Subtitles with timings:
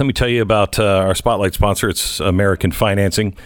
[0.00, 1.88] Let me tell you about uh, our spotlight sponsor.
[1.88, 3.36] It's American Financing.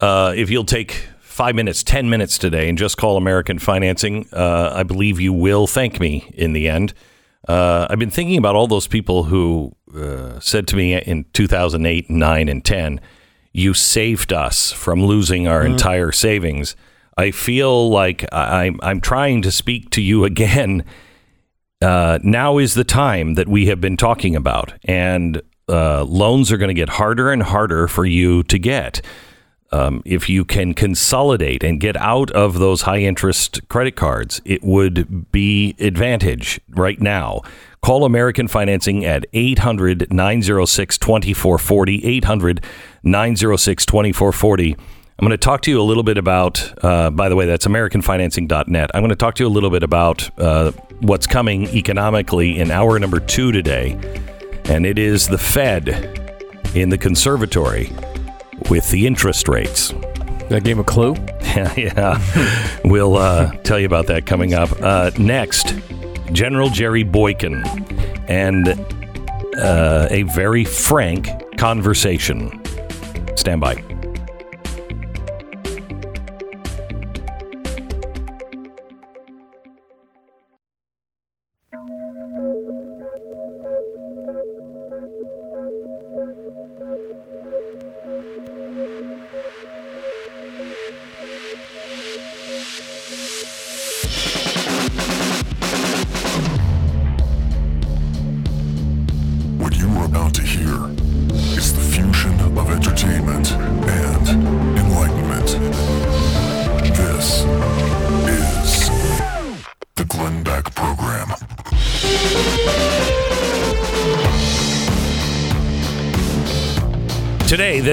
[0.00, 4.72] Uh, if you'll take five minutes, 10 minutes today and just call American Financing, uh,
[4.74, 6.94] I believe you will thank me in the end.
[7.46, 12.08] Uh, I've been thinking about all those people who uh, said to me in 2008,
[12.08, 13.00] 9, and 10,
[13.52, 15.72] you saved us from losing our mm.
[15.72, 16.76] entire savings.
[17.18, 20.82] I feel like I'm, I'm trying to speak to you again.
[21.82, 24.72] Uh, now is the time that we have been talking about.
[24.84, 29.00] And uh, loans are going to get harder and harder for you to get.
[29.72, 34.64] Um, if you can consolidate and get out of those high interest credit cards, it
[34.64, 37.42] would be advantage right now.
[37.80, 42.04] Call American Financing at 800 906 2440.
[42.04, 42.64] 800
[43.04, 44.72] 906 2440.
[44.72, 47.66] I'm going to talk to you a little bit about, uh, by the way, that's
[47.66, 48.90] AmericanFinancing.net.
[48.92, 52.70] I'm going to talk to you a little bit about uh, what's coming economically in
[52.70, 53.98] hour number two today
[54.70, 55.88] and it is the Fed
[56.74, 57.90] in the conservatory
[58.70, 59.92] with the interest rates.
[60.48, 61.16] That gave a clue?
[61.42, 62.80] yeah, yeah.
[62.84, 64.70] we'll uh, tell you about that coming up.
[64.80, 65.74] Uh, next,
[66.32, 67.64] General Jerry Boykin
[68.28, 68.68] and
[69.58, 72.62] uh, a very frank conversation.
[73.36, 73.99] Stand by.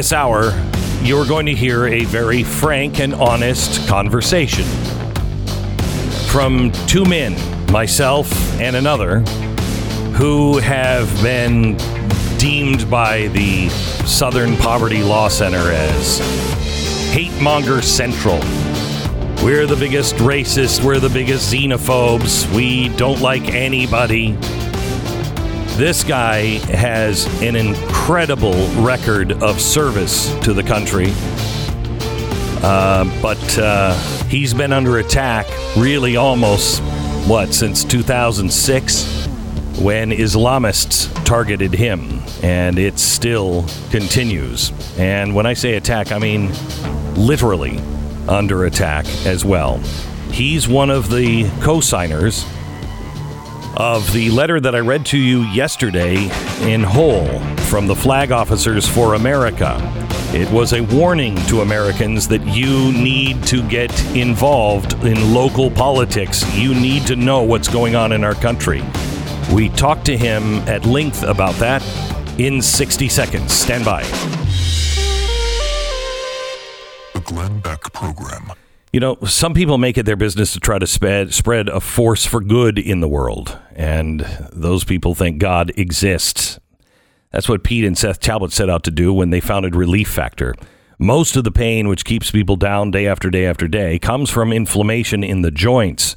[0.07, 0.53] This hour,
[1.01, 4.63] you're going to hear a very frank and honest conversation
[6.29, 7.35] from two men,
[7.73, 9.19] myself and another,
[10.15, 11.75] who have been
[12.37, 13.67] deemed by the
[14.07, 16.19] Southern Poverty Law Center as
[17.11, 18.39] hate monger central.
[19.43, 24.37] We're the biggest racists, we're the biggest xenophobes, we don't like anybody.
[25.77, 31.13] This guy has an incredible record of service to the country.
[32.63, 33.93] Uh, but uh,
[34.23, 35.45] he's been under attack
[35.77, 36.81] really almost,
[37.27, 39.27] what, since 2006
[39.77, 42.23] when Islamists targeted him.
[42.41, 44.71] And it still continues.
[44.97, 46.53] And when I say attack, I mean
[47.13, 47.79] literally
[48.27, 49.77] under attack as well.
[50.31, 52.47] He's one of the co signers
[53.77, 56.29] of the letter that I read to you yesterday
[56.61, 57.27] in whole
[57.69, 59.77] from the Flag Officers for America.
[60.33, 66.43] It was a warning to Americans that you need to get involved in local politics.
[66.55, 68.83] You need to know what's going on in our country.
[69.53, 71.83] We talked to him at length about that
[72.39, 73.53] in 60 seconds.
[73.53, 74.01] Stand by.
[77.13, 78.53] The Glenn Beck Program.
[78.93, 82.25] You know, some people make it their business to try to spread, spread a force
[82.25, 84.21] for good in the world, and
[84.53, 86.57] those people think God exists.
[87.31, 90.55] That's what Pete and Seth Talbot set out to do when they founded Relief Factor.
[90.97, 94.53] Most of the pain which keeps people down day after day after day comes from
[94.53, 96.15] inflammation in the joints.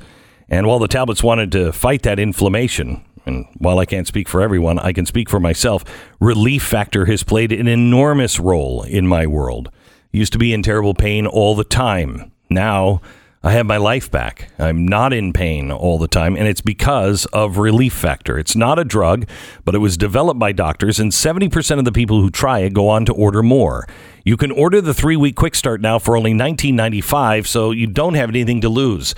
[0.48, 4.41] And while the Talbots wanted to fight that inflammation, and while I can't speak for
[4.41, 5.84] everyone, I can speak for myself,
[6.20, 9.71] Relief Factor has played an enormous role in my world.
[10.12, 13.00] Used to be in terrible pain all the time now
[13.42, 14.50] I have my life back.
[14.58, 18.38] I'm not in pain all the time, and it's because of Relief Factor.
[18.38, 19.26] It's not a drug,
[19.64, 22.91] but it was developed by doctors, and 70% of the people who try it go
[22.91, 23.88] on to order more.
[24.26, 28.12] You can order the three week quick start now for only $19.95, so you don't
[28.12, 29.14] have anything to lose.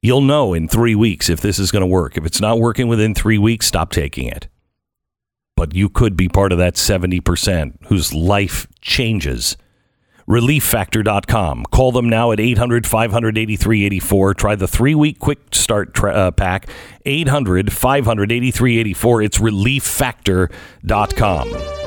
[0.00, 2.16] You'll know in three weeks if this is going to work.
[2.16, 4.48] If it's not working within three weeks, stop taking it.
[5.54, 9.56] But you could be part of that 70% whose life changes
[10.28, 11.64] relieffactor.com.
[11.70, 14.34] Call them now at 800 583 84.
[14.34, 16.68] Try the three week quick start tra- uh, pack,
[17.04, 19.22] 800 583 84.
[19.22, 21.82] It's relieffactor.com.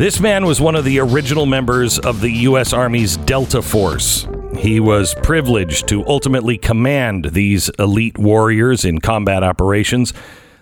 [0.00, 2.72] This man was one of the original members of the U.S.
[2.72, 4.26] Army's Delta Force.
[4.56, 10.14] He was privileged to ultimately command these elite warriors in combat operations.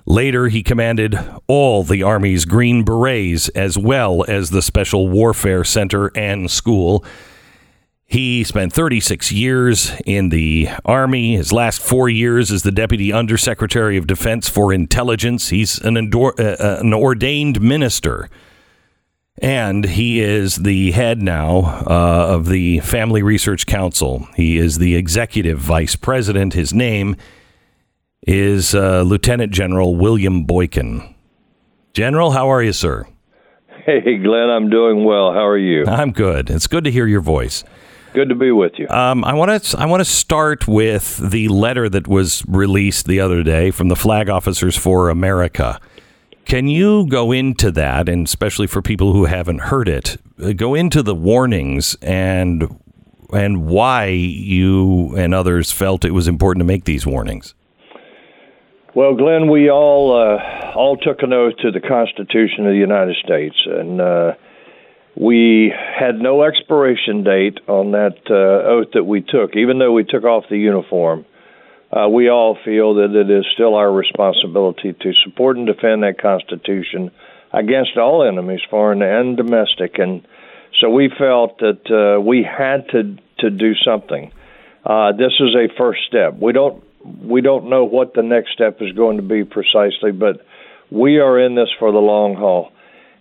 [0.08, 6.10] Later, he commanded all the Army's Green Berets as well as the Special Warfare Center
[6.16, 7.04] and School.
[8.06, 11.36] He spent 36 years in the Army.
[11.36, 15.50] His last four years as the Deputy Undersecretary of Defense for Intelligence.
[15.50, 18.30] He's an, endor- uh, uh an ordained minister
[19.40, 24.26] and he is the head now uh, of the Family Research Council.
[24.34, 26.54] He is the executive vice president.
[26.54, 27.14] His name
[28.28, 31.14] is uh, Lieutenant General William Boykin.
[31.94, 33.06] General, how are you, sir?
[33.86, 35.32] Hey, Glenn, I'm doing well.
[35.32, 35.86] How are you?
[35.86, 36.50] I'm good.
[36.50, 37.64] It's good to hear your voice.
[38.12, 38.86] Good to be with you.
[38.88, 43.18] Um, I want to I want to start with the letter that was released the
[43.18, 45.80] other day from the Flag Officers for America.
[46.44, 50.74] Can you go into that, and especially for people who haven't heard it, uh, go
[50.74, 52.78] into the warnings and
[53.32, 57.54] and why you and others felt it was important to make these warnings?
[58.98, 63.14] Well, Glenn, we all uh, all took an oath to the Constitution of the United
[63.24, 64.32] States, and uh,
[65.14, 70.02] we had no expiration date on that uh, oath that we took, even though we
[70.02, 71.24] took off the uniform
[71.90, 76.20] uh, we all feel that it is still our responsibility to support and defend that
[76.20, 77.10] Constitution
[77.52, 79.98] against all enemies, foreign and domestic.
[79.98, 80.26] And
[80.80, 84.32] so we felt that uh, we had to to do something.
[84.84, 86.34] Uh, this is a first step.
[86.38, 86.82] We don't
[87.22, 90.40] we don't know what the next step is going to be precisely, but
[90.90, 92.72] we are in this for the long haul.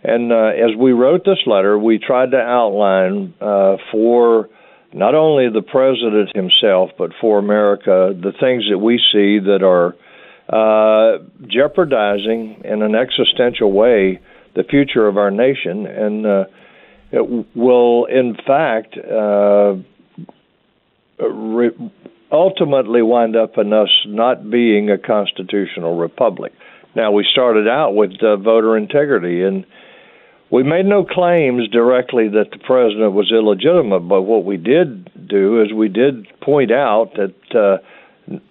[0.04, 4.50] And uh, as we wrote this letter, we tried to outline uh, for
[4.94, 9.96] not only the president himself, but for America, the things that we see that are
[10.50, 11.18] uh,
[11.48, 14.20] jeopardizing in an existential way
[14.56, 16.46] the future of our nation, and uh,
[17.12, 19.76] it will, in fact, uh,
[21.24, 21.92] re-
[22.32, 26.54] ultimately wind up in us not being a constitutional republic.
[26.96, 29.66] Now, we started out with uh, voter integrity, and
[30.50, 35.62] we made no claims directly that the president was illegitimate, but what we did do
[35.62, 37.78] is we did point out that uh,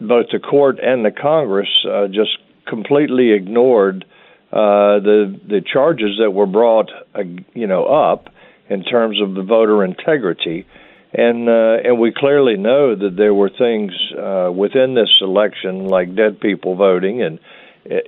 [0.01, 4.05] both the court and the Congress uh, just completely ignored
[4.53, 7.23] uh, the the charges that were brought, uh,
[7.53, 8.29] you know, up
[8.69, 10.67] in terms of the voter integrity,
[11.17, 16.15] and uh, and we clearly know that there were things uh, within this election like
[16.15, 17.39] dead people voting and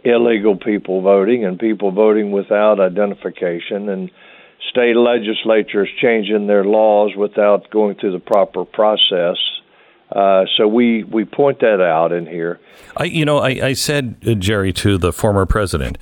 [0.05, 4.11] illegal people voting and people voting without identification and
[4.71, 9.37] state legislatures changing their laws without going through the proper process.
[10.11, 12.59] Uh, so we, we point that out in here.
[12.97, 15.99] I, you know, I, I said, uh, Jerry, to the former president,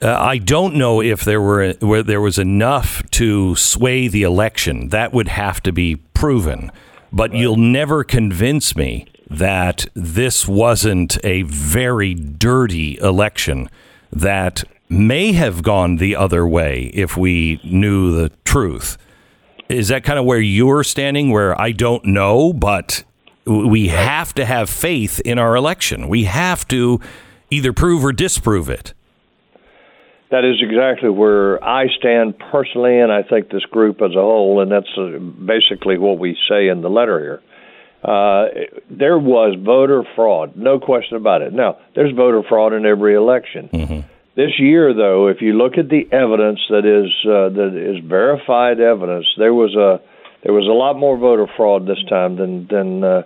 [0.00, 4.90] uh, I don't know if there were where there was enough to sway the election.
[4.90, 6.70] That would have to be proven.
[7.12, 7.40] But right.
[7.40, 13.68] you'll never convince me that this wasn't a very dirty election
[14.12, 18.96] that may have gone the other way if we knew the truth.
[19.68, 23.02] Is that kind of where you're standing, where I don't know, but
[23.46, 26.08] we have to have faith in our election?
[26.08, 27.00] We have to
[27.50, 28.92] either prove or disprove it.
[30.30, 34.60] That is exactly where I stand personally, and I think this group as a whole,
[34.60, 37.42] and that's uh, basically what we say in the letter here.
[38.02, 38.48] Uh,
[38.90, 41.52] there was voter fraud, no question about it.
[41.52, 43.70] Now, there's voter fraud in every election.
[43.72, 44.00] Mm-hmm.
[44.36, 48.80] This year, though, if you look at the evidence that is uh, that is verified
[48.80, 50.00] evidence, there was a
[50.42, 53.22] there was a lot more voter fraud this time than than uh,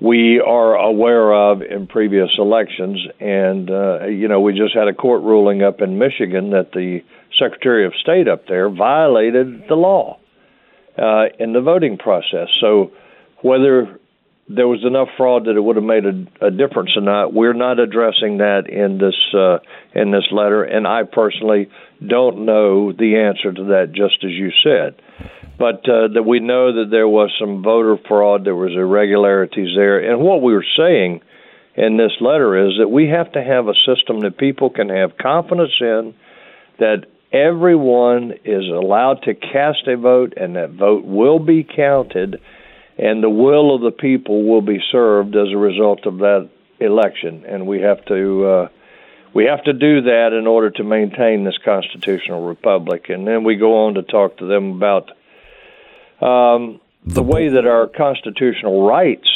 [0.00, 2.98] we are aware of in previous elections.
[3.20, 7.00] And uh, you know, we just had a court ruling up in Michigan that the
[7.38, 10.18] Secretary of State up there violated the law
[10.98, 12.48] uh, in the voting process.
[12.60, 12.92] So
[13.42, 13.98] whether
[14.48, 17.32] there was enough fraud that it would have made a, a difference or not.
[17.32, 19.58] We're not addressing that in this uh,
[19.98, 21.70] in this letter, and I personally
[22.06, 23.92] don't know the answer to that.
[23.92, 25.00] Just as you said,
[25.58, 29.98] but uh, that we know that there was some voter fraud, there was irregularities there,
[29.98, 31.20] and what we were saying
[31.76, 35.16] in this letter is that we have to have a system that people can have
[35.16, 36.14] confidence in,
[36.78, 42.40] that everyone is allowed to cast a vote, and that vote will be counted
[42.98, 46.48] and the will of the people will be served as a result of that
[46.80, 47.44] election.
[47.46, 48.68] And we have to uh,
[49.34, 53.06] we have to do that in order to maintain this constitutional republic.
[53.08, 55.10] And then we go on to talk to them about
[56.24, 59.28] um, the, the way that our constitutional rights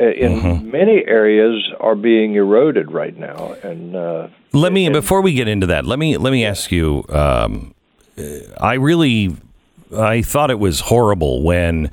[0.00, 0.70] uh, in mm-hmm.
[0.70, 3.54] many areas are being eroded right now.
[3.62, 6.72] And uh, let me and, before we get into that, let me let me ask
[6.72, 7.04] you.
[7.08, 7.74] Um,
[8.60, 9.36] I really
[9.96, 11.90] I thought it was horrible when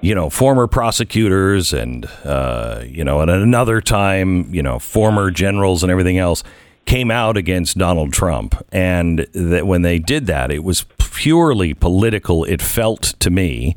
[0.00, 5.82] you know former prosecutors and uh, you know at another time you know former generals
[5.82, 6.44] and everything else
[6.84, 12.44] came out against Donald Trump, and that when they did that, it was purely political.
[12.44, 13.76] It felt to me,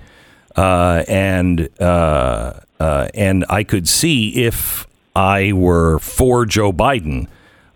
[0.56, 7.28] uh, and uh, uh, and I could see if I were for Joe Biden.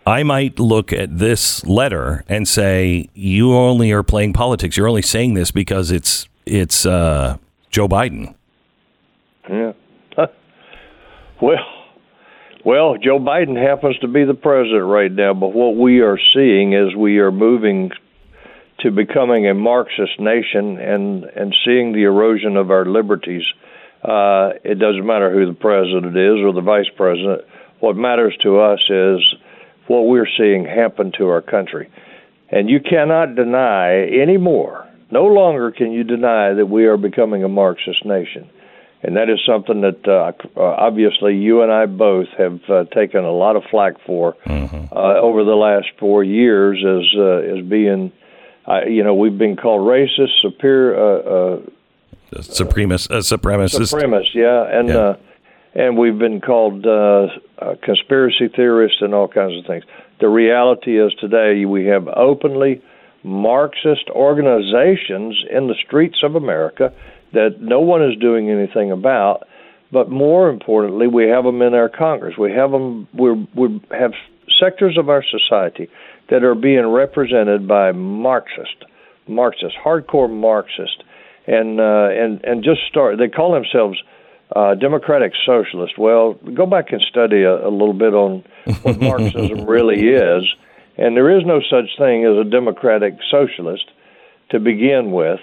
[0.06, 4.76] I might look at this letter and say, "You only are playing politics.
[4.76, 7.36] You're only saying this because it's it's uh,
[7.70, 8.34] Joe Biden."
[9.48, 9.72] Yeah.
[11.40, 11.79] well,
[12.64, 16.72] well, Joe Biden happens to be the president right now, but what we are seeing
[16.72, 17.90] is we are moving
[18.80, 23.44] to becoming a Marxist nation and and seeing the erosion of our liberties.
[24.02, 27.42] Uh, it doesn't matter who the president is or the vice president.
[27.80, 29.20] What matters to us is
[29.86, 31.90] what we're seeing happen to our country.
[32.50, 37.48] And you cannot deny anymore, no longer can you deny that we are becoming a
[37.48, 38.48] Marxist nation.
[39.02, 43.24] And that is something that uh, uh obviously you and I both have uh, taken
[43.24, 44.94] a lot of flack for mm-hmm.
[44.94, 48.12] uh, over the last four years as uh, as being,
[48.66, 51.60] uh, you know, we've been called racist, superior, uh, uh,
[52.42, 54.96] supremacist, uh, supremacist, supremacist, yeah, and yeah.
[54.96, 55.16] Uh,
[55.74, 57.28] and we've been called uh,
[57.58, 59.84] uh, conspiracy theorists and all kinds of things.
[60.20, 62.82] The reality is today we have openly
[63.22, 66.92] Marxist organizations in the streets of America
[67.32, 69.46] that no one is doing anything about.
[69.92, 72.36] But more importantly, we have them in our Congress.
[72.38, 73.08] We have them.
[73.12, 74.12] we we have
[74.60, 75.88] sectors of our society
[76.28, 78.84] that are being represented by Marxist,
[79.26, 81.02] Marxist, hardcore Marxist,
[81.46, 83.18] and uh, and and just start.
[83.18, 84.00] They call themselves
[84.54, 85.98] uh, democratic socialist.
[85.98, 88.44] Well, go back and study a, a little bit on
[88.82, 90.44] what Marxism really is,
[90.96, 93.90] and there is no such thing as a democratic socialist
[94.50, 95.40] to begin with.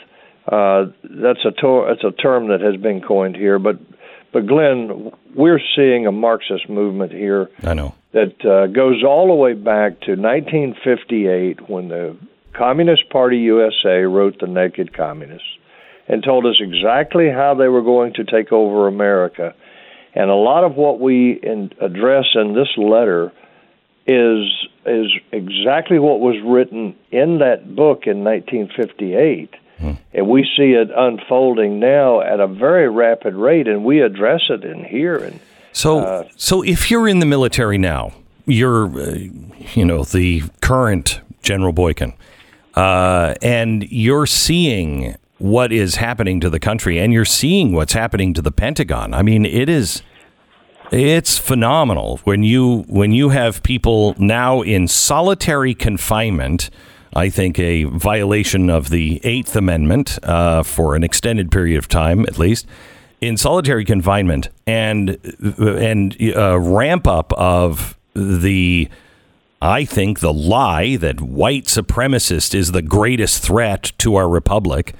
[0.48, 3.78] Uh, that's a tor- that's a term that has been coined here, but
[4.32, 7.50] but Glenn, we're seeing a Marxist movement here.
[7.64, 12.18] I know that uh, goes all the way back to 1958 when the
[12.54, 15.48] Communist Party USA wrote the Naked Communists
[16.08, 19.54] and told us exactly how they were going to take over America.
[20.16, 23.32] And a lot of what we in, address in this letter
[24.08, 24.46] is
[24.86, 29.54] is exactly what was written in that book in 1958.
[30.14, 34.64] And we see it unfolding now at a very rapid rate, and we address it
[34.64, 35.18] in here.
[35.18, 35.40] And
[35.72, 38.14] so, uh, so if you're in the military now,
[38.46, 39.18] you're, uh,
[39.74, 42.14] you know, the current General Boykin,
[42.76, 48.34] uh, and you're seeing what is happening to the country and you're seeing what's happening
[48.34, 49.14] to the Pentagon.
[49.14, 50.02] I mean, it is
[50.92, 56.70] it's phenomenal when you when you have people now in solitary confinement.
[57.18, 62.22] I think a violation of the Eighth Amendment uh, for an extended period of time,
[62.28, 62.68] at least,
[63.20, 65.18] in solitary confinement, and
[65.58, 68.88] and uh, ramp up of the
[69.60, 74.94] I think the lie that white supremacist is the greatest threat to our republic.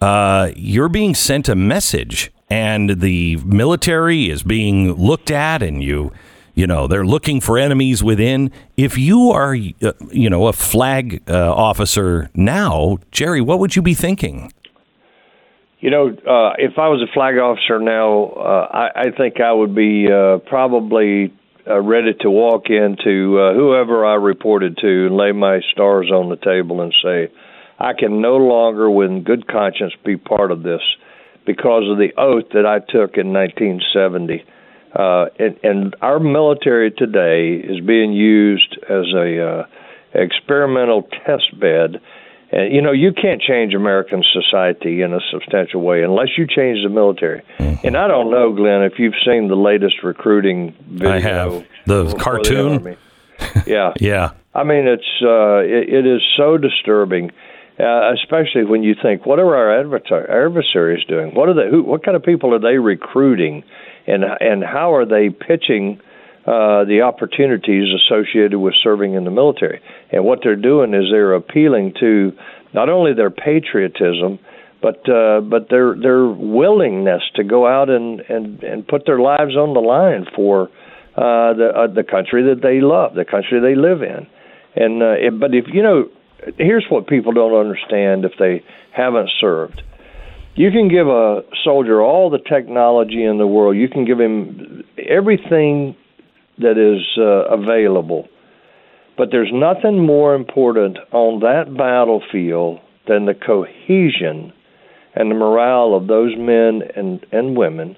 [0.00, 6.12] Uh, you're being sent a message, and the military is being looked at, and you,
[6.56, 8.50] you know, they're looking for enemies within.
[8.78, 13.82] If you are, uh, you know, a flag uh, officer now, Jerry, what would you
[13.82, 14.50] be thinking?
[15.80, 19.52] You know, uh, if I was a flag officer now, uh, I, I think I
[19.52, 21.32] would be uh, probably
[21.68, 26.36] uh, ready to walk into whoever I reported to and lay my stars on the
[26.36, 27.30] table and say,
[27.78, 30.80] I can no longer, with good conscience, be part of this
[31.44, 34.42] because of the oath that I took in 1970.
[34.96, 39.66] Uh, and, and our military today is being used as a uh,
[40.14, 42.00] experimental test bed.
[42.50, 46.78] And you know, you can't change American society in a substantial way unless you change
[46.82, 47.42] the military.
[47.58, 47.86] Mm-hmm.
[47.86, 51.10] And I don't know, Glenn, if you've seen the latest recruiting video.
[51.10, 52.82] I have the cartoon.
[52.84, 52.96] The
[53.66, 54.30] yeah, yeah.
[54.54, 57.32] I mean, it's uh, it, it is so disturbing
[57.78, 61.34] uh, especially when you think, what are our adversaries doing?
[61.34, 61.70] What are they?
[61.70, 63.64] Who, what kind of people are they recruiting,
[64.06, 66.00] and and how are they pitching
[66.46, 69.80] uh, the opportunities associated with serving in the military?
[70.10, 72.32] And what they're doing is they're appealing to
[72.72, 74.38] not only their patriotism,
[74.80, 79.56] but uh, but their their willingness to go out and and and put their lives
[79.56, 80.68] on the line for
[81.16, 84.26] uh, the uh, the country that they love, the country they live in.
[84.76, 86.08] And uh, it, but if you know
[86.58, 89.82] here's what people don't understand if they haven't served.
[90.56, 93.76] You can give a soldier all the technology in the world.
[93.76, 95.94] You can give him everything
[96.58, 98.26] that is uh, available.
[99.18, 104.52] But there's nothing more important on that battlefield than the cohesion
[105.14, 107.96] and the morale of those men and, and women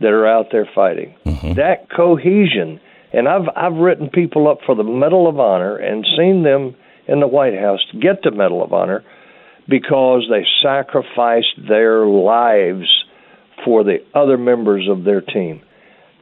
[0.00, 1.14] that are out there fighting.
[1.24, 1.54] Mm-hmm.
[1.54, 2.78] That cohesion,
[3.12, 6.76] and I've I've written people up for the Medal of Honor and seen them
[7.08, 9.02] in the White House get the Medal of Honor
[9.68, 12.86] because they sacrificed their lives
[13.64, 15.62] for the other members of their team.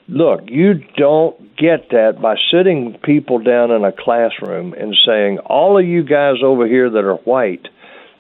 [0.09, 5.79] Look, you don't get that by sitting people down in a classroom and saying, all
[5.79, 7.67] of you guys over here that are white,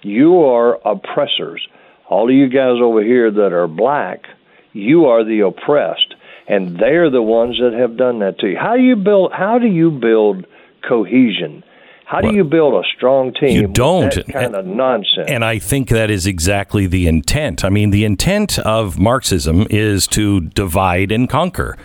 [0.02, 1.66] you are oppressors.
[2.08, 4.24] All of you guys over here that are black,
[4.72, 6.14] you are the oppressed.
[6.46, 8.56] And they're the ones that have done that to you.
[8.58, 10.46] How do you build how do you build
[10.86, 11.64] cohesion?
[12.06, 13.60] How do you build a strong team?
[13.60, 14.14] You don't.
[14.30, 15.26] kind of nonsense.
[15.28, 17.64] And I think that is exactly the intent.
[17.64, 21.76] I mean, the intent of Marxism is to divide and conquer.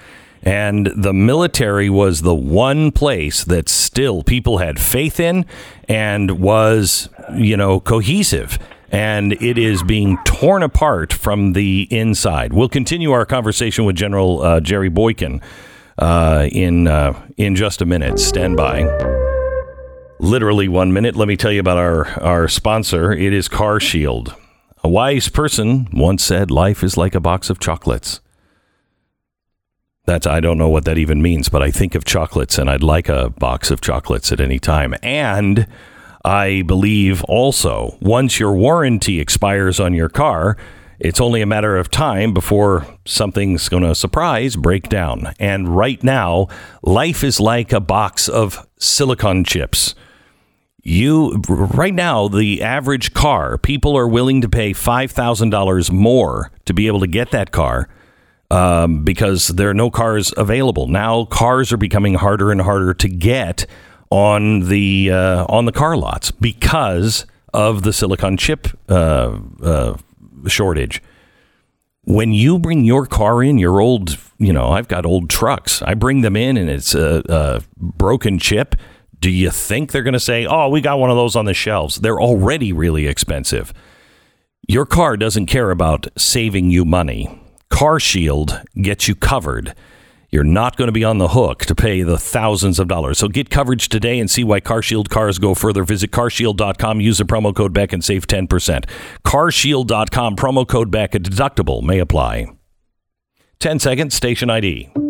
[0.44, 5.46] And the military was the one place that still people had faith in
[5.88, 8.58] and was, you know, cohesive.
[8.92, 12.54] And it is being torn apart from the inside.
[12.54, 15.42] We'll continue our conversation with General uh, Jerry Boykin
[15.98, 18.18] uh, in uh, in just a minute.
[18.18, 19.29] Stand by
[20.20, 23.12] literally one minute, let me tell you about our, our sponsor.
[23.12, 24.36] It is Car Shield.
[24.84, 28.20] A wise person once said, Life is like a box of chocolates.
[30.06, 32.84] That's, I don't know what that even means, but I think of chocolates and I'd
[32.84, 34.96] like a box of chocolates at any time.
[35.04, 35.68] And
[36.26, 40.58] I believe also, once your warranty expires on your car,
[41.00, 45.34] it's only a matter of time before something's going to surprise break down.
[45.40, 46.48] And right now,
[46.82, 49.94] life is like a box of silicon chips
[50.89, 56.88] you right now the average car people are willing to pay $5000 more to be
[56.88, 57.88] able to get that car
[58.51, 60.88] um, because there are no cars available.
[60.88, 63.65] Now cars are becoming harder and harder to get
[64.10, 69.97] on the uh, on the car lots because of the silicon chip uh, uh,
[70.47, 71.02] shortage.
[72.06, 75.82] When you bring your car in your old you know i've got old trucks.
[75.84, 78.75] I bring them in and it's a, a broken chip
[79.19, 81.53] do you think they're going to say, oh, we got one of those on the
[81.53, 81.97] shelves?
[81.97, 83.73] They're already really expensive.
[84.67, 87.41] Your car doesn't care about saving you money.
[87.69, 89.75] Car Shield gets you covered.
[90.32, 93.17] You're not going to be on the hook to pay the thousands of dollars.
[93.17, 95.84] So get coverage today and see why CarShield cars go further.
[95.84, 98.86] Visit carshield.com, use the promo code Beck and save 10%.
[99.25, 102.45] Carshield.com, promo code Beck, a deductible may apply.
[103.60, 105.09] 10 seconds, station ID.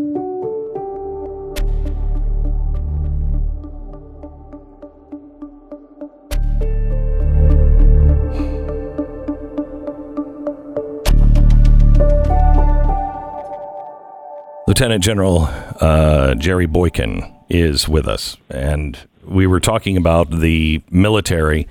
[14.79, 15.41] Lieutenant General
[15.81, 21.67] uh, Jerry Boykin is with us, and we were talking about the military,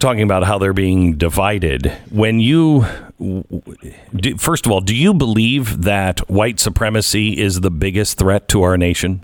[0.00, 1.92] talking about how they're being divided.
[2.10, 2.84] When you,
[3.20, 8.64] do, first of all, do you believe that white supremacy is the biggest threat to
[8.64, 9.22] our nation?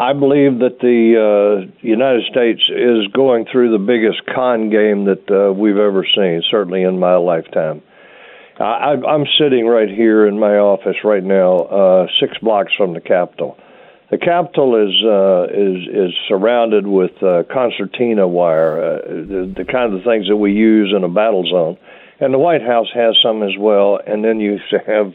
[0.00, 5.30] I believe that the uh, United States is going through the biggest con game that
[5.30, 7.82] uh, we've ever seen, certainly in my lifetime.
[8.62, 13.00] I, I'm sitting right here in my office right now, uh, six blocks from the
[13.00, 13.58] Capitol.
[14.10, 19.94] The Capitol is uh, is is surrounded with uh, concertina wire, uh, the, the kind
[19.94, 21.78] of things that we use in a battle zone,
[22.20, 23.98] and the White House has some as well.
[24.06, 25.12] And then you have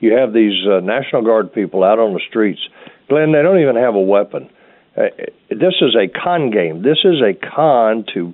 [0.00, 2.60] you have these uh, National Guard people out on the streets.
[3.08, 4.48] Glenn, they don't even have a weapon.
[4.96, 5.10] Uh,
[5.50, 6.82] this is a con game.
[6.82, 8.32] This is a con to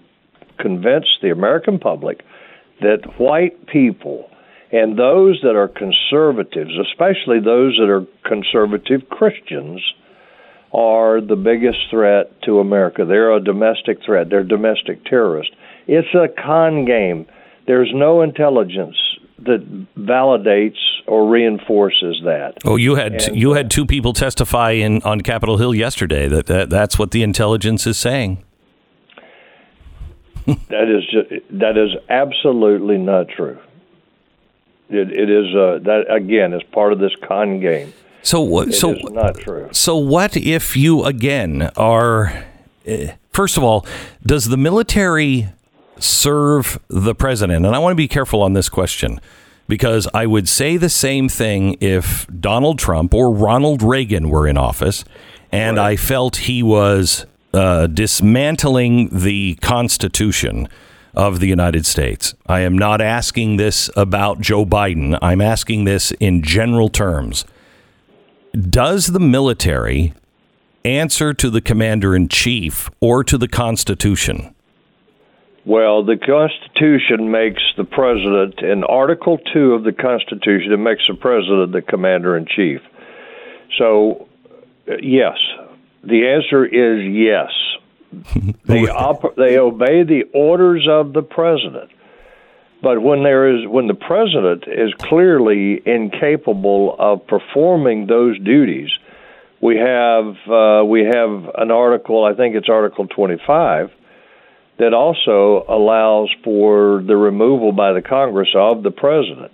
[0.59, 2.23] convince the American public
[2.81, 4.31] that white people
[4.73, 9.81] and those that are conservatives, especially those that are conservative Christians,
[10.73, 13.05] are the biggest threat to America.
[13.05, 15.55] They're a domestic threat, they're domestic terrorists.
[15.87, 17.27] It's a con game.
[17.67, 18.97] There's no intelligence
[19.39, 22.55] that validates or reinforces that.
[22.65, 26.47] Oh, you had and, you had two people testify in on Capitol Hill yesterday that,
[26.47, 28.43] that that's what the intelligence is saying.
[30.47, 33.59] that is just, that is absolutely not true.
[34.89, 37.93] It, it is uh, that again is part of this con game.
[38.23, 39.69] So it so not true.
[39.73, 42.45] So what if you again are?
[42.87, 43.87] Uh, first of all,
[44.25, 45.49] does the military
[45.99, 47.67] serve the president?
[47.67, 49.21] And I want to be careful on this question
[49.69, 54.57] because I would say the same thing if Donald Trump or Ronald Reagan were in
[54.57, 55.05] office,
[55.51, 55.93] and right.
[55.93, 60.69] I felt he was uh, dismantling the Constitution
[61.17, 62.35] of the United States.
[62.47, 65.19] I am not asking this about Joe Biden.
[65.23, 67.45] I'm asking this in general terms.
[68.53, 70.15] Does the military
[70.85, 74.55] answer to the commander in chief or to the Constitution?
[75.65, 81.15] Well, the Constitution makes the president, in Article 2 of the Constitution, it makes the
[81.15, 82.81] president the commander in chief.
[83.77, 84.29] So,
[84.87, 85.37] yes.
[86.05, 87.51] The answer is yes.
[88.65, 91.91] they, op- they obey the orders of the president.
[92.83, 98.91] But when there is when the president is clearly incapable of performing those duties,
[99.63, 102.25] we have uh, we have an article.
[102.25, 103.91] I think it's Article 25
[104.79, 109.53] that also allows for the removal by the Congress of the president.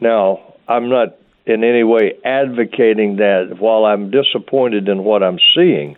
[0.00, 1.16] Now, I'm not
[1.46, 3.56] in any way advocating that.
[3.60, 5.96] While I'm disappointed in what I'm seeing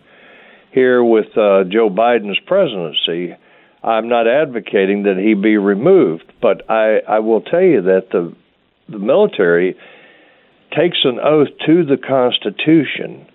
[0.73, 3.35] here with uh, Joe Biden's presidency,
[3.83, 6.33] I'm not advocating that he be removed.
[6.41, 8.35] But I, I will tell you that the
[8.89, 9.77] the military
[10.77, 13.27] takes an oath to the Constitution,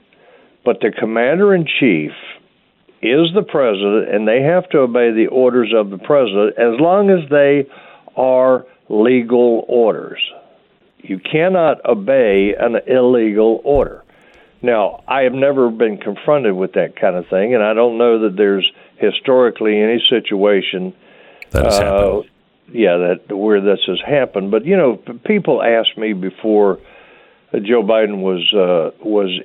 [0.65, 2.11] but the commander in chief
[3.01, 7.09] is the president, and they have to obey the orders of the president as long
[7.09, 7.67] as they
[8.15, 10.21] are legal orders.
[10.99, 14.02] You cannot obey an illegal order.
[14.63, 18.19] Now, I have never been confronted with that kind of thing, and I don't know
[18.19, 20.93] that there's historically any situation
[21.51, 22.29] that has uh, happened.
[22.71, 24.49] Yeah, that where this has happened.
[24.49, 24.95] But you know,
[25.25, 26.79] people asked me before
[27.51, 29.37] Joe Biden was uh, was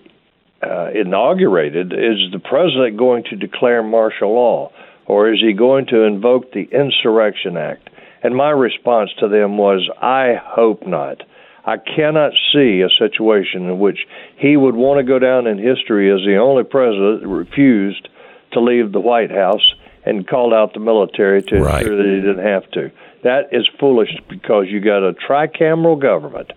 [0.63, 4.73] uh, inaugurated, is the president going to declare martial law,
[5.07, 7.91] or is he going to invoke the Insurrection Act?
[8.23, 11.23] And my response to them was, I hope not.
[11.69, 13.99] I cannot see a situation in which
[14.39, 18.09] he would want to go down in history as the only president that refused
[18.53, 19.75] to leave the White House
[20.07, 21.83] and called out the military to right.
[21.83, 22.91] ensure that he didn't have to.
[23.23, 26.55] That is foolish because you got a tricameral government.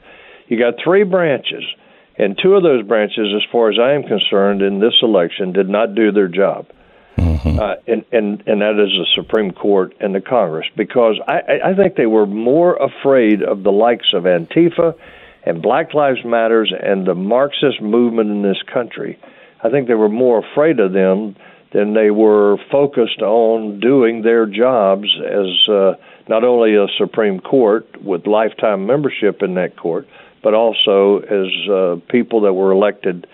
[0.47, 1.65] You got three branches
[2.17, 5.67] and two of those branches, as far as I am concerned, in this election, did
[5.67, 6.67] not do their job.
[7.17, 7.59] Mm-hmm.
[7.59, 11.73] Uh, and, and and that is the Supreme Court and the Congress, because I, I
[11.75, 14.95] think they were more afraid of the likes of Antifa
[15.43, 19.19] and Black Lives Matters and the Marxist movement in this country.
[19.63, 21.35] I think they were more afraid of them
[21.73, 25.93] than they were focused on doing their jobs as uh,
[26.27, 30.07] not only a Supreme Court with lifetime membership in that court,
[30.43, 33.27] but also as uh, people that were elected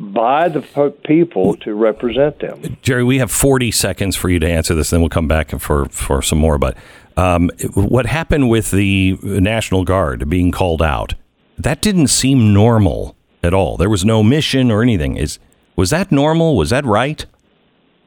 [0.00, 0.62] by the
[1.04, 2.78] people to represent them.
[2.80, 5.84] Jerry, we have 40 seconds for you to answer this, then we'll come back for,
[5.90, 6.56] for some more.
[6.56, 6.76] But
[7.18, 11.14] um, what happened with the National Guard being called out,
[11.58, 13.76] that didn't seem normal at all.
[13.76, 15.16] There was no mission or anything.
[15.16, 15.38] Is
[15.76, 16.56] Was that normal?
[16.56, 17.26] Was that right?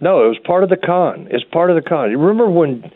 [0.01, 1.27] No, it was part of the con.
[1.29, 2.09] It's part of the con.
[2.09, 2.91] You remember when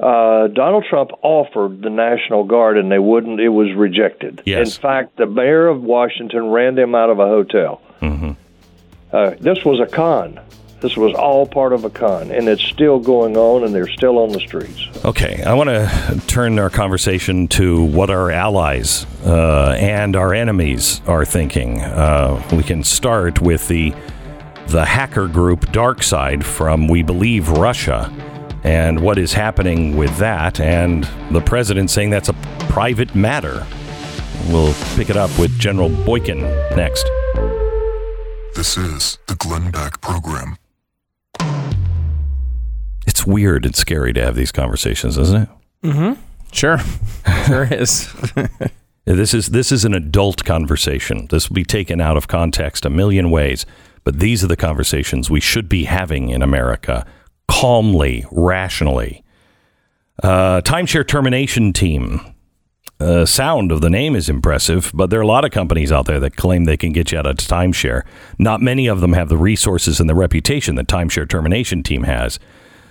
[0.00, 3.38] uh, Donald Trump offered the National Guard and they wouldn't.
[3.38, 4.42] It was rejected.
[4.44, 4.74] Yes.
[4.74, 7.80] In fact, the mayor of Washington ran them out of a hotel.
[8.00, 8.32] Mm-hmm.
[9.12, 10.40] Uh, this was a con.
[10.80, 14.18] This was all part of a con, and it's still going on, and they're still
[14.18, 14.86] on the streets.
[15.02, 21.00] Okay, I want to turn our conversation to what our allies uh, and our enemies
[21.06, 21.80] are thinking.
[21.80, 23.94] Uh, we can start with the
[24.66, 28.12] the hacker group DarkSide from, we believe, Russia
[28.64, 32.34] and what is happening with that, and the president saying that's a
[32.68, 33.66] private matter.
[34.48, 36.40] We'll pick it up with General Boykin
[36.76, 37.08] next.
[38.64, 40.56] This is the Glenn Beck Program.
[43.06, 45.48] It's weird and scary to have these conversations, isn't it?
[45.82, 46.20] Mm-hmm.
[46.50, 46.78] Sure.
[47.46, 48.10] sure is.
[49.04, 51.26] this is this is an adult conversation.
[51.28, 53.66] This will be taken out of context a million ways,
[54.02, 57.04] but these are the conversations we should be having in America
[57.48, 59.22] calmly, rationally.
[60.22, 62.33] Uh, timeshare termination team.
[63.04, 66.06] Uh, sound of the name is impressive, but there are a lot of companies out
[66.06, 68.02] there that claim they can get you out of timeshare.
[68.38, 72.38] Not many of them have the resources and the reputation that timeshare termination team has.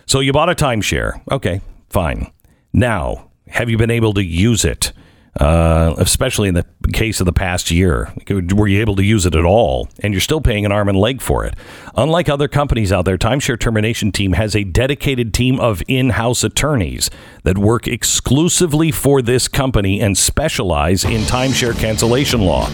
[0.05, 1.19] So you bought a timeshare.
[1.31, 2.31] Okay, fine.
[2.71, 4.93] Now, have you been able to use it?
[5.39, 8.13] uh, especially in the case of the past year.
[8.29, 9.89] Were you able to use it at all?
[9.99, 11.55] And you're still paying an arm and leg for it.
[11.95, 16.43] Unlike other companies out there, Timeshare Termination Team has a dedicated team of in house
[16.43, 17.11] attorneys
[17.43, 22.67] that work exclusively for this company and specialize in timeshare cancellation law.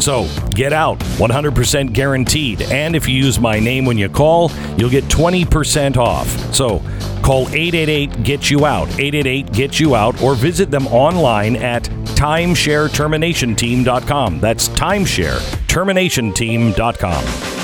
[0.00, 2.62] So get out 100% guaranteed.
[2.62, 6.26] And if you use my name when you call, you'll get 20% off.
[6.52, 6.80] So
[7.22, 11.84] call 888 Get You Out, 888 Get You Out, or visit them online at
[12.16, 14.40] timeshareterminationteam.com.
[14.40, 17.63] That's timeshareterminationteam.com.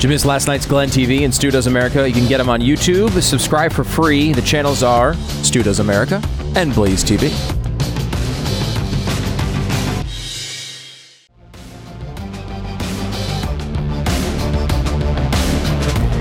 [0.00, 2.08] Did you miss last night's Glenn TV and Stu Does America?
[2.08, 3.20] You can get them on YouTube.
[3.20, 4.32] Subscribe for free.
[4.32, 6.22] The channels are Stu Does America
[6.56, 7.28] and Blaze TV.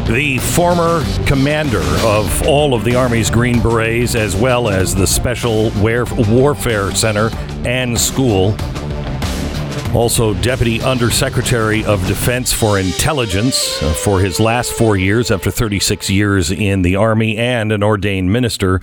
[0.08, 5.72] the former commander of all of the Army's Green Berets, as well as the Special
[5.80, 7.30] Warfare Center
[7.66, 8.58] and School.
[9.94, 16.12] Also, Deputy Undersecretary of Defense for Intelligence uh, for his last four years after 36
[16.12, 18.82] years in the Army and an ordained minister.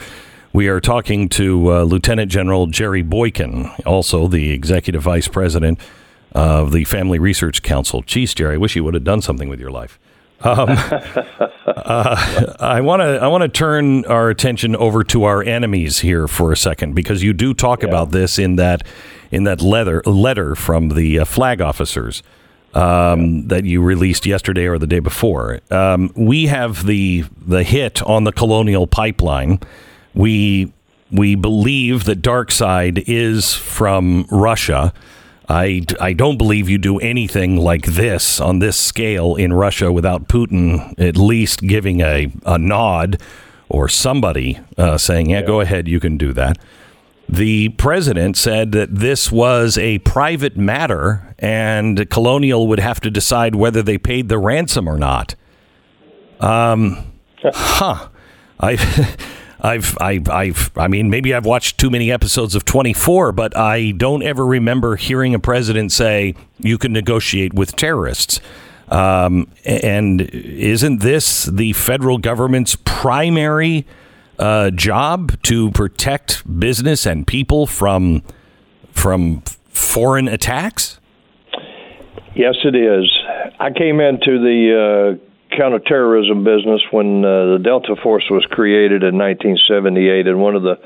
[0.52, 5.78] We are talking to uh, Lieutenant General Jerry Boykin, also the Executive Vice President
[6.32, 8.02] of the Family Research Council.
[8.02, 10.00] Geez, Jerry, I wish you would have done something with your life.
[10.40, 10.70] Um,
[11.66, 16.26] uh, I want to I want to turn our attention over to our enemies here
[16.28, 17.88] for a second because you do talk yeah.
[17.88, 18.82] about this in that
[19.37, 22.22] in that letter letter from the uh, flag officers
[22.75, 25.61] um, that you released yesterday or the day before.
[25.70, 29.61] Um, we have the the hit on the Colonial Pipeline.
[30.14, 30.72] We
[31.11, 34.92] we believe that DarkSide is from Russia.
[35.49, 40.27] I, I don't believe you do anything like this on this scale in Russia without
[40.27, 43.20] Putin at least giving a, a nod
[43.68, 46.59] or somebody uh, saying, yeah, yeah, go ahead, you can do that.
[47.28, 53.54] The president said that this was a private matter and Colonial would have to decide
[53.54, 55.34] whether they paid the ransom or not.
[56.40, 57.12] Um,
[57.42, 58.08] huh.
[58.60, 59.16] I.
[59.58, 63.92] I've, I've, I've, I mean, maybe I've watched too many episodes of 24, but I
[63.92, 68.38] don't ever remember hearing a president say you can negotiate with terrorists.
[68.88, 73.86] Um, and isn't this the federal government's primary
[74.38, 78.22] uh, job to protect business and people from
[78.92, 80.99] from foreign attacks?
[82.35, 83.11] Yes, it is.
[83.59, 89.16] I came into the uh, counterterrorism business when uh, the Delta Force was created in
[89.16, 90.77] 1978, and one of the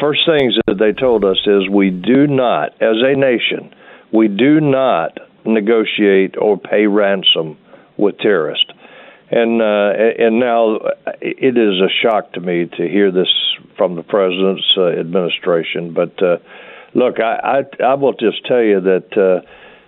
[0.00, 3.72] first things that they told us is we do not, as a nation,
[4.12, 7.56] we do not negotiate or pay ransom
[7.96, 8.70] with terrorists.
[9.30, 10.78] And uh, and now
[11.20, 13.28] it is a shock to me to hear this
[13.76, 15.92] from the president's uh, administration.
[15.92, 16.38] But uh,
[16.94, 19.16] look, I, I I will just tell you that.
[19.16, 19.46] Uh,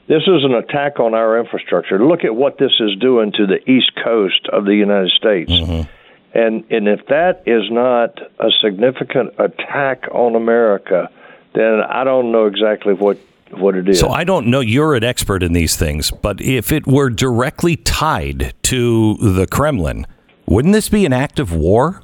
[0.09, 2.05] this is an attack on our infrastructure.
[2.05, 5.53] Look at what this is doing to the east coast of the United States.
[5.53, 5.89] Mm-hmm.
[6.37, 11.09] And and if that is not a significant attack on America,
[11.55, 13.19] then I don't know exactly what
[13.53, 13.99] what it is.
[13.99, 14.61] So I don't know.
[14.61, 20.07] You're an expert in these things, but if it were directly tied to the Kremlin,
[20.47, 22.03] wouldn't this be an act of war?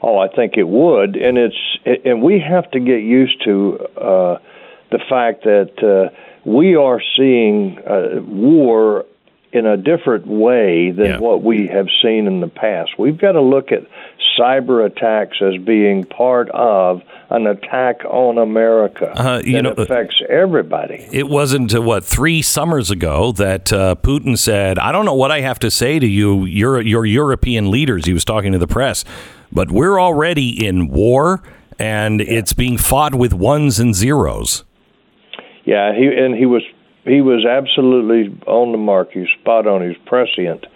[0.00, 1.56] Oh, I think it would, and it's
[2.04, 4.38] and we have to get used to uh,
[4.90, 5.72] the fact that.
[5.82, 9.04] Uh, we are seeing uh, war
[9.52, 11.18] in a different way than yeah.
[11.18, 12.90] what we have seen in the past.
[12.98, 13.86] We've got to look at
[14.38, 20.16] cyber attacks as being part of an attack on America uh, you that know, affects
[20.28, 21.06] everybody.
[21.12, 25.30] It wasn't uh, what three summers ago that uh, Putin said, "I don't know what
[25.30, 28.68] I have to say to you, your your European leaders." He was talking to the
[28.68, 29.04] press,
[29.50, 31.42] but we're already in war,
[31.78, 32.26] and yeah.
[32.28, 34.64] it's being fought with ones and zeros.
[35.64, 36.62] Yeah, he and he was
[37.08, 39.10] he was absolutely on the mark.
[39.12, 39.86] He's spot on.
[39.86, 40.66] He's prescient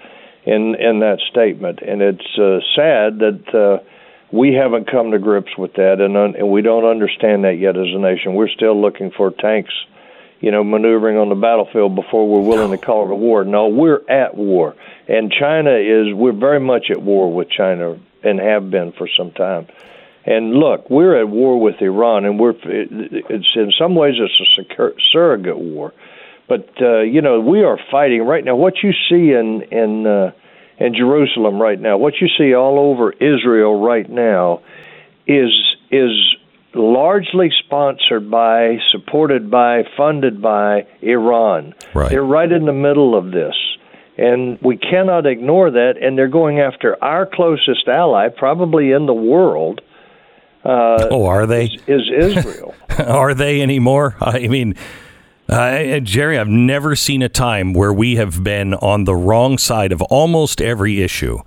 [0.45, 3.85] in in that statement, and it's uh, sad that uh,
[4.33, 7.77] we haven't come to grips with that, and un- and we don't understand that yet
[7.77, 8.35] as a nation.
[8.35, 9.73] We're still looking for tanks,
[10.41, 13.45] you know, maneuvering on the battlefield before we're willing to call it a war.
[13.45, 14.75] No, we're at war,
[15.09, 16.15] and China is.
[16.15, 19.67] We're very much at war with China and have been for some time.
[20.25, 24.91] And look, we're at war with Iran, and we're it's in some ways it's a
[25.13, 25.93] surrogate war,
[26.49, 28.57] but uh, you know we are fighting right now.
[28.57, 30.33] What you see in in uh,
[30.79, 34.63] in Jerusalem right now, what you see all over Israel right now,
[35.27, 35.53] is
[35.91, 36.11] is
[36.75, 41.75] largely sponsored by, supported by, funded by Iran.
[41.95, 42.11] Right.
[42.11, 43.55] They're right in the middle of this.
[44.19, 45.95] And we cannot ignore that.
[46.01, 49.81] And they're going after our closest ally, probably in the world,
[50.65, 51.65] uh, oh, are they?
[51.65, 52.75] Is, is Israel?
[52.99, 54.17] are they anymore?
[54.21, 54.77] I mean,
[55.53, 59.93] uh, Jerry, I've never seen a time where we have been on the wrong side
[59.93, 61.41] of almost every issue.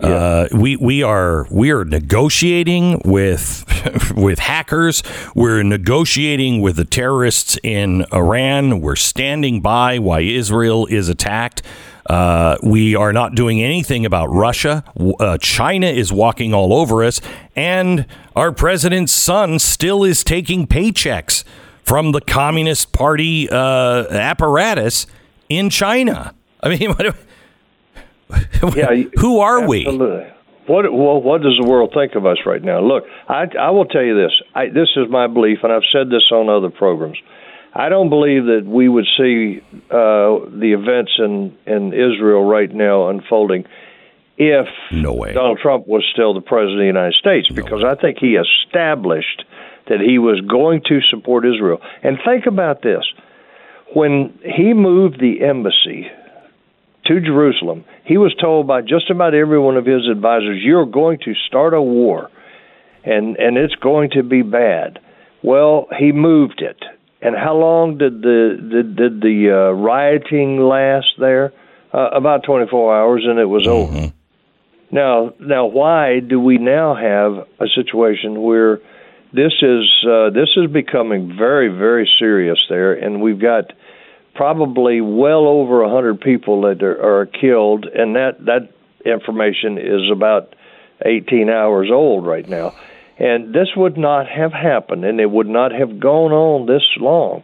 [0.00, 0.08] Yeah.
[0.08, 3.64] Uh, we we are we are negotiating with
[4.16, 5.04] with hackers.
[5.36, 8.80] We're negotiating with the terrorists in Iran.
[8.80, 11.62] We're standing by while Israel is attacked.
[12.10, 14.84] Uh, we are not doing anything about Russia.
[15.20, 17.20] Uh, China is walking all over us,
[17.54, 21.44] and our president's son still is taking paychecks
[21.84, 25.06] from the Communist Party uh, apparatus
[25.48, 26.34] in China.
[26.62, 27.14] I mean, what,
[28.76, 30.06] yeah, who are absolutely.
[30.08, 30.30] we?
[30.66, 32.80] What well, what does the world think of us right now?
[32.80, 34.32] Look, I, I will tell you this.
[34.54, 37.18] I, this is my belief, and I've said this on other programs.
[37.74, 43.10] I don't believe that we would see uh, the events in in Israel right now
[43.10, 43.66] unfolding
[44.38, 45.32] if no way.
[45.32, 49.44] Donald Trump was still the president of the United States because I think he established
[49.88, 51.78] that he was going to support Israel.
[52.02, 53.04] And think about this.
[53.94, 56.06] When he moved the embassy
[57.06, 61.18] to Jerusalem, he was told by just about every one of his advisors, "You're going
[61.24, 62.30] to start a war,
[63.04, 64.98] and and it's going to be bad."
[65.42, 66.82] Well, he moved it,
[67.20, 71.52] and how long did the did, did the uh, rioting last there?
[71.92, 73.96] Uh, about 24 hours, and it was mm-hmm.
[73.96, 74.12] over.
[74.90, 78.80] Now, now, why do we now have a situation where
[79.34, 83.72] this is uh, this is becoming very, very serious there, and we've got
[84.34, 88.70] probably well over a hundred people that are, are killed, and that that
[89.04, 90.54] information is about
[91.04, 92.74] 18 hours old right now.
[93.18, 97.42] And this would not have happened, and it would not have gone on this long.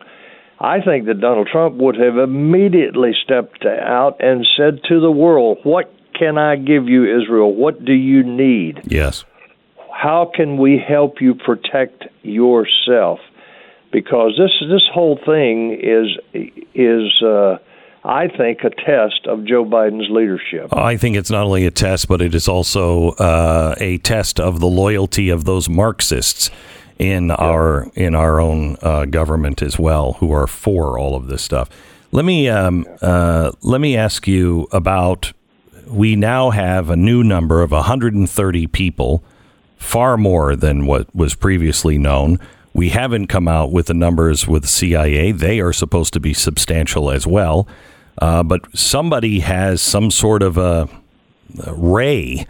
[0.58, 5.58] I think that Donald Trump would have immediately stepped out and said to the world,
[5.62, 7.54] What can I give you, Israel?
[7.54, 8.82] What do you need?
[8.84, 9.24] Yes.
[9.92, 13.20] How can we help you protect yourself?
[13.92, 17.58] Because this this whole thing is is uh,
[18.04, 20.74] I think a test of Joe Biden's leadership.
[20.74, 24.60] I think it's not only a test, but it is also uh, a test of
[24.60, 26.50] the loyalty of those Marxists
[26.98, 27.34] in yeah.
[27.34, 31.68] our in our own uh, government as well, who are for all of this stuff.
[32.12, 35.32] Let me um, uh, let me ask you about.
[35.86, 39.24] We now have a new number of 130 people,
[39.80, 42.38] far more than what was previously known.
[42.72, 45.32] We haven't come out with the numbers with CIA.
[45.32, 47.66] They are supposed to be substantial as well.
[48.18, 50.88] Uh, but somebody has some sort of a,
[51.64, 52.46] a ray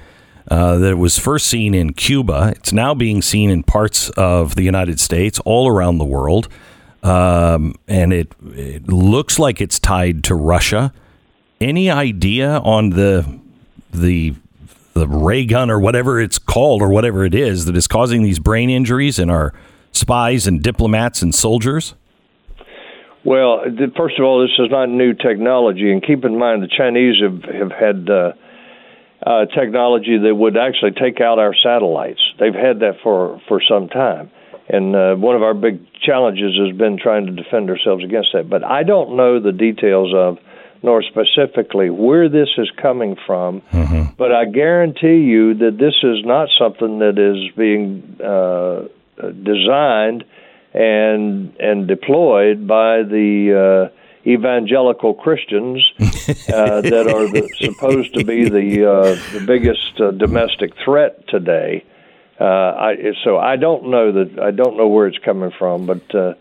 [0.50, 2.52] uh, that was first seen in Cuba.
[2.56, 6.48] It's now being seen in parts of the United States, all around the world.
[7.02, 10.92] Um, and it, it looks like it's tied to Russia.
[11.60, 13.40] Any idea on the
[13.92, 14.34] the
[15.00, 18.38] the ray gun or whatever it's called or whatever it is that is causing these
[18.38, 19.52] brain injuries in our
[19.92, 21.94] spies and diplomats and soldiers?
[23.24, 23.64] Well,
[23.96, 27.42] first of all, this is not new technology, and keep in mind the Chinese have
[27.54, 28.08] have had.
[28.08, 28.32] Uh,
[29.24, 32.20] uh, technology that would actually take out our satellites.
[32.38, 34.30] They've had that for for some time,
[34.68, 38.48] and uh, one of our big challenges has been trying to defend ourselves against that.
[38.48, 40.38] But I don't know the details of,
[40.82, 43.60] nor specifically where this is coming from.
[43.72, 44.14] Mm-hmm.
[44.16, 48.88] But I guarantee you that this is not something that is being uh,
[49.42, 50.24] designed
[50.72, 58.48] and and deployed by the uh, evangelical Christians uh, that are the, supposed to be
[58.48, 61.84] the uh, the biggest uh, domestic threat today.
[62.38, 66.14] Uh, I, so I don't know that I don't know where it's coming from, but
[66.14, 66.34] uh,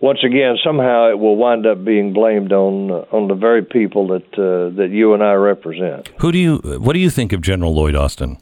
[0.00, 4.08] once again, somehow it will wind up being blamed on uh, on the very people
[4.08, 4.30] that
[4.76, 6.08] that you and I represent.
[6.18, 6.56] Who do you?
[6.80, 8.38] What do you think of General Lloyd Austin?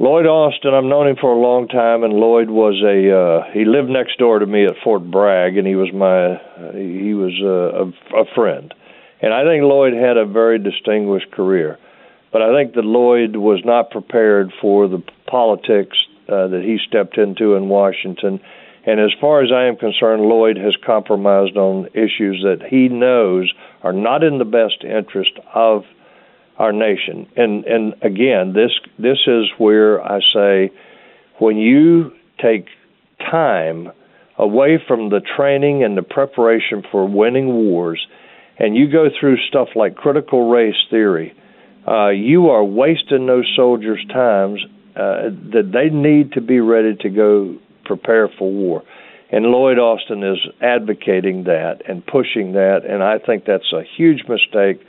[0.00, 3.64] Lloyd Austin, I've known him for a long time, and Lloyd was a uh, he
[3.64, 7.34] lived next door to me at Fort Bragg, and he was my uh, he was
[7.42, 7.82] a,
[8.14, 8.72] a, a friend,
[9.20, 11.78] and I think Lloyd had a very distinguished career,
[12.30, 15.96] but I think that Lloyd was not prepared for the politics
[16.28, 18.38] uh, that he stepped into in Washington,
[18.86, 23.52] and as far as I am concerned, Lloyd has compromised on issues that he knows
[23.82, 25.82] are not in the best interest of
[26.58, 27.26] our nation.
[27.36, 30.70] And and again, this this is where I say
[31.38, 32.12] when you
[32.42, 32.66] take
[33.18, 33.92] time
[34.36, 38.06] away from the training and the preparation for winning wars,
[38.58, 41.34] and you go through stuff like critical race theory,
[41.86, 44.60] uh, you are wasting those soldiers' times
[44.96, 48.84] uh, that they need to be ready to go prepare for war.
[49.30, 54.22] And Lloyd Austin is advocating that and pushing that, and I think that's a huge
[54.28, 54.80] mistake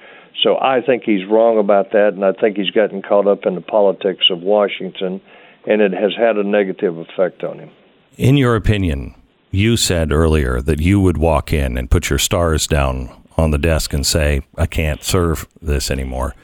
[0.43, 3.55] so I think he's wrong about that, and I think he's gotten caught up in
[3.55, 5.21] the politics of Washington,
[5.67, 7.71] and it has had a negative effect on him.
[8.17, 9.15] In your opinion,
[9.51, 13.57] you said earlier that you would walk in and put your stars down on the
[13.57, 16.35] desk and say, I can't serve this anymore.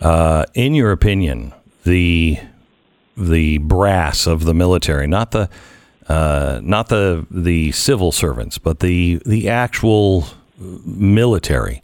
[0.00, 1.52] Uh, in your opinion,
[1.84, 2.38] the
[3.16, 5.48] the brass of the military, not the
[6.08, 10.26] uh, not the the civil servants, but the the actual
[10.58, 11.82] military,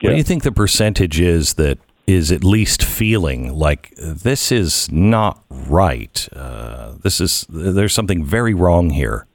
[0.00, 4.90] what do you think the percentage is that is at least feeling like this is
[4.90, 6.28] not right?
[6.34, 9.26] Uh, this is there's something very wrong here.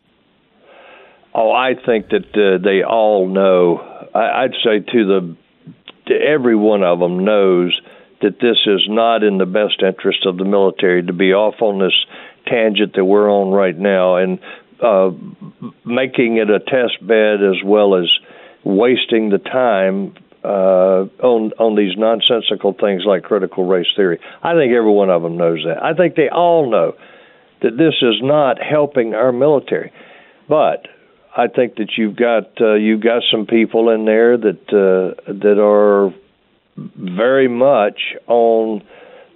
[1.34, 3.78] Oh, I think that uh, they all know.
[4.16, 5.38] I, I'd say to the
[6.08, 7.80] to every one of them knows
[8.22, 11.80] that this is not in the best interest of the military to be off on
[11.80, 11.94] this
[12.46, 14.39] tangent that we're on right now and
[14.82, 15.12] uh,
[15.86, 18.10] making it a test bed as well as
[18.64, 24.20] wasting the time uh, on on these nonsensical things like critical race theory.
[24.43, 25.84] I think every one of them knows that.
[25.84, 26.96] I think they all know
[27.62, 29.91] that this is not helping our military.
[30.48, 30.88] But
[31.36, 35.60] I think that you've got uh, you've got some people in there that uh, that
[35.60, 36.14] are
[36.78, 38.84] very much on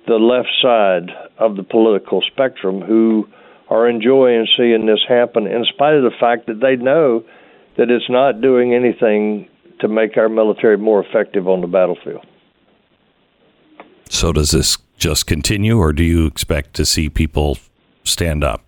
[0.09, 3.29] the left side of the political spectrum who
[3.69, 7.23] are enjoying seeing this happen in spite of the fact that they know
[7.77, 9.47] that it's not doing anything
[9.79, 12.25] to make our military more effective on the battlefield.
[14.09, 17.59] So does this just continue or do you expect to see people
[18.03, 18.63] stand up?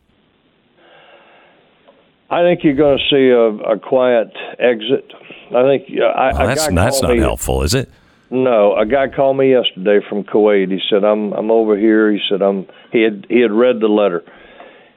[2.30, 5.12] I think you're going to see a, a quiet exit.
[5.50, 7.90] I think I, well, that's that's not helpful, is it?
[8.32, 10.72] No, a guy called me yesterday from Kuwait.
[10.72, 13.90] He said, "I'm I'm over here." He said, "I'm." He had he had read the
[13.90, 14.24] letter,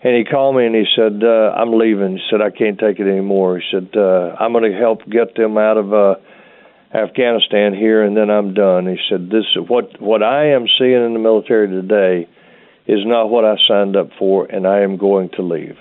[0.05, 3.01] and he called me and he said, uh, "I'm leaving." He said, "I can't take
[3.01, 6.14] it anymore." He said, uh, "I'm going to help get them out of uh,
[6.95, 11.12] Afghanistan here, and then I'm done." He said, "This what what I am seeing in
[11.12, 12.28] the military today
[12.87, 15.76] is not what I signed up for, and I am going to leave."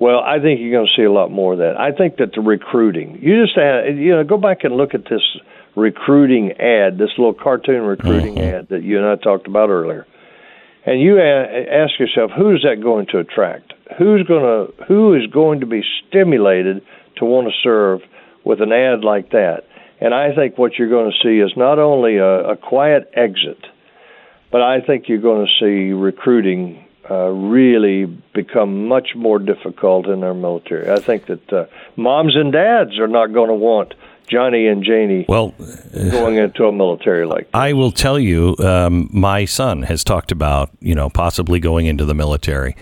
[0.00, 1.74] Well, I think you're going to see a lot more of that.
[1.78, 5.04] I think that the recruiting, you just add, you know, go back and look at
[5.04, 5.22] this
[5.78, 8.56] recruiting ad, this little cartoon recruiting mm-hmm.
[8.56, 10.06] ad that you and I talked about earlier,
[10.84, 13.74] and you ask yourself, who is that going to attract?
[13.98, 16.82] Who's going to, who is going to be stimulated
[17.16, 18.00] to want to serve
[18.44, 19.64] with an ad like that?
[20.00, 23.58] And I think what you're going to see is not only a, a quiet exit,
[24.50, 28.04] but I think you're going to see recruiting uh, really
[28.34, 30.90] become much more difficult in our military.
[30.90, 31.66] I think that uh,
[31.96, 33.94] moms and dads are not going to want
[34.30, 35.54] Johnny and Janie well,
[35.92, 40.70] going into a military like I will tell you, um, my son has talked about,
[40.80, 42.76] you know, possibly going into the military.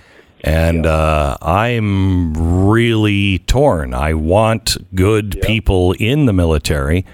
[0.44, 0.92] And yeah.
[0.92, 3.94] uh, I'm really torn.
[3.94, 5.46] I want good yeah.
[5.46, 7.04] people in the military,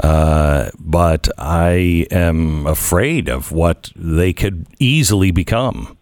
[0.00, 5.96] uh, but I am afraid of what they could easily become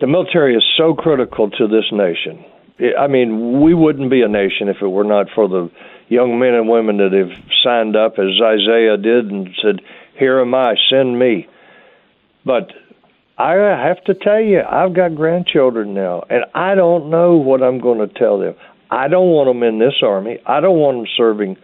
[0.00, 2.44] the military is so critical to this nation.
[2.98, 5.70] I mean, we wouldn't be a nation if it were not for the
[6.08, 9.80] young men and women that have signed up, as Isaiah did, and said,
[10.18, 11.48] Here am I, send me.
[12.44, 12.72] But
[13.38, 17.80] I have to tell you, I've got grandchildren now, and I don't know what I'm
[17.80, 18.54] going to tell them.
[18.90, 20.38] I don't want them in this army.
[20.46, 21.56] I don't want them serving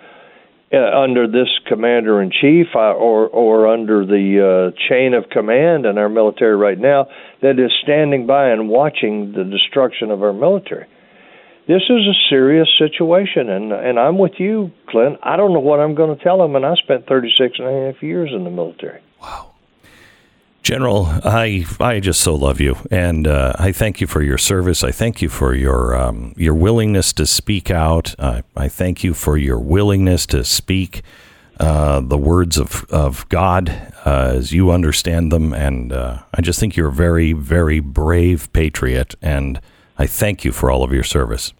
[0.73, 5.87] uh, under this commander in chief uh, or or under the uh, chain of command
[5.87, 7.07] in our military right now
[7.43, 10.87] that is standing by and watching the destruction of our military.
[11.67, 15.19] This is a serious situation, and and I'm with you, Clint.
[15.23, 17.87] I don't know what I'm going to tell them, and I spent 36 and a
[17.87, 19.01] half years in the military.
[19.21, 19.53] Wow.
[20.63, 24.83] General, I I just so love you, and uh, I thank you for your service.
[24.83, 28.15] I thank you for your um, your willingness to speak out.
[28.19, 31.03] I thank you for your willingness to speak
[31.61, 33.71] uh, the words of of God
[34.05, 38.53] uh, as you understand them, and uh, I just think you're a very very brave
[38.53, 39.61] patriot, and
[40.03, 41.53] I thank you for all of your service.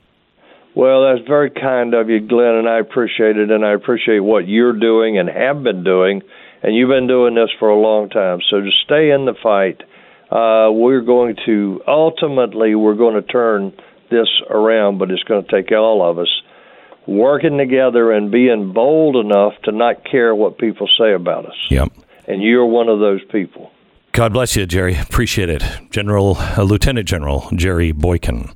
[0.75, 4.49] Well, that's very kind of you, Glenn, and I appreciate it, and I appreciate what
[4.49, 6.23] you're doing and have been doing
[6.63, 8.41] and you've been doing this for a long time.
[8.49, 9.81] So to stay in the fight,
[10.31, 13.73] uh, we're going to ultimately we're going to turn
[14.11, 16.31] this around, but it's going to take all of us
[17.07, 21.57] working together and being bold enough to not care what people say about us.
[21.69, 21.93] Yep.
[22.29, 23.72] And you're one of those people.
[24.13, 24.95] God bless you, Jerry.
[24.99, 25.65] Appreciate it.
[25.91, 28.51] General, uh, Lieutenant General Jerry Boykin.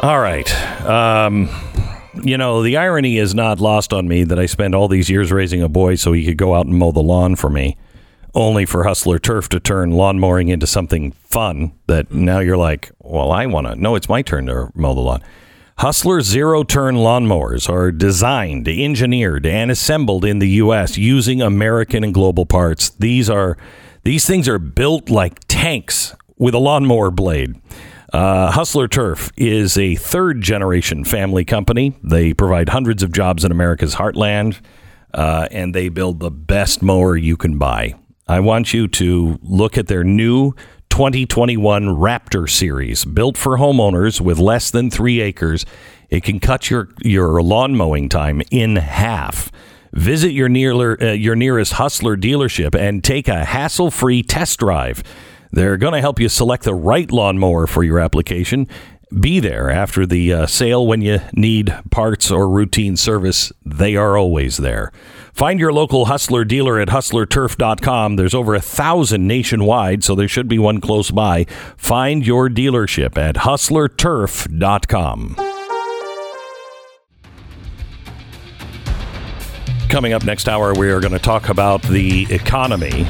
[0.00, 0.52] All right.
[0.84, 1.48] Um,
[2.14, 5.30] you know, the irony is not lost on me that I spent all these years
[5.30, 7.76] raising a boy so he could go out and mow the lawn for me,
[8.34, 12.90] only for Hustler Turf to turn lawn mowing into something fun that now you're like,
[12.98, 13.76] well, I want to.
[13.76, 15.22] No, it's my turn to mow the lawn.
[15.78, 20.98] Hustler zero turn lawnmowers are designed, engineered, and assembled in the U.S.
[20.98, 22.90] using American and global parts.
[22.90, 23.56] These are
[24.02, 27.54] these things are built like tanks with a lawnmower blade.
[28.12, 31.96] Uh, Hustler Turf is a third generation family company.
[32.02, 34.60] They provide hundreds of jobs in America's heartland,
[35.14, 37.94] uh, and they build the best mower you can buy.
[38.26, 40.54] I want you to look at their new
[40.98, 45.64] 2021 Raptor series, built for homeowners with less than three acres.
[46.10, 49.52] It can cut your, your lawn mowing time in half.
[49.92, 55.04] Visit your, near, uh, your nearest Hustler dealership and take a hassle free test drive.
[55.52, 58.66] They're going to help you select the right lawnmower for your application.
[59.16, 63.50] Be there after the uh, sale when you need parts or routine service.
[63.64, 64.92] They are always there.
[65.32, 68.16] Find your local Hustler dealer at hustlerturf.com.
[68.16, 71.44] There's over a thousand nationwide, so there should be one close by.
[71.76, 75.36] Find your dealership at hustlerturf.com.
[79.88, 83.04] Coming up next hour, we are going to talk about the economy.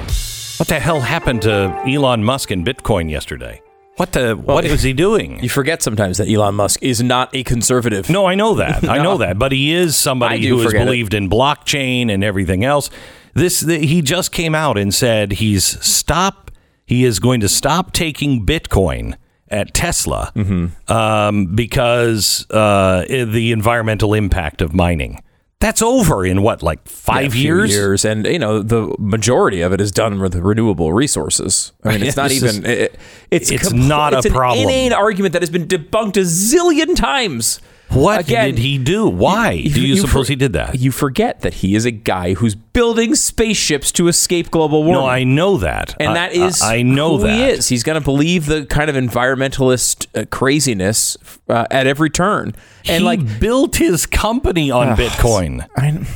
[0.58, 3.60] What the hell happened to Elon Musk and Bitcoin yesterday?
[3.98, 4.34] What the?
[4.34, 5.42] what was he doing?
[5.42, 8.08] You forget sometimes that Elon Musk is not a conservative.
[8.08, 8.88] No, I know that.
[8.88, 9.38] I know that.
[9.38, 10.84] But he is somebody who has forget it.
[10.86, 12.90] believed in blockchain and everything else.
[13.34, 16.50] This the, he just came out and said he's stop.
[16.86, 19.14] He is going to stop taking Bitcoin
[19.50, 20.92] at Tesla Mm-hmm.
[20.92, 25.22] um, because uh, the environmental impact of mining.
[25.60, 27.70] That's over in what, like five few years?
[27.70, 31.72] years, and you know the majority of it is done with renewable resources.
[31.82, 32.70] I mean, it's not This is- even.
[32.70, 32.98] It,
[33.32, 34.68] it's it's compl- not a it's an problem.
[34.68, 37.60] inane argument that has been debunked a zillion times.
[37.90, 39.08] What Again, did he do?
[39.08, 40.78] Why do you, suppose for- he did that?
[40.78, 45.02] You forget that he is a guy who's building spaceships to escape global warming.
[45.02, 47.68] No, I know that, and I- that is I, I know who that he is.
[47.68, 51.16] He's going to believe the kind of environmentalist uh, craziness
[51.48, 52.54] uh, at every turn,
[52.86, 55.66] and he like built his company on Bitcoin.
[55.76, 56.06] I,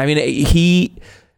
[0.00, 0.94] I mean, he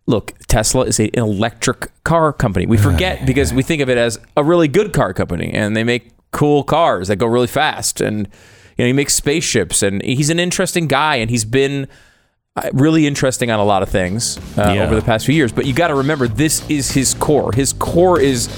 [0.06, 0.32] look.
[0.48, 2.64] Tesla is a, an electric car company.
[2.64, 5.84] We forget because we think of it as a really good car company, and they
[5.84, 8.26] make cool cars that go really fast, and
[8.76, 11.86] you know he makes spaceships, and he's an interesting guy, and he's been.
[12.56, 14.84] uh, Really interesting on a lot of things uh, Yeah.
[14.84, 17.50] over the past few years, but you got to remember this is his core.
[17.52, 18.48] His core is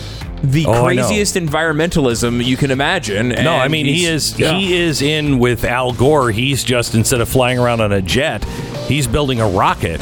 [0.42, 3.30] the Oh, craziest environmentalism you can imagine.
[3.30, 4.52] No, I mean he is yeah.
[4.52, 6.30] he is in with Al Gore.
[6.30, 8.44] He's just instead of flying around on a jet,
[8.86, 10.00] he's building a rocket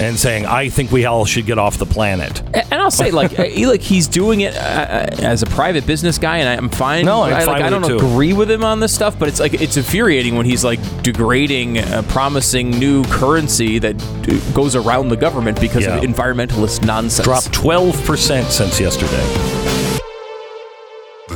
[0.00, 3.38] and saying, "I think we all should get off the planet." And I'll say, like,
[3.38, 7.04] uh, he- like he's doing it uh, as a private business guy, and I'm fine.
[7.04, 9.40] No, I'm I, fine like, I don't agree with him on this stuff, but it's
[9.40, 15.08] like it's infuriating when he's like degrading, uh, promising new currency that d- goes around
[15.08, 15.96] the government because Yeah.
[15.98, 17.24] of environmentalist nonsense.
[17.26, 19.61] Dropped twelve percent since yesterday.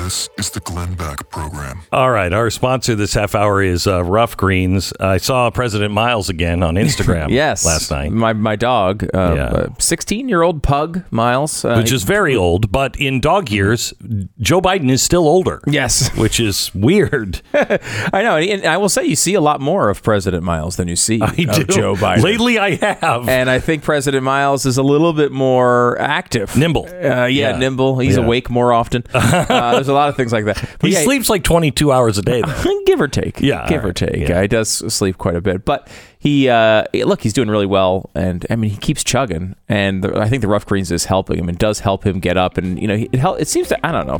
[0.06, 1.80] This is the Glenn Beck Program.
[1.90, 4.92] All right, our sponsor this half hour is uh, Ruff Greens.
[5.00, 7.30] I saw President Miles again on Instagram.
[7.36, 8.12] Yes, last night.
[8.12, 9.66] my my dog, Yeah.
[9.80, 13.92] sixteen year old pug Miles, uh, which is very old, but in dog years,
[14.38, 15.60] Joe Biden is still older.
[15.66, 17.42] yes, Which is weird.
[17.52, 20.86] I know, and I will say you see a lot more of President Miles than
[20.86, 21.64] you see I of do.
[21.64, 22.22] Joe Biden.
[22.22, 23.28] Lately, I have.
[23.28, 26.86] And I think President Miles is a little bit more active, Nimble.
[26.86, 27.58] Uh, yeah, Yeah.
[27.58, 27.98] nimble.
[27.98, 28.22] He's Yeah.
[28.22, 29.02] awake more often.
[29.12, 30.56] Uh, there's a lot of things like that.
[30.78, 32.82] But he yeah, sleeps like 22 hours a day, though.
[32.86, 33.40] give or take.
[33.40, 34.28] Yeah, give all or take.
[34.28, 34.42] Yeah.
[34.42, 35.88] He does sleep quite a bit, but
[36.18, 40.18] he uh, look, he's doing really well, and I mean, he keeps chugging, and the,
[40.18, 42.80] I think the Ruff Greens is helping him and does help him get up, and
[42.80, 43.40] you know, it help.
[43.40, 44.18] It seems to I don't know.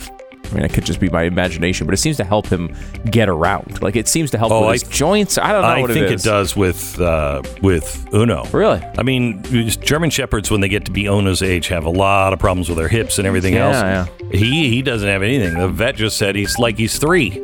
[0.51, 2.75] I mean, it could just be my imagination, but it seems to help him
[3.11, 3.83] get around.
[3.83, 5.39] Like it seems to help Oh, with I- his joints.
[5.39, 8.45] I don't know I what think it it, does with uh, with Uno.
[8.53, 8.83] Really?
[8.99, 9.43] I mean,
[9.83, 12.79] German shepherds when they get to be Uno's age have a lot of problems with
[12.79, 14.11] their hips and everything Yeah, else.
[14.33, 15.59] He he doesn't have anything.
[15.59, 17.43] The vet just said he's like he's three,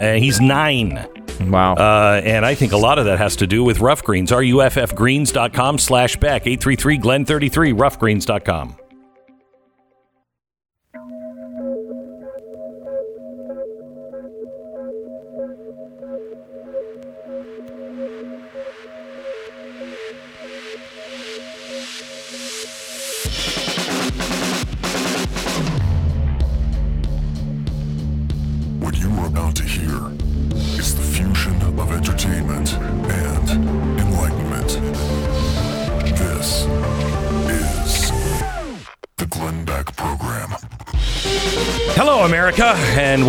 [0.00, 1.06] and he's nine.
[1.40, 1.74] Wow.
[1.74, 4.30] Uh, and I think a lot of that has to do with Ruff Greens.
[4.30, 8.76] RUFFgreens.com slash Beck 833 Glenn 33, ruffgreens.com.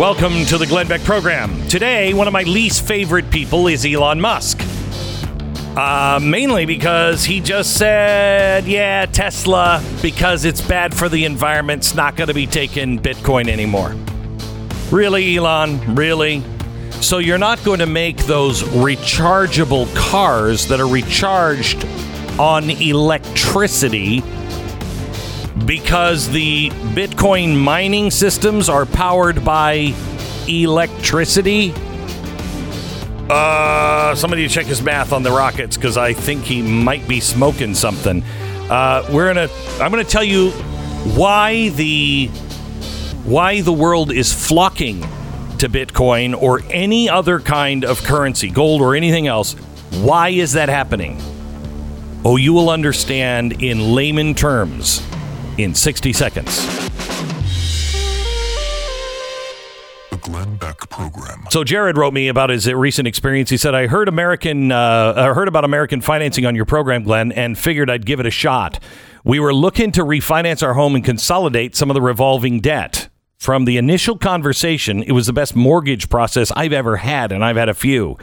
[0.02, 1.64] welcome to the Glenn Beck program.
[1.68, 4.60] Today, one of my least favorite people is Elon Musk.
[5.76, 11.94] Uh, mainly because he just said, yeah, Tesla, because it's bad for the environment, it's
[11.94, 13.94] not going to be taking Bitcoin anymore.
[14.90, 15.94] Really, Elon?
[15.94, 16.42] Really?
[17.00, 21.84] So you're not going to make those rechargeable cars that are recharged
[22.40, 24.20] on electricity
[25.66, 29.94] because the Bitcoin mining systems are powered by
[30.48, 31.72] electricity.
[33.28, 37.74] Uh, somebody check his math on the rockets because I think he might be smoking
[37.74, 38.22] something.
[38.68, 39.48] Uh, we're gonna.
[39.80, 40.50] I'm gonna tell you
[41.14, 42.26] why the
[43.24, 45.00] why the world is flocking
[45.58, 49.54] to Bitcoin or any other kind of currency, gold or anything else.
[50.00, 51.20] Why is that happening?
[52.24, 55.02] Oh, you will understand in layman terms
[55.58, 56.66] in 60 seconds.
[60.10, 61.44] The Glenn Beck Program.
[61.50, 63.50] So Jared wrote me about his recent experience.
[63.50, 67.32] He said, "I heard American, uh, I heard about American financing on your program, Glenn,
[67.32, 68.78] and figured I'd give it a shot.
[69.24, 73.08] We were looking to refinance our home and consolidate some of the revolving debt.
[73.38, 77.56] From the initial conversation, it was the best mortgage process I've ever had, and I've
[77.56, 78.16] had a few."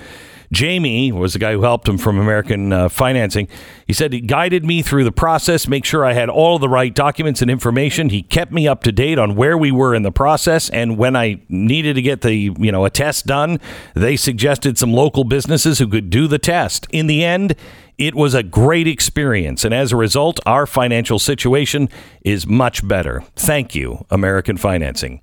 [0.52, 3.47] Jamie was the guy who helped him from American uh, Financing.
[3.86, 6.93] He said he guided me through the process, make sure I had all the right
[6.93, 8.10] documents and information.
[8.10, 11.16] He kept me up to date on where we were in the process, and when
[11.16, 13.60] I needed to get the you know a test done,
[13.93, 16.88] they suggested some local businesses who could do the test.
[16.91, 17.56] In the end,
[17.97, 21.89] it was a great experience, and as a result, our financial situation
[22.22, 23.24] is much better.
[23.36, 25.22] Thank you, American Financing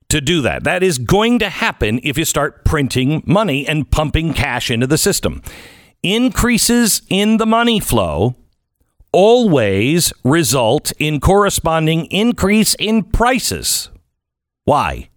[0.09, 0.65] to do that.
[0.65, 4.99] That is going to happen if you start printing money and pumping cash into the
[4.99, 5.43] system.
[6.03, 8.37] Increases in the money flow
[9.13, 13.89] always result in corresponding increase in prices.
[14.65, 15.09] Why?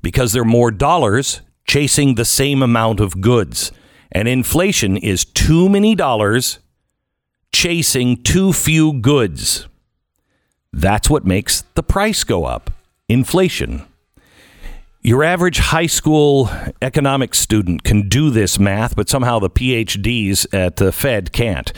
[0.00, 3.72] Because there are more dollars chasing the same amount of goods.
[4.12, 6.60] And inflation is too many dollars
[7.52, 9.66] chasing too few goods.
[10.72, 12.70] That's what makes the price go up.
[13.08, 13.86] Inflation.
[15.06, 16.50] Your average high school
[16.82, 21.72] economics student can do this math, but somehow the PhDs at the Fed can't.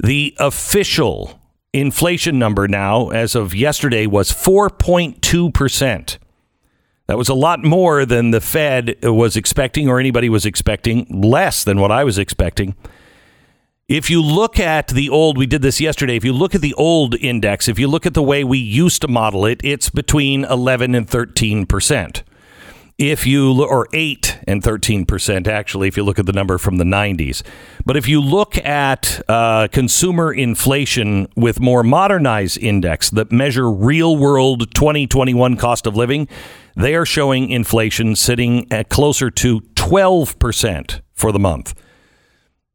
[0.00, 1.40] The official
[1.72, 6.18] inflation number now, as of yesterday, was 4.2%.
[7.08, 11.64] That was a lot more than the Fed was expecting or anybody was expecting, less
[11.64, 12.76] than what I was expecting.
[13.88, 16.14] If you look at the old, we did this yesterday.
[16.14, 19.02] If you look at the old index, if you look at the way we used
[19.02, 22.22] to model it, it's between 11 and 13 percent
[22.98, 26.84] if you or 8 and 13% actually if you look at the number from the
[26.84, 27.44] 90s
[27.86, 34.16] but if you look at uh, consumer inflation with more modernized index that measure real
[34.16, 36.26] world 2021 cost of living
[36.74, 41.74] they are showing inflation sitting at closer to 12% for the month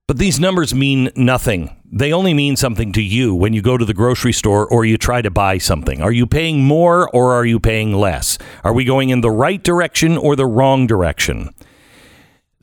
[0.07, 1.75] but these numbers mean nothing.
[1.91, 4.97] They only mean something to you when you go to the grocery store or you
[4.97, 6.01] try to buy something.
[6.01, 8.37] Are you paying more or are you paying less?
[8.63, 11.51] Are we going in the right direction or the wrong direction?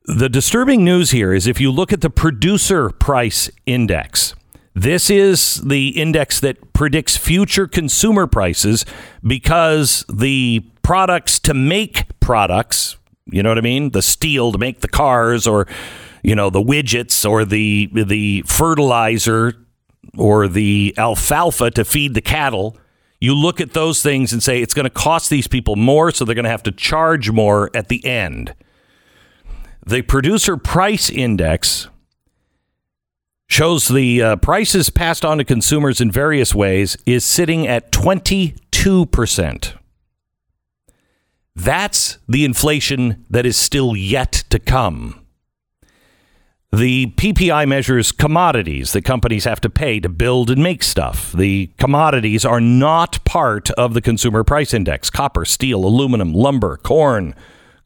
[0.05, 4.35] The disturbing news here is if you look at the producer price index,
[4.75, 8.85] this is the index that predicts future consumer prices
[9.23, 13.91] because the products to make products, you know what I mean?
[13.91, 15.67] The steel to make the cars or
[16.23, 19.55] you know the widgets or the the fertilizer
[20.17, 22.77] or the alfalfa to feed the cattle
[23.21, 26.25] you look at those things and say it's going to cost these people more so
[26.25, 28.55] they're going to have to charge more at the end.
[29.85, 31.89] The producer price index
[33.47, 39.77] shows the uh, prices passed on to consumers in various ways is sitting at 22%
[41.57, 45.21] that's the inflation that is still yet to come
[46.73, 51.33] the PPI measures commodities that companies have to pay to build and make stuff.
[51.33, 57.35] The commodities are not part of the consumer price index copper, steel, aluminum, lumber, corn,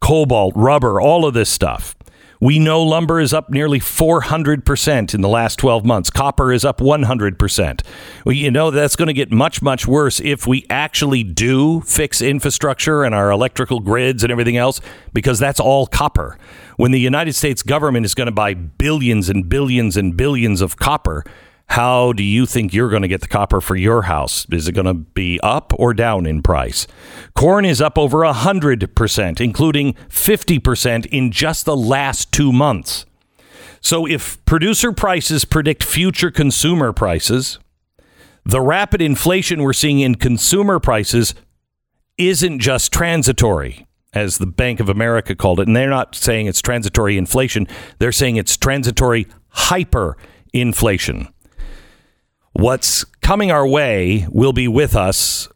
[0.01, 1.97] cobalt, rubber, all of this stuff.
[2.41, 6.11] We know lumber is up nearly 400% in the last 12 months.
[6.11, 7.81] Copper is up 100%.
[8.27, 12.21] Well, you know, that's going to get much, much worse if we actually do fix
[12.21, 14.83] infrastructure and our electrical grids and everything else,
[15.15, 16.37] because that's all copper.
[16.77, 20.77] When the United States government is going to buy billions and billions and billions of
[20.77, 21.25] copper,
[21.69, 24.47] how do you think you're going to get the copper for your house?
[24.51, 26.87] Is it going to be up or down in price?
[27.35, 33.07] Corn is up over 100%, including 50% in just the last two months.
[33.81, 37.59] So if producer prices predict future consumer prices,
[38.45, 41.35] the rapid inflation we're seeing in consumer prices
[42.19, 45.67] isn't just transitory, as the Bank of America called it.
[45.67, 47.67] And they're not saying it's transitory inflation,
[47.99, 51.29] they're saying it's transitory hyperinflation
[52.55, 55.49] what's coming our way will be with us,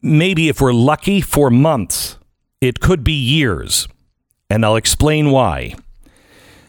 [0.00, 2.16] maybe if we're lucky, for months.
[2.60, 3.88] It could be years.
[4.48, 5.74] And I'll explain why.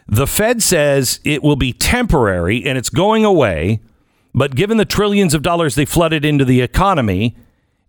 [0.07, 3.79] The Fed says it will be temporary and it's going away
[4.33, 7.35] But given the trillions of dollars they flooded into the economy,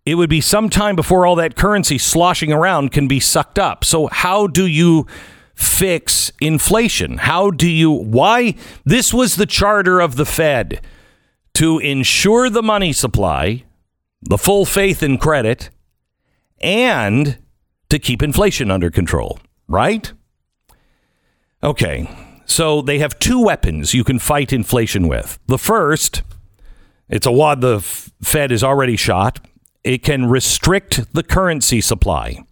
[0.04, 3.84] it would be some time before all that currency sloshing around can be sucked up.
[3.84, 5.06] So, how do you
[5.54, 7.18] fix inflation?
[7.18, 8.54] How do you, why?
[8.84, 10.80] This was the charter of the Fed
[11.54, 13.64] to ensure the money supply,
[14.22, 15.70] the full faith and credit,
[16.60, 17.38] and
[17.90, 19.38] to keep inflation under control,
[19.68, 20.12] right?
[21.62, 22.08] Okay,
[22.44, 25.38] so they have two weapons you can fight inflation with.
[25.46, 26.22] The first,
[27.08, 29.46] it's a wad the Fed is already shot.
[29.84, 32.44] It can restrict the currency supply.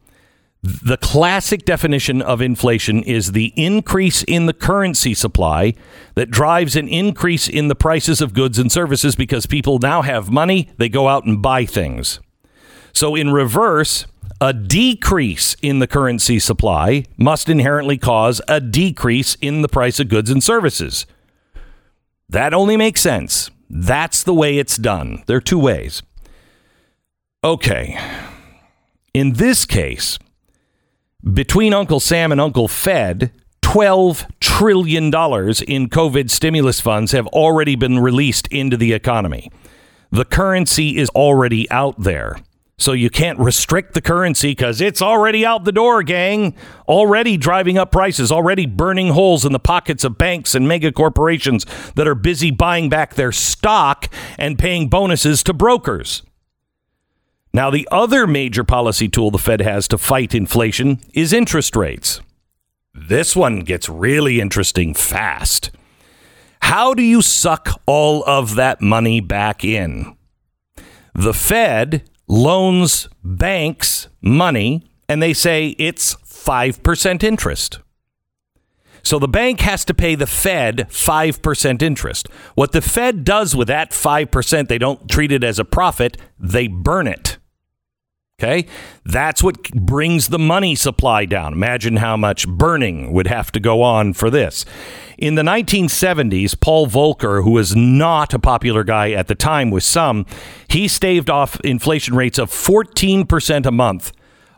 [0.63, 5.73] The classic definition of inflation is the increase in the currency supply
[6.17, 10.31] that drives an increase in the prices of goods and services because people now have
[10.31, 12.21] money, they go out and buy things.
[12.93, 14.07] So, in reverse,
[14.39, 20.09] a decrease in the currency supply must inherently cause a decrease in the price of
[20.09, 21.07] goods and services.
[22.29, 23.51] That only makes sense.
[23.69, 25.23] That's the way it's done.
[25.27, 26.03] There are two ways.
[27.43, 27.99] Okay.
[29.15, 30.19] In this case,
[31.33, 33.33] between Uncle Sam and Uncle Fed,
[33.63, 39.51] $12 trillion in COVID stimulus funds have already been released into the economy.
[40.11, 42.37] The currency is already out there.
[42.77, 46.55] So you can't restrict the currency because it's already out the door, gang.
[46.89, 51.65] Already driving up prices, already burning holes in the pockets of banks and mega corporations
[51.95, 56.23] that are busy buying back their stock and paying bonuses to brokers.
[57.53, 62.21] Now, the other major policy tool the Fed has to fight inflation is interest rates.
[62.95, 65.71] This one gets really interesting fast.
[66.63, 70.17] How do you suck all of that money back in?
[71.15, 77.81] The Fed loans banks money and they say it's 5% interest.
[79.03, 82.29] So the bank has to pay the Fed 5% interest.
[82.55, 86.69] What the Fed does with that 5%, they don't treat it as a profit, they
[86.69, 87.39] burn it.
[88.41, 88.67] Okay?
[89.05, 91.53] That's what brings the money supply down.
[91.53, 94.65] Imagine how much burning would have to go on for this.
[95.19, 99.85] In the 1970s, Paul Volcker, who was not a popular guy at the time with
[99.85, 100.25] some,
[100.69, 104.13] he staved off inflation rates of 14% a month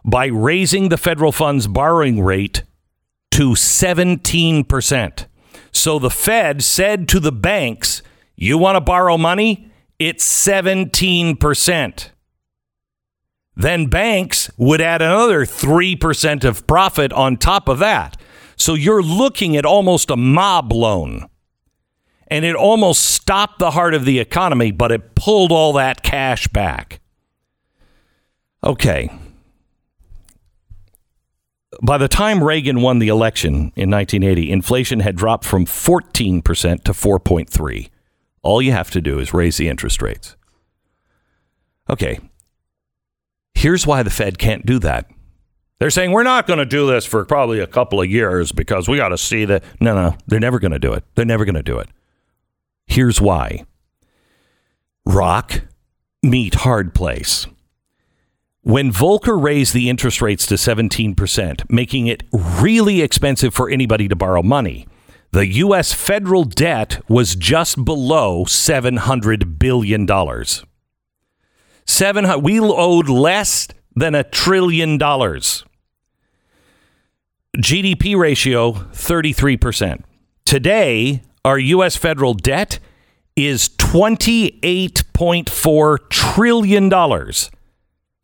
[0.04, 2.62] by raising the federal funds borrowing rate
[3.32, 5.26] to 17%.
[5.72, 8.02] So the Fed said to the banks,
[8.36, 9.72] You want to borrow money?
[9.98, 12.11] It's 17%.
[13.54, 18.20] Then banks would add another 3% of profit on top of that.
[18.56, 21.28] So you're looking at almost a mob loan.
[22.28, 26.48] And it almost stopped the heart of the economy, but it pulled all that cash
[26.48, 27.00] back.
[28.64, 29.10] Okay.
[31.82, 36.42] By the time Reagan won the election in 1980, inflation had dropped from 14%
[36.84, 37.90] to 4.3.
[38.42, 40.36] All you have to do is raise the interest rates.
[41.90, 42.18] Okay,
[43.54, 45.10] Here's why the Fed can't do that.
[45.78, 48.88] They're saying we're not going to do this for probably a couple of years because
[48.88, 49.64] we got to see that.
[49.80, 51.04] No, no, they're never going to do it.
[51.14, 51.88] They're never going to do it.
[52.86, 53.64] Here's why
[55.04, 55.62] rock,
[56.22, 57.46] meet hard place.
[58.60, 64.14] When Volcker raised the interest rates to 17%, making it really expensive for anybody to
[64.14, 64.86] borrow money,
[65.32, 65.92] the U.S.
[65.92, 70.06] federal debt was just below $700 billion.
[71.86, 75.64] Seven we owed less than a trillion dollars.
[77.56, 80.02] GDP ratio 33%.
[80.44, 82.78] Today, our US federal debt
[83.36, 87.50] is 28.4 trillion dollars.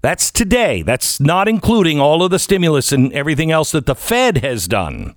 [0.00, 0.82] That's today.
[0.82, 5.16] That's not including all of the stimulus and everything else that the Fed has done.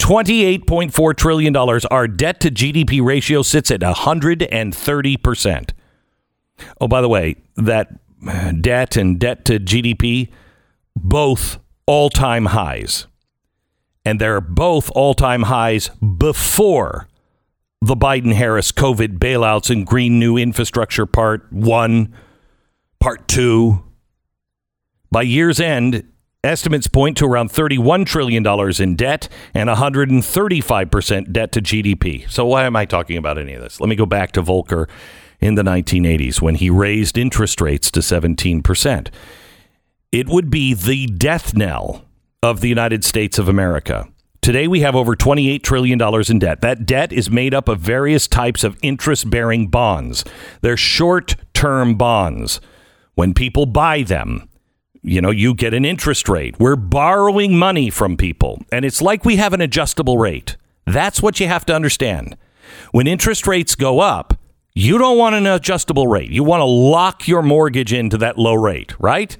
[0.00, 1.56] $28.4 trillion.
[1.56, 5.70] Our debt to GDP ratio sits at 130%.
[6.80, 7.90] Oh, by the way, that
[8.60, 10.30] debt and debt to GDP,
[10.96, 13.06] both all time highs.
[14.04, 17.08] And they're both all time highs before
[17.80, 22.14] the Biden Harris COVID bailouts and Green New Infrastructure Part 1,
[23.00, 23.84] Part 2.
[25.10, 26.04] By year's end,
[26.42, 28.46] estimates point to around $31 trillion
[28.80, 32.28] in debt and 135% debt to GDP.
[32.30, 33.80] So, why am I talking about any of this?
[33.80, 34.88] Let me go back to Volcker
[35.40, 39.08] in the 1980s when he raised interest rates to 17%.
[40.10, 42.04] It would be the death knell
[42.42, 44.08] of the United States of America.
[44.40, 46.60] Today, we have over $28 trillion in debt.
[46.60, 50.24] That debt is made up of various types of interest bearing bonds.
[50.60, 52.60] They're short term bonds.
[53.14, 54.48] When people buy them,
[55.02, 56.58] you know, you get an interest rate.
[56.58, 60.56] We're borrowing money from people, and it's like we have an adjustable rate.
[60.86, 62.36] That's what you have to understand.
[62.92, 64.38] When interest rates go up,
[64.78, 66.30] You don't want an adjustable rate.
[66.30, 69.36] You want to lock your mortgage into that low rate, right?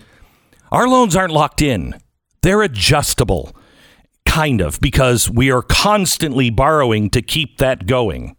[0.72, 1.94] Our loans aren't locked in.
[2.42, 3.54] They're adjustable,
[4.26, 8.36] kind of, because we are constantly borrowing to keep that going.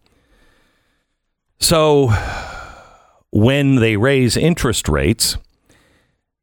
[1.58, 2.08] So
[3.32, 5.38] when they raise interest rates,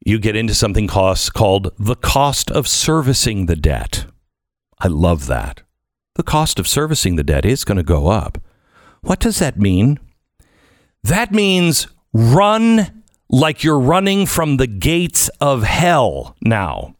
[0.03, 4.07] you get into something cost, called the cost of servicing the debt.
[4.79, 5.61] I love that.
[6.15, 8.39] The cost of servicing the debt is going to go up.
[9.01, 9.99] What does that mean?
[11.07, 16.95] That means run like you're running from the gates of hell now.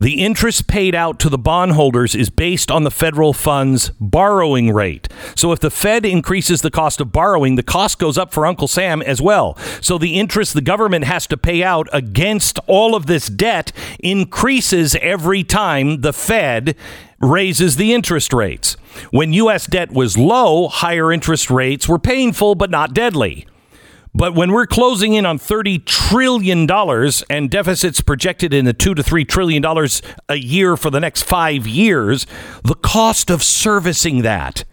[0.00, 5.08] The interest paid out to the bondholders is based on the federal fund's borrowing rate.
[5.34, 8.68] So if the Fed increases the cost of borrowing, the cost goes up for Uncle
[8.68, 9.56] Sam as well.
[9.80, 14.94] So the interest the government has to pay out against all of this debt increases
[14.96, 16.76] every time the Fed
[17.22, 18.74] raises the interest rates.
[19.10, 19.66] When U.S.
[19.66, 23.46] debt was low, higher interest rates were painful but not deadly.
[24.14, 26.68] But when we're closing in on $30 trillion
[27.30, 29.64] and deficits projected in the 2 to $3 trillion
[30.28, 32.26] a year for the next five years,
[32.62, 34.64] the cost of servicing that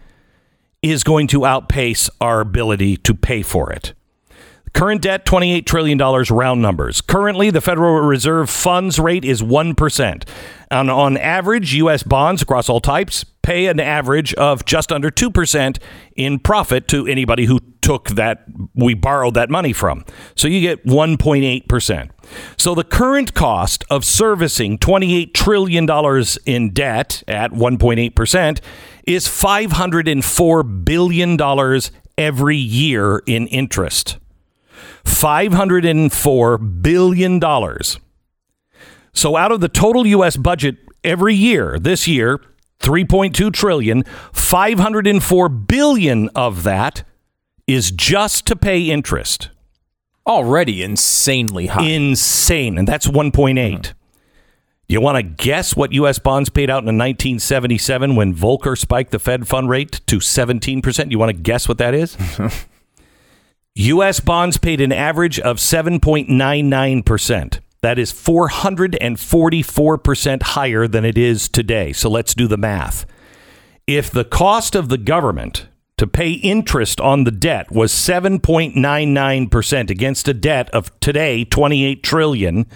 [0.82, 3.94] is going to outpace our ability to pay for it.
[4.72, 7.00] Current debt, $28 trillion, round numbers.
[7.00, 10.28] Currently, the Federal Reserve funds rate is 1%.
[10.70, 12.02] And on average, U.S.
[12.02, 15.78] bonds across all types pay an average of just under 2%
[16.14, 18.44] in profit to anybody who took that,
[18.74, 20.04] we borrowed that money from.
[20.36, 22.10] So you get 1.8%.
[22.56, 25.88] So the current cost of servicing $28 trillion
[26.46, 28.60] in debt at 1.8%
[29.04, 31.80] is $504 billion
[32.16, 34.19] every year in interest.
[35.04, 37.40] $504 billion.
[39.12, 42.40] So out of the total US budget every year, this year,
[42.80, 47.04] 3.2 trillion, 504 billion of that
[47.66, 49.50] is just to pay interest.
[50.26, 51.84] Already insanely high.
[51.84, 52.78] Insane.
[52.78, 53.92] And that's 1.8.
[54.88, 56.18] You want to guess what U.S.
[56.18, 61.10] bonds paid out in 1977 when Volcker spiked the Fed fund rate to 17%?
[61.12, 62.16] You want to guess what that is?
[63.76, 64.20] U.S.
[64.20, 67.60] bonds paid an average of 7.99%.
[67.82, 71.92] That is 444% higher than it is today.
[71.92, 73.06] So let's do the math.
[73.86, 75.66] If the cost of the government
[75.96, 82.66] to pay interest on the debt was 7.99% against a debt of today 28 trillion,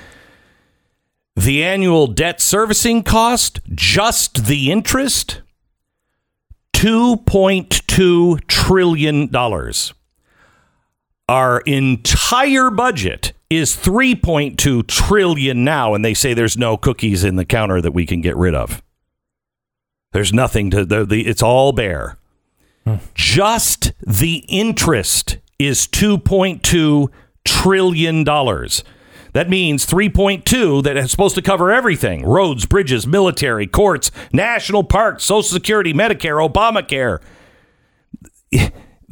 [1.37, 5.43] the annual debt servicing cost, just the interest,
[6.75, 9.93] 2.2 trillion dollars.
[11.29, 17.45] Our entire budget is 3.2 trillion now and they say there's no cookies in the
[17.47, 18.83] counter that we can get rid of.
[20.13, 22.19] There's nothing to the, the it's all bare.
[22.85, 22.97] Hmm.
[23.15, 27.09] Just the interest is 2.2
[27.45, 28.85] trillion dollars.
[29.33, 32.25] That means 3.2 that is supposed to cover everything.
[32.25, 37.21] Roads, bridges, military, courts, national parks, social security, Medicare, Obamacare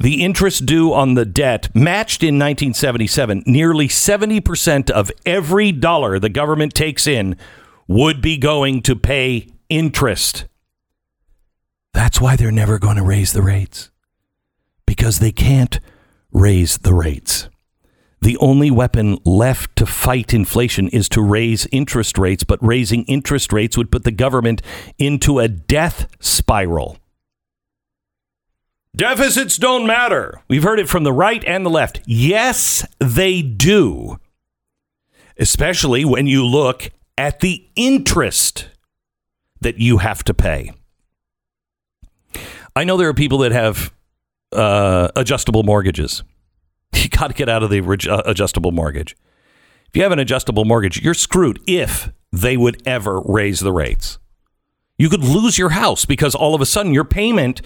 [0.03, 6.27] the interest due on the debt matched in 1977, nearly 70% of every dollar the
[6.27, 7.37] government takes in
[7.87, 10.43] would be going to pay interest.
[11.93, 13.91] That's why they're never going to raise the rates.
[14.85, 15.79] Because they can't
[16.33, 17.47] raise the rates.
[18.21, 23.53] The only weapon left to fight inflation is to raise interest rates, but raising interest
[23.53, 24.61] rates would put the government
[24.97, 26.97] into a death spiral.
[28.95, 30.41] Deficits don't matter.
[30.47, 32.01] We've heard it from the right and the left.
[32.05, 34.19] Yes, they do.
[35.37, 38.69] Especially when you look at the interest
[39.61, 40.71] that you have to pay.
[42.75, 43.91] I know there are people that have
[44.51, 46.23] uh, adjustable mortgages.
[46.95, 49.17] You got to get out of the uh, adjustable mortgage.
[49.87, 54.19] If you have an adjustable mortgage, you're screwed if they would ever raise the rates.
[54.99, 57.63] You could lose your house because all of a sudden your payment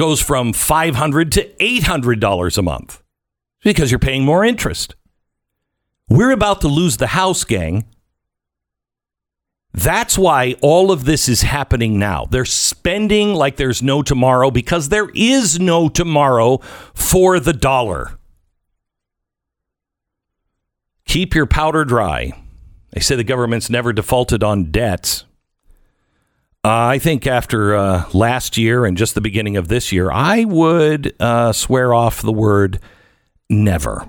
[0.00, 3.02] goes from $500 to $800 a month
[3.62, 4.94] because you're paying more interest.
[6.08, 7.84] We're about to lose the house, gang.
[9.74, 12.24] That's why all of this is happening now.
[12.24, 16.62] They're spending like there's no tomorrow because there is no tomorrow
[16.94, 18.18] for the dollar.
[21.04, 22.32] Keep your powder dry.
[22.92, 25.26] They say the government's never defaulted on debts.
[26.62, 31.14] I think after uh, last year and just the beginning of this year, I would
[31.18, 32.80] uh, swear off the word
[33.48, 34.06] never.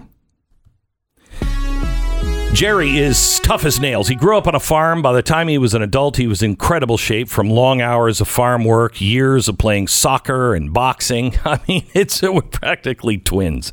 [2.53, 4.09] Jerry is tough as nails.
[4.09, 5.01] He grew up on a farm.
[5.01, 8.19] By the time he was an adult, he was in incredible shape from long hours
[8.19, 11.33] of farm work, years of playing soccer and boxing.
[11.45, 13.71] I mean, it's we're practically twins.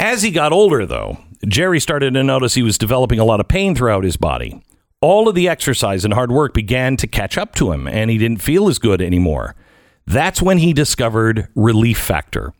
[0.00, 3.48] As he got older, though, Jerry started to notice he was developing a lot of
[3.48, 4.62] pain throughout his body.
[5.04, 8.16] All of the exercise and hard work began to catch up to him, and he
[8.16, 9.54] didn't feel as good anymore.
[10.06, 12.54] That's when he discovered Relief Factor.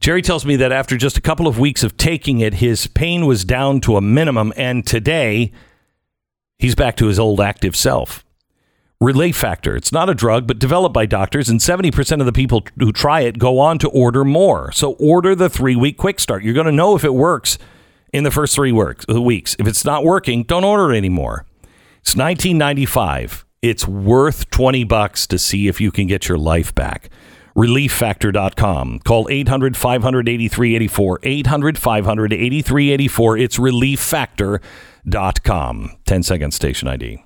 [0.00, 3.26] Jerry tells me that after just a couple of weeks of taking it, his pain
[3.26, 5.52] was down to a minimum, and today
[6.58, 8.24] he's back to his old active self.
[8.98, 9.76] Relief Factor.
[9.76, 13.20] It's not a drug, but developed by doctors, and 70% of the people who try
[13.20, 14.72] it go on to order more.
[14.72, 16.42] So order the three week quick start.
[16.42, 17.58] You're going to know if it works
[18.14, 19.56] in the first three works, weeks.
[19.58, 21.44] If it's not working, don't order it anymore.
[22.02, 23.46] It's 1995.
[23.62, 27.08] It's worth 20 bucks to see if you can get your life back.
[27.56, 28.98] ReliefFactor.com.
[29.04, 31.20] Call 800 500 8384.
[31.22, 33.38] 800 500 8384.
[33.38, 35.96] It's ReliefFactor.com.
[36.04, 37.22] 10 second station ID.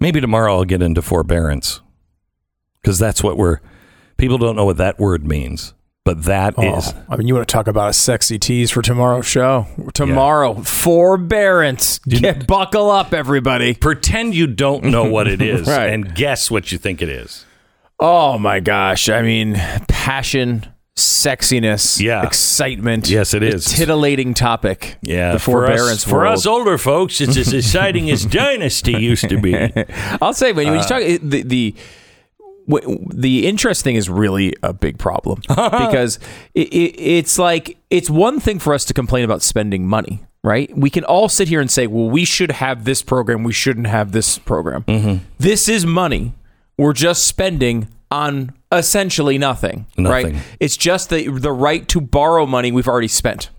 [0.00, 1.80] Maybe tomorrow I'll get into forbearance
[2.82, 3.60] because that's what we're.
[4.16, 5.74] People don't know what that word means,
[6.04, 6.92] but that oh, is.
[6.94, 9.66] Oh, I mean, you want to talk about a sexy tease for tomorrow's show?
[9.94, 11.98] Tomorrow, forbearance.
[12.00, 13.74] Get buckle up, everybody.
[13.74, 15.90] Pretend you don't know what it is Right.
[15.90, 17.44] and guess what you think it is.
[17.98, 19.08] Oh my gosh!
[19.08, 19.54] I mean,
[19.88, 20.66] passion,
[20.96, 22.24] sexiness, Yeah.
[22.24, 23.08] excitement.
[23.08, 23.66] Yes, it is.
[23.66, 24.96] Titillating topic.
[25.02, 29.28] Yeah, the for us, forbearance for us older folks, it's as exciting as Dynasty used
[29.28, 29.54] to be.
[30.22, 31.74] I'll say when, Uh, when you talk the the
[33.14, 36.18] the interest thing is really a big problem because
[36.54, 40.76] it, it, it's like it's one thing for us to complain about spending money, right?
[40.76, 43.86] We can all sit here and say, "Well, we should have this program, we shouldn't
[43.86, 45.24] have this program." Mm-hmm.
[45.38, 46.32] This is money
[46.78, 50.34] we're just spending on essentially nothing, Nothing.
[50.34, 50.42] right?
[50.60, 53.50] It's just the the right to borrow money we've already spent,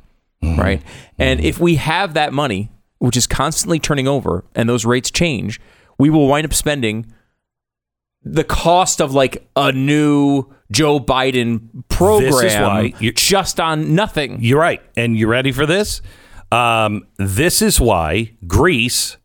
[0.43, 0.59] Mm-hmm.
[0.59, 0.81] right?
[1.17, 5.59] And if we have that money, which is constantly turning over, and those rates change,
[5.97, 7.11] we will wind up spending
[8.23, 13.95] the cost of like a new Joe Biden program This is why you- just on
[13.95, 14.39] nothing.
[14.41, 14.81] You're right.
[14.97, 16.01] And you ready for this?
[16.51, 19.17] Um, this is why Greece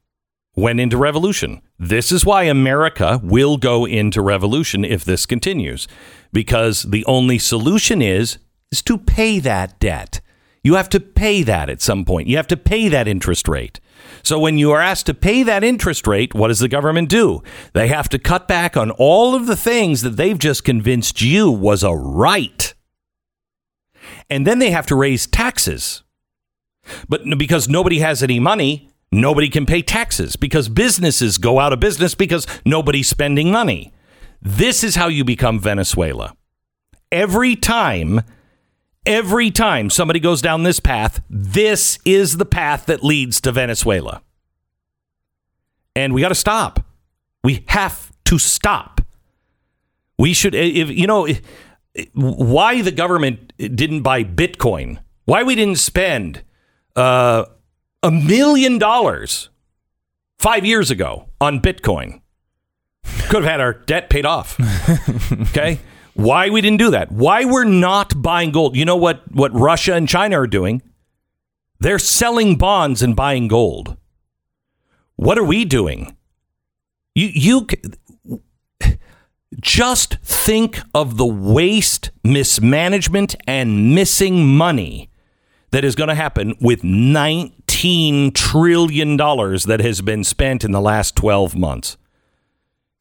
[0.55, 1.61] went into revolution.
[1.85, 5.89] This is why America will go into revolution if this continues,
[6.33, 8.39] because the only solution is
[8.71, 10.21] is to pay that debt.
[10.63, 12.29] You have to pay that at some point.
[12.29, 13.81] You have to pay that interest rate.
[14.23, 17.43] So when you are asked to pay that interest rate, what does the government do?
[17.73, 21.51] They have to cut back on all of the things that they've just convinced you
[21.51, 22.75] was a right.
[24.31, 26.05] And then they have to raise taxes.
[27.09, 31.79] But because nobody has any money, nobody can pay taxes because businesses go out of
[31.79, 33.93] business because nobody's spending money.
[34.41, 36.35] This is how you become Venezuela.
[37.13, 38.23] Every time,
[39.07, 44.23] every time somebody goes down this path, this is the path that leads to Venezuela.
[45.95, 46.85] And we got to stop.
[47.45, 49.01] We have to stop.
[50.19, 51.29] We should, if you know,
[52.15, 56.43] why the government didn't buy Bitcoin, why we didn't spend
[56.97, 57.45] uh,
[58.03, 59.49] a million dollars
[60.39, 62.21] five years ago on Bitcoin.
[63.29, 64.59] Could have had our debt paid off.
[65.51, 65.79] okay.
[66.15, 67.11] Why we didn't do that?
[67.11, 68.77] Why we're not buying gold?
[68.77, 70.83] You know what, what Russia and China are doing?
[71.81, 73.97] They're selling bonds and buying gold.
[75.17, 76.17] What are we doing?
[77.15, 77.67] You, you,
[79.61, 85.09] just think of the waste, mismanagement, and missing money
[85.73, 91.17] that is going to happen with $19 trillion that has been spent in the last
[91.17, 91.97] 12 months.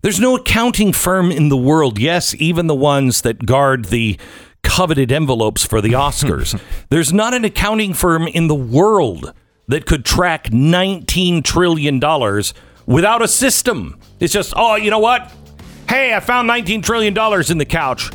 [0.02, 4.18] There's no accounting firm in the world, yes, even the ones that guard the
[4.64, 6.60] coveted envelopes for the Oscars.
[6.90, 9.34] There's not an accounting firm in the world
[9.68, 12.00] that could track $19 trillion
[12.88, 14.00] without a system.
[14.20, 15.32] It's just, oh, you know what?
[15.88, 17.16] Hey, I found $19 trillion
[17.50, 18.10] in the couch.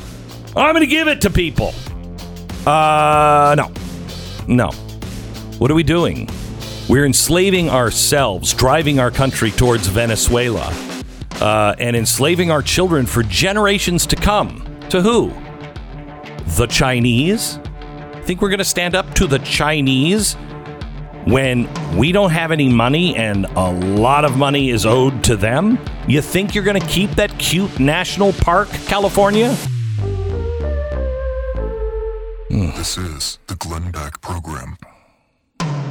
[0.56, 1.74] I'm going to give it to people.
[2.66, 3.70] Uh, no.
[4.48, 4.70] No.
[5.58, 6.28] What are we doing?
[6.88, 10.72] We're enslaving ourselves, driving our country towards Venezuela,
[11.40, 14.64] uh, and enslaving our children for generations to come.
[14.90, 15.32] To who?
[16.56, 17.58] The Chinese?
[18.22, 20.36] Think we're going to stand up to the Chinese
[21.26, 25.78] when we don't have any money and a lot of money is owed to them?
[26.06, 29.56] You think you're going to keep that cute national park, California?
[32.56, 34.78] This is the Glenn Beck Program.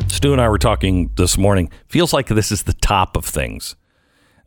[0.08, 1.70] Stu and I were talking this morning.
[1.88, 3.76] Feels like this is the top of things.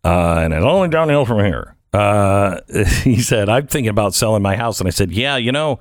[0.04, 1.76] Uh, and it's only downhill from here.
[1.92, 2.58] Uh,
[3.04, 4.80] he said, I'm thinking about selling my house.
[4.80, 5.78] And I said, Yeah, you know,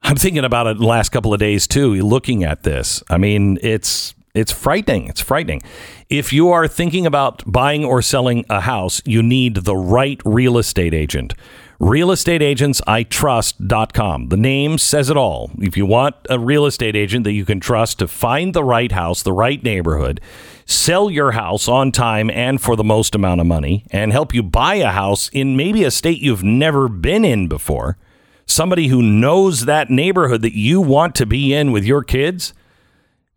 [0.00, 3.02] I'm thinking about it the last couple of days too, looking at this.
[3.10, 5.06] I mean, it's It's frightening.
[5.08, 5.60] It's frightening.
[6.08, 10.56] If you are thinking about buying or selling a house, you need the right real
[10.56, 11.34] estate agent.
[11.80, 14.28] RealestateAgentsITrust.com.
[14.28, 15.50] The name says it all.
[15.58, 18.92] If you want a real estate agent that you can trust to find the right
[18.92, 20.22] house, the right neighborhood,
[20.64, 24.42] sell your house on time and for the most amount of money, and help you
[24.42, 27.98] buy a house in maybe a state you've never been in before,
[28.46, 32.54] somebody who knows that neighborhood that you want to be in with your kids,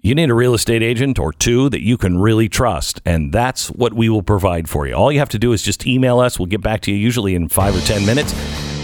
[0.02, 3.02] you need a real estate agent or two that you can really trust.
[3.06, 4.94] And that's what we will provide for you.
[4.94, 6.40] All you have to do is just email us.
[6.40, 8.34] We'll get back to you usually in five or 10 minutes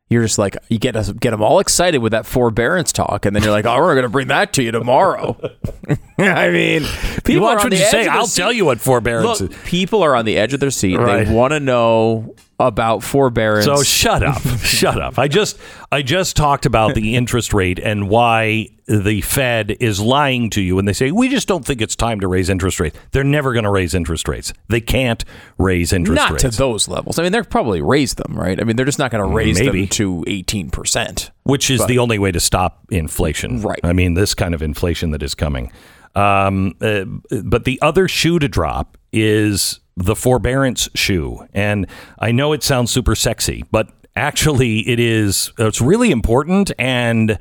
[0.08, 3.34] You're just like you get us get them all excited with that forbearance talk, and
[3.34, 5.36] then you're like, "Oh, we're going to bring that to you tomorrow."
[6.18, 6.84] I mean,
[7.24, 8.06] people watch on what the you edge say.
[8.06, 8.40] I'll seat.
[8.40, 9.58] tell you what forbearance Look, is.
[9.64, 10.96] people are on the edge of their seat.
[10.96, 11.24] Right.
[11.24, 13.66] They want to know about forbearance.
[13.66, 15.18] So shut up, shut up.
[15.18, 15.58] I just
[15.92, 20.76] I just talked about the interest rate and why the Fed is lying to you
[20.76, 22.98] when they say we just don't think it's time to raise interest rates.
[23.10, 24.52] They're never going to raise interest rates.
[24.68, 25.24] They can't
[25.58, 26.42] raise interest not rates.
[26.44, 27.18] to those levels.
[27.18, 28.60] I mean, they're probably raise them, right?
[28.60, 29.80] I mean, they're just not going to raise Maybe.
[29.82, 31.30] them to eighteen percent.
[31.42, 33.60] which is the only way to stop inflation.
[33.60, 33.80] Right.
[33.82, 35.72] I mean, this kind of inflation that is coming.
[36.14, 37.04] Um, uh,
[37.44, 41.46] but the other shoe to drop is the forbearance shoe.
[41.54, 41.86] And
[42.18, 46.70] I know it sounds super sexy, but actually it is, it's really important.
[46.78, 47.38] And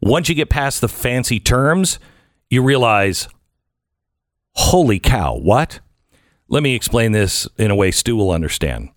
[0.00, 1.98] once you get past the fancy terms,
[2.50, 3.28] you realize,
[4.54, 5.80] holy cow, what?
[6.48, 8.90] Let me explain this in a way Stu will understand.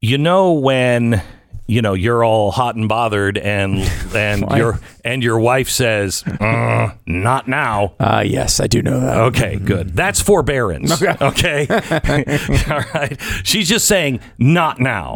[0.00, 1.22] You know when
[1.66, 3.78] you know you're all hot and bothered and
[4.14, 7.94] and your and your wife says uh, not now.
[8.00, 9.16] Uh, yes, I do know that.
[9.18, 9.94] okay good.
[9.96, 11.02] That's forbearance.
[11.22, 11.66] Okay,
[12.70, 13.16] all right.
[13.44, 15.14] She's just saying not now.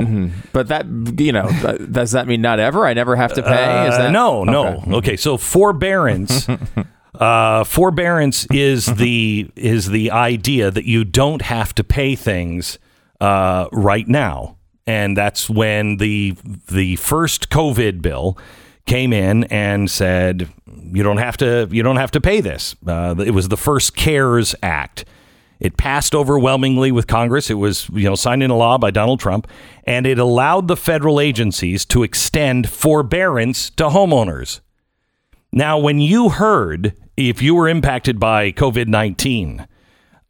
[0.52, 0.86] But that
[1.18, 1.48] you know,
[1.90, 2.86] does that mean not ever?
[2.86, 3.88] I never have to pay?
[3.88, 4.66] Is Uh, that no no.
[4.78, 4.92] Okay.
[4.94, 6.46] okay so forbearance
[7.14, 12.78] uh, forbearance is the is the idea that you don't have to pay things
[13.20, 14.55] uh, right now
[14.86, 16.36] and that's when the
[16.70, 18.38] the first covid bill
[18.86, 20.48] came in and said
[20.92, 23.96] you don't have to you don't have to pay this uh, it was the first
[23.96, 25.04] cares act
[25.58, 27.50] it passed overwhelmingly with Congress.
[27.50, 29.48] It was, you know, signed into law by Donald Trump,
[29.84, 34.60] and it allowed the federal agencies to extend forbearance to homeowners.
[35.52, 39.66] Now, when you heard if you were impacted by COVID 19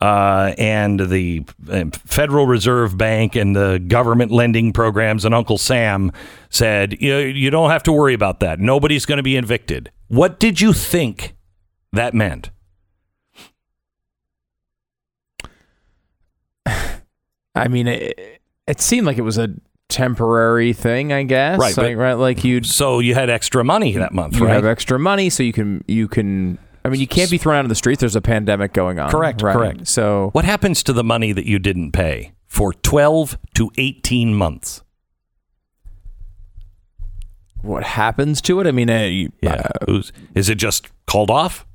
[0.00, 6.12] uh, and the uh, Federal Reserve Bank and the government lending programs, and Uncle Sam
[6.50, 8.60] said, you, you don't have to worry about that.
[8.60, 9.90] Nobody's going to be evicted.
[10.08, 11.34] What did you think
[11.92, 12.50] that meant?
[17.54, 19.48] I mean, it, it seemed like it was a
[19.88, 21.58] temporary thing, I guess.
[21.58, 22.14] Right, but- right.
[22.14, 24.54] Like you So you had extra money that month, you right?
[24.54, 26.58] have extra money, so you can you can.
[26.86, 28.00] I mean, you can't be thrown out of the streets.
[28.00, 29.10] There's a pandemic going on.
[29.10, 29.52] Correct, right?
[29.52, 29.88] correct.
[29.88, 34.82] So What happens to the money that you didn't pay for 12 to 18 months?
[37.62, 38.66] what happens to it?
[38.68, 39.66] I mean, uh, you, Yeah.
[39.86, 41.66] Who's, is it just called off?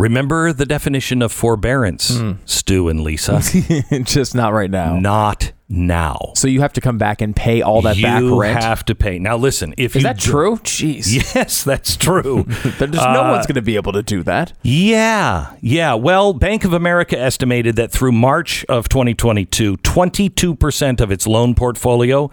[0.00, 2.32] Remember the definition of forbearance, Hmm.
[2.46, 3.34] Stu and Lisa?
[3.34, 4.98] uh, just not right now.
[4.98, 6.32] Not now.
[6.34, 8.60] So you have to come back and pay all that you back rent.
[8.62, 9.18] You have to pay.
[9.20, 10.56] Now listen, if Is that do- true?
[10.58, 11.34] Jeez.
[11.34, 12.44] Yes, that's true.
[12.78, 14.52] There's no one's going to be able to do that.
[14.62, 15.94] Yeah, yeah.
[15.94, 22.30] Well, Bank of America estimated that through March of 2022, 22% of its loan portfolio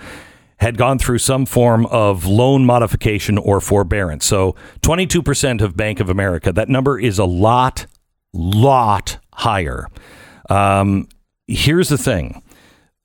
[0.57, 4.25] had gone through some form of loan modification or forbearance.
[4.25, 6.51] So 22% of Bank of America.
[6.51, 7.85] That number is a lot,
[8.33, 9.87] lot higher.
[10.49, 11.07] Um,
[11.47, 12.41] here's the thing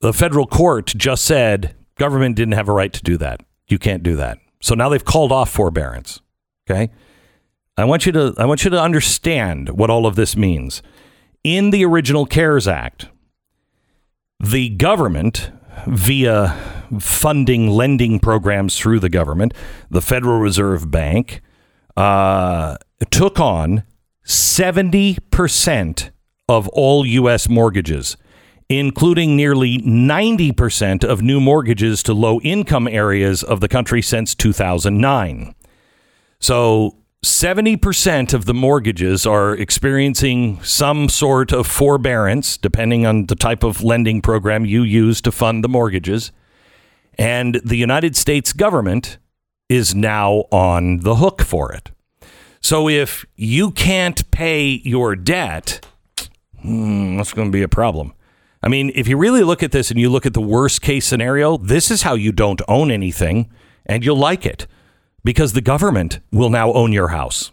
[0.01, 3.41] the federal court just said government didn't have a right to do that.
[3.67, 4.39] You can't do that.
[4.61, 6.21] So now they've called off forbearance.
[6.69, 6.89] Okay.
[7.77, 10.81] I want you to I want you to understand what all of this means.
[11.43, 13.07] In the original CARES Act,
[14.39, 15.51] the government
[15.87, 16.49] via
[16.99, 19.53] funding lending programs through the government,
[19.89, 21.41] the Federal Reserve Bank
[21.95, 22.77] uh,
[23.11, 23.83] took on
[24.25, 26.09] 70%
[26.47, 27.49] of all U.S.
[27.49, 28.17] mortgages,
[28.69, 35.55] including nearly 90% of new mortgages to low income areas of the country since 2009.
[36.39, 43.63] So 70% of the mortgages are experiencing some sort of forbearance, depending on the type
[43.63, 46.33] of lending program you use to fund the mortgages.
[47.17, 49.19] And the United States government
[49.69, 51.91] is now on the hook for it.
[52.59, 55.85] So if you can't pay your debt,
[56.61, 58.13] hmm, that's going to be a problem.
[58.61, 61.05] I mean, if you really look at this and you look at the worst case
[61.05, 63.49] scenario, this is how you don't own anything
[63.85, 64.67] and you'll like it
[65.23, 67.51] because the government will now own your house.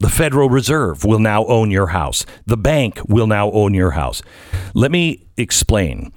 [0.00, 2.26] The Federal Reserve will now own your house.
[2.44, 4.20] The bank will now own your house.
[4.74, 6.12] Let me explain.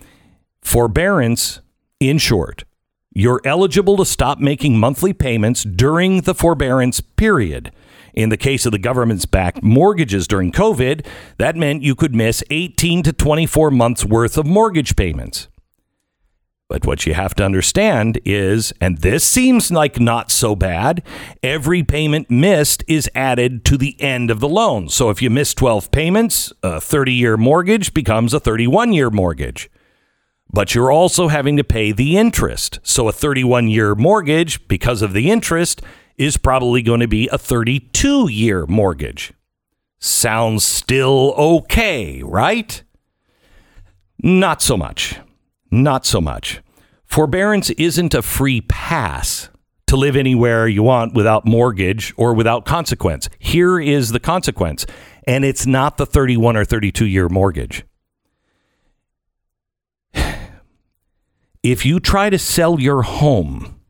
[0.62, 1.62] Forbearance,
[2.02, 2.66] in short,
[3.14, 7.72] you're eligible to stop making monthly payments during the forbearance period.
[8.14, 11.06] In the case of the government's backed mortgages during COVID,
[11.38, 15.48] that meant you could miss 18 to 24 months worth of mortgage payments.
[16.70, 21.02] But what you have to understand is, and this seems like not so bad,
[21.42, 24.88] every payment missed is added to the end of the loan.
[24.88, 29.70] So if you miss 12 payments, a 30 year mortgage becomes a 31 year mortgage.
[30.52, 32.80] But you're also having to pay the interest.
[32.84, 35.82] So a 31 year mortgage, because of the interest,
[36.18, 39.34] is probably going to be a 32 year mortgage.
[39.98, 42.84] Sounds still okay, right?
[44.22, 45.20] Not so much.
[45.72, 46.62] Not so much.
[47.06, 49.50] Forbearance isn't a free pass
[49.88, 53.28] to live anywhere you want without mortgage or without consequence.
[53.40, 54.86] Here is the consequence,
[55.26, 57.84] and it's not the 31 or 32 year mortgage.
[61.62, 63.82] If you try to sell your home,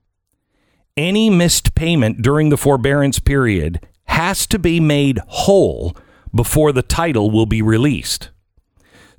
[0.98, 5.96] any missed payment during the forbearance period has to be made whole
[6.34, 8.32] before the title will be released.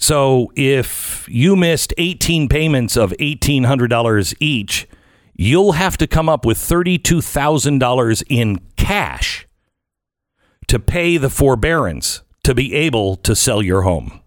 [0.01, 4.89] So if you missed 18 payments of $1,800 each,
[5.35, 9.47] you'll have to come up with $32,000 in cash
[10.68, 14.20] to pay the forbearance to be able to sell your home.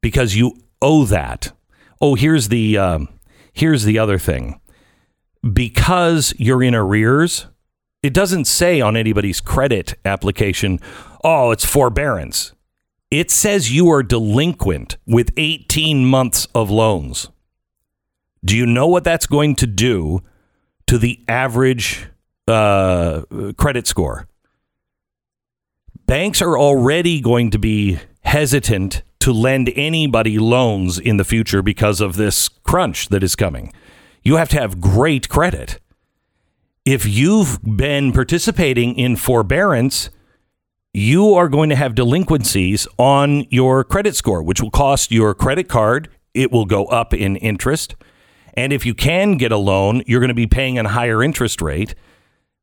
[0.00, 1.50] Because you owe that.
[2.00, 3.08] Oh, here's the um,
[3.52, 4.60] here's the other thing.
[5.52, 7.46] Because you're in arrears,
[8.02, 10.80] it doesn't say on anybody's credit application,
[11.24, 12.52] oh, it's forbearance.
[13.10, 17.30] It says you are delinquent with 18 months of loans.
[18.44, 20.22] Do you know what that's going to do
[20.86, 22.06] to the average
[22.46, 23.22] uh,
[23.56, 24.28] credit score?
[26.06, 32.00] Banks are already going to be hesitant to lend anybody loans in the future because
[32.00, 33.72] of this crunch that is coming.
[34.22, 35.80] You have to have great credit.
[36.86, 40.08] If you've been participating in forbearance,
[40.94, 45.68] you are going to have delinquencies on your credit score, which will cost your credit
[45.68, 46.08] card.
[46.32, 47.96] It will go up in interest.
[48.54, 51.60] And if you can get a loan, you're going to be paying a higher interest
[51.60, 51.96] rate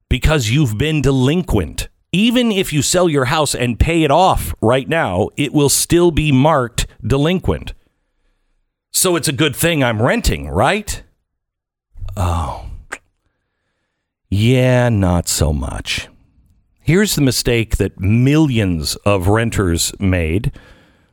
[0.10, 1.90] because you've been delinquent.
[2.14, 6.12] Even if you sell your house and pay it off right now, it will still
[6.12, 7.74] be marked delinquent.
[8.94, 11.04] So it's a good thing I'm renting, right?
[12.16, 12.70] Oh.
[14.35, 16.10] Yeah, not so much.
[16.80, 20.51] Here's the mistake that millions of renters made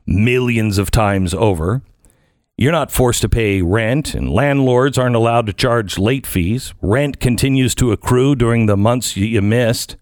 [0.07, 1.83] millions of times over.
[2.57, 6.73] You're not forced to pay rent, and landlords aren't allowed to charge late fees.
[6.81, 9.97] Rent continues to accrue during the months you missed.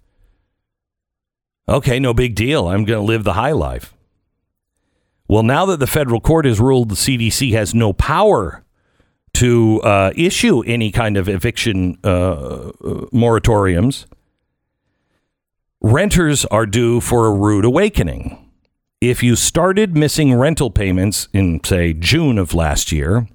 [1.68, 2.70] Okay, no big deal.
[2.70, 3.94] I'm going to live the high life.
[5.28, 8.64] Well, now that the federal court has ruled the CDC has no power
[9.40, 12.72] to uh, issue any kind of eviction uh, uh
[13.12, 14.06] moratoriums,
[15.82, 18.38] Renters are due for a rude awakening.
[19.00, 23.30] If you started missing rental payments in, say, June of last year,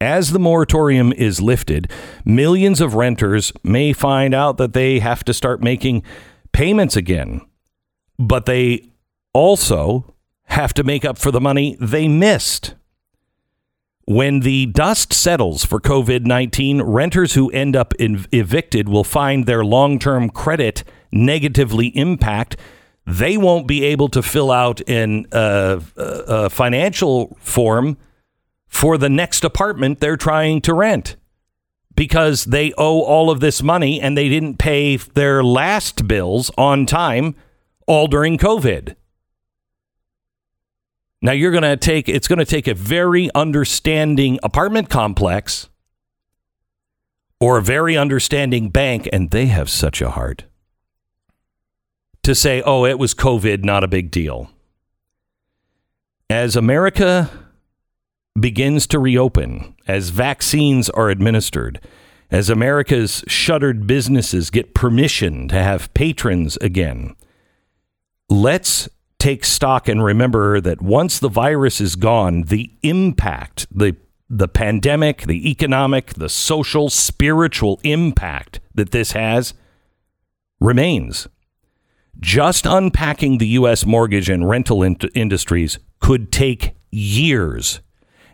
[0.00, 1.92] as the moratorium is lifted,
[2.24, 6.02] millions of renters may find out that they have to start making
[6.52, 7.42] payments again.
[8.18, 8.88] But they
[9.34, 10.14] also
[10.44, 12.74] have to make up for the money they missed.
[14.04, 19.46] When the dust settles for COVID 19, renters who end up ev- evicted will find
[19.46, 22.56] their long term credit negatively impact.
[23.06, 27.96] They won't be able to fill out in uh, a financial form
[28.68, 31.16] for the next apartment they're trying to rent
[31.94, 36.86] because they owe all of this money and they didn't pay their last bills on
[36.86, 37.34] time
[37.86, 38.94] all during COVID.
[41.24, 45.68] Now you're going to take it's going to take a very understanding apartment complex
[47.40, 50.44] or a very understanding bank and they have such a heart
[52.24, 54.50] to say, "Oh, it was COVID, not a big deal."
[56.28, 57.30] As America
[58.38, 61.80] begins to reopen, as vaccines are administered,
[62.32, 67.14] as America's shuttered businesses get permission to have patrons again,
[68.28, 68.88] let's
[69.22, 73.96] take stock and remember that once the virus is gone, the impact, the
[74.28, 79.52] the pandemic, the economic, the social, spiritual impact that this has
[80.58, 81.28] remains.
[82.18, 83.84] Just unpacking the U.S.
[83.84, 87.80] mortgage and rental in- industries could take years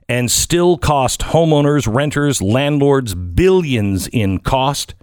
[0.09, 4.95] and still cost homeowners, renters, landlords billions in cost.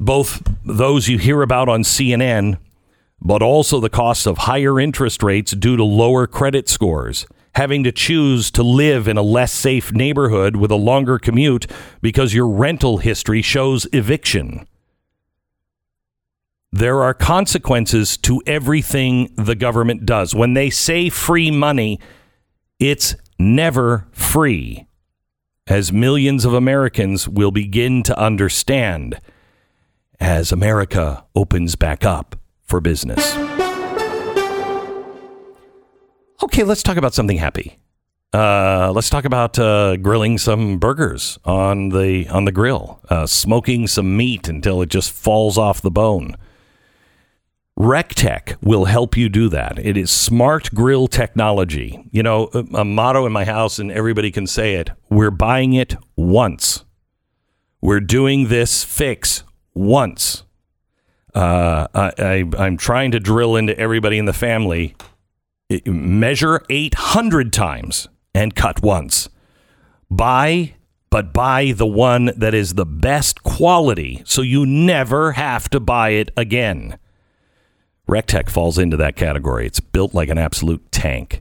[0.00, 2.56] Both those you hear about on CNN,
[3.24, 7.24] but also the cost of higher interest rates due to lower credit scores,
[7.54, 11.66] having to choose to live in a less safe neighborhood with a longer commute
[12.00, 14.66] because your rental history shows eviction.
[16.72, 20.34] There are consequences to everything the government does.
[20.34, 22.00] When they say free money,
[22.80, 24.86] it's never free,
[25.68, 29.20] as millions of Americans will begin to understand
[30.18, 32.36] as America opens back up
[32.72, 33.36] for business.
[36.42, 37.78] Okay, let's talk about something happy.
[38.32, 43.86] Uh, let's talk about uh, grilling some burgers on the on the grill, uh, smoking
[43.86, 46.34] some meat until it just falls off the bone.
[47.78, 49.78] recteq will help you do that.
[49.78, 52.08] It is smart grill technology.
[52.10, 55.74] You know, a, a motto in my house, and everybody can say it we're buying
[55.74, 56.86] it once.
[57.82, 59.44] We're doing this fix
[59.74, 60.44] once.
[61.34, 64.94] Uh, I, I, am trying to drill into everybody in the family.
[65.86, 69.30] Measure 800 times and cut once.
[70.10, 70.74] Buy,
[71.08, 76.10] but buy the one that is the best quality so you never have to buy
[76.10, 76.98] it again.
[78.06, 79.66] recteq falls into that category.
[79.66, 81.40] It's built like an absolute tank.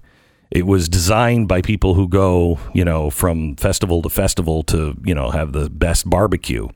[0.52, 5.16] It was designed by people who go, you know, from festival to festival to, you
[5.16, 6.70] know, have the best barbecue.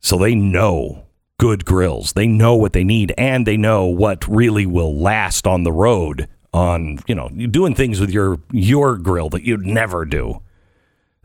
[0.00, 1.05] So they know
[1.38, 2.12] good grills.
[2.12, 6.28] They know what they need and they know what really will last on the road
[6.52, 10.40] on, you know, doing things with your your grill that you'd never do.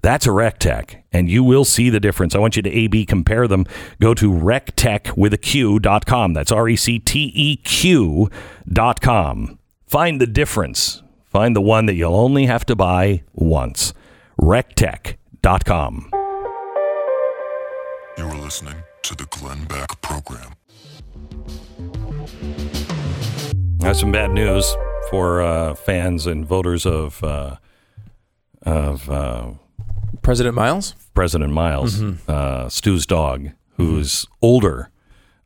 [0.03, 2.33] That's a recteq, and you will see the difference.
[2.33, 3.67] I want you to A-B compare them.
[3.99, 6.33] Go to rectech with a Q dot com.
[6.33, 8.29] That's R-E-C-T-E-Q
[8.67, 9.59] dot com.
[9.85, 11.03] Find the difference.
[11.25, 13.93] Find the one that you'll only have to buy once.
[14.41, 16.09] recteq dot com.
[18.17, 20.53] You are listening to the Glenn Beck Program.
[23.79, 24.75] That's some bad news
[25.09, 27.55] for uh, fans and voters of uh,
[28.61, 29.51] of uh,
[30.21, 30.95] President Miles?
[31.13, 34.89] President Miles, uh, Stu's dog, who's older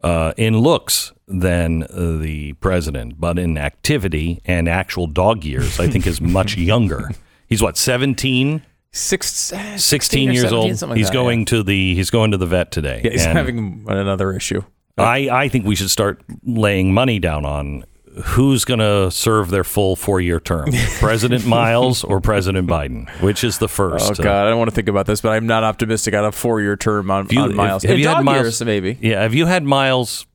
[0.02, 5.88] uh, in looks than uh, the president, but in activity and actual dog years, I
[5.88, 7.10] think is much younger.
[7.48, 8.62] He's what, 17,
[8.96, 10.82] Six, eh, 16 or years 17, old?
[10.90, 11.46] like he's that, going yeah.
[11.46, 13.02] to the he's going to the vet today.
[13.04, 14.64] Yeah, he's having another issue.
[14.98, 17.84] I, I think we should start laying money down on
[18.24, 20.70] who's going to serve their full four year term
[21.00, 23.10] President Miles or President Biden?
[23.22, 24.20] Which is the oh, first?
[24.20, 26.32] Oh God, I don't want to think about this, but I'm not optimistic on a
[26.32, 27.84] four-year term on, you- on Miles.
[27.84, 28.98] have In you had Miles- years, maybe.
[29.02, 29.22] Yeah.
[29.22, 30.26] Have you had Miles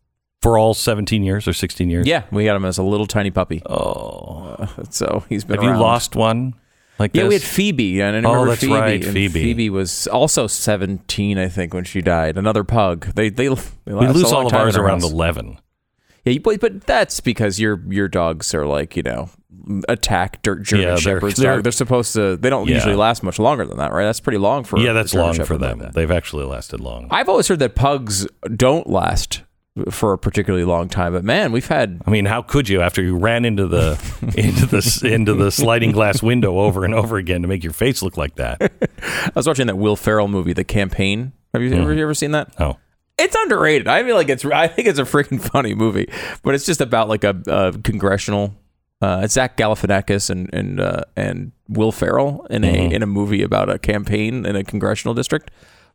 [0.43, 2.07] for all 17 years or 16 years?
[2.07, 3.63] Yeah, we got him as a little tiny puppy.
[3.67, 5.57] Oh, so he's been.
[5.57, 6.55] Have you lost one
[7.01, 7.29] like Yeah, this?
[7.29, 8.73] we had Phoebe, and I Oh, that's Phoebe.
[8.75, 9.43] right, and Phoebe.
[9.43, 12.37] Phoebe was also 17, I think, when she died.
[12.39, 13.07] Another pug.
[13.15, 13.57] They they, they
[13.87, 15.11] we lose all of ours around house.
[15.11, 15.59] 11.
[16.25, 19.31] Yeah, but, but that's because your your dogs are like you know
[19.89, 21.37] attack dirt German Yeah, shepherds.
[21.37, 22.37] they're- They're, they're supposed to.
[22.37, 22.75] They don't Yeah.
[22.77, 24.05] usually last much longer than that, right?
[24.05, 25.79] That's pretty long for yeah, that's long for like them.
[25.81, 25.95] that.
[25.95, 27.09] They've actually lasted long.
[27.11, 29.43] I've always heard that pugs don't last
[29.91, 33.03] for a particularly long time, but man, we've had I mean, how could you after
[33.03, 33.93] you ran into the
[34.37, 38.03] into the into the sliding glass window over and over again to make your face
[38.03, 38.61] look like that?
[39.03, 41.33] I was watching that Will Ferrell movie, The Campaign.
[41.55, 42.53] Have you ever, you ever seen that?
[42.61, 42.77] Oh,
[43.19, 43.89] It's underrated.
[43.89, 44.45] I feel like it's.
[44.45, 46.09] I think it's a freaking funny movie,
[46.43, 48.55] but it's just about like a, a congressional.
[49.03, 53.43] Uh, it's Zach Galifianakis and and uh, and Will Ferrell in a in a movie
[53.43, 55.51] about a campaign in a congressional district.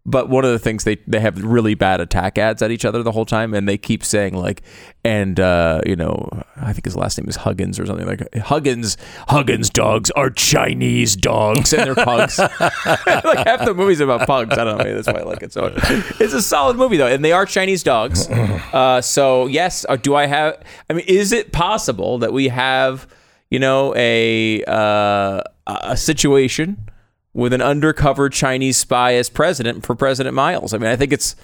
[0.07, 3.01] But one of the things they they have really bad attack ads at each other
[3.01, 4.61] the whole time, and they keep saying like,
[5.03, 8.97] and uh, you know, I think his last name is Huggins or something like Huggins.
[9.29, 12.37] Huggins dogs are Chinese dogs, and they're pugs.
[12.39, 14.55] like half the movie's about pugs.
[14.55, 14.83] I don't know.
[14.83, 15.51] Maybe that's why I like it.
[15.51, 15.73] So
[16.19, 18.29] it's a solid movie though, and they are Chinese dogs.
[18.75, 20.61] Uh, so yes, uh, do I have?
[20.89, 23.07] I mean, is it possible that we have,
[23.49, 26.89] you know, a uh, a situation?
[27.35, 30.73] With an undercover Chinese spy as president for President Miles.
[30.73, 31.35] I mean, I think it's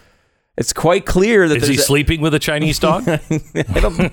[0.58, 3.04] it's quite clear that Is he a- sleeping with a Chinese dog?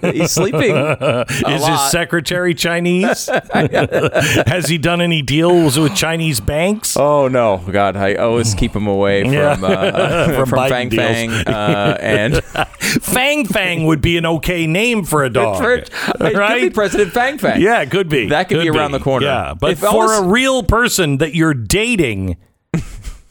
[0.03, 0.77] He's sleeping.
[1.29, 3.27] Is his secretary Chinese?
[3.53, 6.97] Has he done any deals with Chinese banks?
[6.97, 7.97] Oh no, God!
[7.97, 9.51] I always keep him away from Yeah.
[9.53, 11.03] uh, From from, Fang deals.
[11.03, 15.91] Fang uh, and Fang Fang would be an okay name for a dog, for, it
[15.91, 16.73] could be right?
[16.73, 17.61] President Fang Fang.
[17.61, 18.29] Yeah, it could be.
[18.29, 19.27] That could be around the corner.
[19.27, 22.37] Yeah, but If for almost- a real person that you're dating,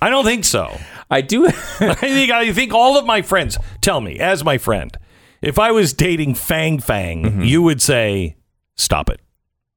[0.02, 0.78] I don't think so.
[1.10, 1.48] I do.
[1.48, 1.52] I
[1.94, 4.96] think I think all of my friends tell me, as my friend,
[5.42, 7.42] if I was dating Fang Fang, Mm-hmm.
[7.44, 8.36] you would say,
[8.76, 9.22] "Stop it,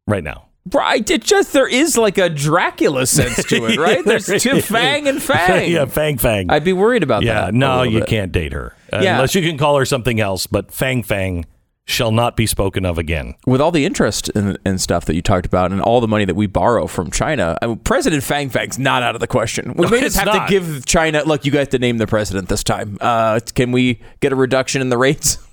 [0.06, 1.08] right now." right.
[1.10, 4.04] It just there is like a Dracula sense to it, right?
[4.04, 4.60] There's There two.
[4.60, 5.70] Fang and Fang.
[5.70, 6.50] yeah, Fang Fang.
[6.50, 7.54] I'd be worried about yeah, that.
[7.54, 8.08] a no, you bit.
[8.08, 9.14] can't date her Uh, Yeah.
[9.14, 10.46] unless you can call her something else.
[10.46, 11.46] But Fang Fang
[11.90, 13.34] shall not be spoken of again.
[13.46, 16.36] with all the interest and, stuff that you talked about, and all the money that
[16.36, 19.74] we borrow from China, I mean, President Fang Fang's not out of the question.
[19.74, 20.46] We may just have not.
[20.46, 21.22] to give China.
[21.24, 22.96] Look, you guys to name the president this time.
[23.00, 25.38] Uh, can we get a reduction in the rates?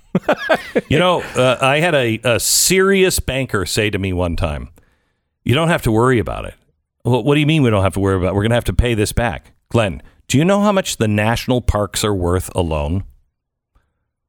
[0.89, 4.69] You know, uh, I had a, a serious banker say to me one time,
[5.43, 6.55] "You don't have to worry about it."
[7.03, 8.30] Well, what do you mean we don't have to worry about?
[8.30, 8.35] it?
[8.35, 10.01] We're going to have to pay this back, Glenn.
[10.27, 13.03] Do you know how much the national parks are worth alone?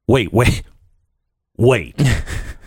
[0.06, 0.62] Wait, wait,
[1.58, 2.00] wait.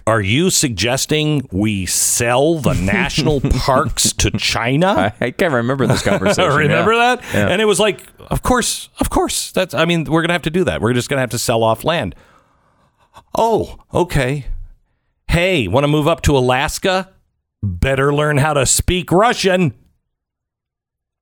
[0.07, 4.88] Are you suggesting we sell the national parks to China?
[4.88, 6.51] I, I can't remember this conversation.
[6.53, 7.15] Remember yeah.
[7.15, 7.34] that?
[7.34, 7.47] Yeah.
[7.47, 9.51] And it was like, of course, of course.
[9.51, 9.73] That's.
[9.73, 10.81] I mean, we're gonna have to do that.
[10.81, 12.15] We're just gonna have to sell off land.
[13.38, 14.47] Oh, okay.
[15.27, 17.11] Hey, want to move up to Alaska?
[17.63, 19.73] Better learn how to speak Russian.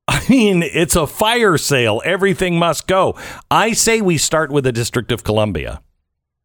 [0.08, 2.02] I mean, it's a fire sale.
[2.04, 3.16] Everything must go.
[3.52, 5.84] I say we start with the District of Columbia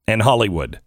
[0.07, 0.81] and Hollywood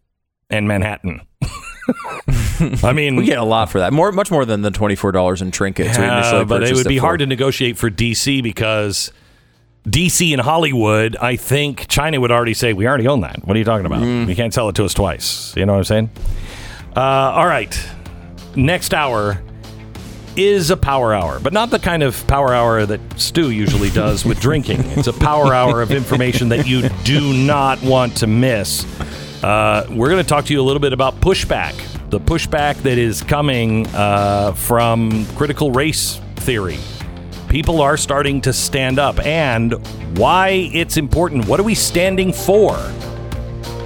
[0.49, 1.21] and Manhattan.
[2.83, 3.93] I mean, We get a lot for that.
[3.93, 5.97] More, much more than the twenty-four dollars in trinkets.
[5.97, 9.11] we yeah, initially but it would be hard to negotiate for DC because
[9.87, 13.45] DC and Hollywood, I think China would already say, we already own that.
[13.47, 14.01] What are you talking about?
[14.01, 14.27] Mm.
[14.27, 15.55] You can't sell it to us twice.
[15.55, 16.09] You know what I'm saying?
[16.95, 17.77] Uh, all right.
[18.55, 19.41] Next hour
[20.35, 24.25] is a power hour, but not the kind of power hour that Stu usually does
[24.25, 24.81] with drinking.
[24.97, 28.85] It's a power hour of information that you do not want to miss.
[29.43, 31.75] Uh, we're going to talk to you a little bit about pushback,
[32.09, 36.79] the pushback that is coming uh, from critical race theory.
[37.47, 39.73] People are starting to stand up, and
[40.17, 41.47] why it's important.
[41.47, 42.75] What are we standing for?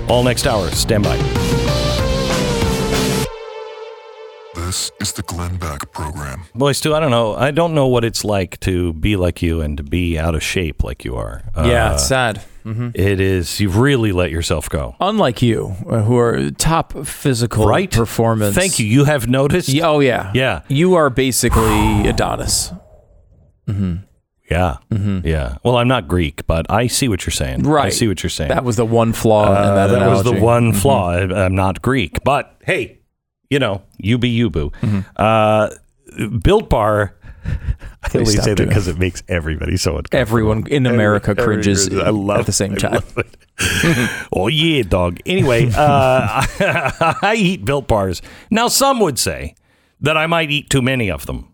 [0.09, 0.69] All next hour.
[0.71, 1.17] Stand by.
[4.55, 6.43] This is the Glenn Beck Program.
[6.55, 7.35] Boy, Stu, I don't know.
[7.35, 10.41] I don't know what it's like to be like you and to be out of
[10.43, 11.43] shape like you are.
[11.57, 12.41] Yeah, Uh, it's sad.
[12.65, 13.59] It is.
[13.59, 14.95] You've really let yourself go.
[14.99, 17.89] Unlike you, uh, who are top physical Right?
[17.91, 18.55] performance.
[18.55, 18.85] Thank you.
[18.85, 19.69] You have noticed?
[19.69, 20.61] Yeah, oh yeah, Yeah.
[20.67, 22.71] You are basically Adonis.
[23.67, 23.95] Mm-hmm.
[24.49, 24.77] Yeah.
[25.23, 25.57] Yeah.
[25.63, 27.63] Well, I'm not Greek, but I see what you're saying.
[27.63, 28.49] Right, I see what you're saying.
[28.49, 30.35] That was the one flaw in Uh, that that was the analogy.
[30.35, 30.43] Mm-hmm.
[30.43, 31.11] one flaw.
[31.11, 32.99] I'm not Greek, but hey,
[33.49, 34.71] you know, you be you, boo.
[34.81, 34.99] Mm-hmm.
[35.15, 35.69] Uh,
[36.43, 37.15] Built Bar.
[38.03, 40.19] I Please only say that because it makes everybody so uncomfortable.
[40.21, 43.03] Everyone in America Every- cringes I love at the same time.
[44.33, 45.19] oh yeah, dog.
[45.25, 46.45] Anyway, uh,
[47.21, 48.21] I eat Built Bars.
[48.49, 49.55] Now, some would say
[50.01, 51.47] that I might eat too many of them.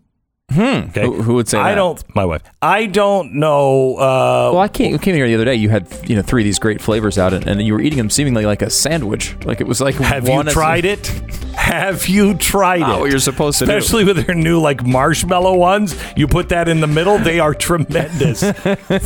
[0.50, 0.60] Hmm.
[0.88, 1.02] Okay.
[1.02, 1.74] Who- who would say I that?
[1.74, 2.14] don't.
[2.16, 2.42] My wife.
[2.62, 3.96] I don't know.
[3.96, 5.54] Uh, Well, I came, came here the other day.
[5.54, 7.98] You had you know three of these great flavors out, and, and you were eating
[7.98, 9.36] them seemingly like a sandwich.
[9.44, 11.12] Like it was like have you tried it?
[11.68, 13.00] Have you tried Not it?
[13.00, 13.76] what you're supposed to do.
[13.76, 15.94] Especially with their new like marshmallow ones.
[16.16, 18.40] You put that in the middle, they are tremendous.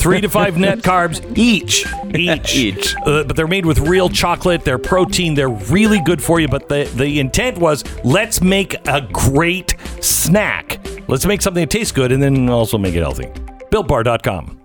[0.01, 1.87] Three to five net carbs each.
[2.15, 2.55] Each.
[2.55, 2.95] Each.
[3.05, 6.47] Uh, but they're made with real chocolate, they're protein, they're really good for you.
[6.47, 10.79] But the, the intent was let's make a great snack.
[11.09, 13.27] Let's make something that tastes good and then also make it healthy.
[13.71, 14.62] BuiltBar.com.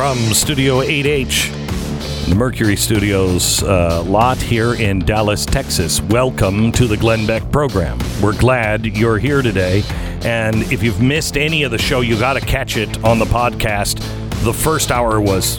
[0.00, 6.00] from Studio 8H, the Mercury Studios uh, lot here in Dallas, Texas.
[6.00, 7.98] Welcome to the Glenn Beck program.
[8.22, 9.82] We're glad you're here today.
[10.24, 13.26] And if you've missed any of the show, you got to catch it on the
[13.26, 13.98] podcast.
[14.42, 15.58] The first hour was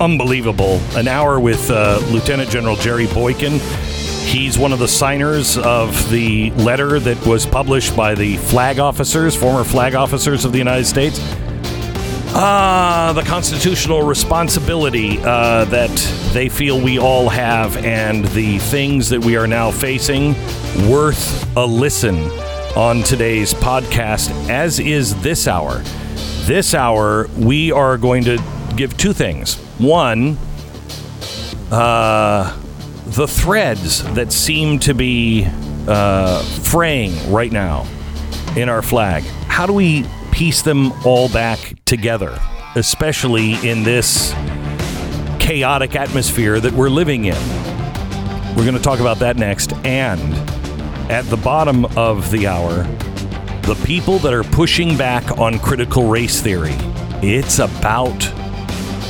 [0.00, 0.80] unbelievable.
[0.94, 3.58] An hour with uh, Lieutenant General Jerry Boykin.
[4.24, 9.34] He's one of the signers of the letter that was published by the flag officers,
[9.34, 11.18] former flag officers of the United States.
[12.36, 15.90] Ah, the constitutional responsibility uh, that
[16.32, 20.34] they feel we all have, and the things that we are now facing,
[20.90, 22.18] worth a listen
[22.76, 25.78] on today's podcast, as is this hour.
[26.42, 28.42] This hour, we are going to
[28.74, 29.54] give two things.
[29.78, 30.36] One,
[31.70, 32.60] uh,
[33.06, 35.46] the threads that seem to be
[35.86, 37.86] uh, fraying right now
[38.56, 39.22] in our flag.
[39.46, 40.04] How do we
[40.34, 42.36] piece them all back together,
[42.74, 44.32] especially in this
[45.38, 47.36] chaotic atmosphere that we're living in?
[48.56, 49.72] We're going to talk about that next.
[49.84, 50.34] And
[51.08, 52.82] at the bottom of the hour,
[53.62, 56.74] the people that are pushing back on critical race theory.
[57.22, 58.20] It's about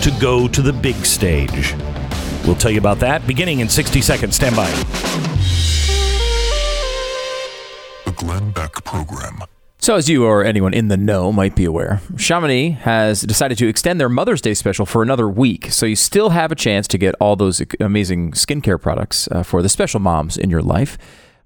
[0.02, 1.74] to go to the big stage.
[2.44, 4.36] We'll tell you about that beginning in 60 seconds.
[4.36, 4.70] Stand by.
[8.04, 9.42] The Glenn Beck Program.
[9.84, 13.68] So, as you or anyone in the know might be aware, Chamonix has decided to
[13.68, 15.70] extend their Mother's Day special for another week.
[15.72, 19.60] So, you still have a chance to get all those amazing skincare products uh, for
[19.60, 20.96] the special moms in your life.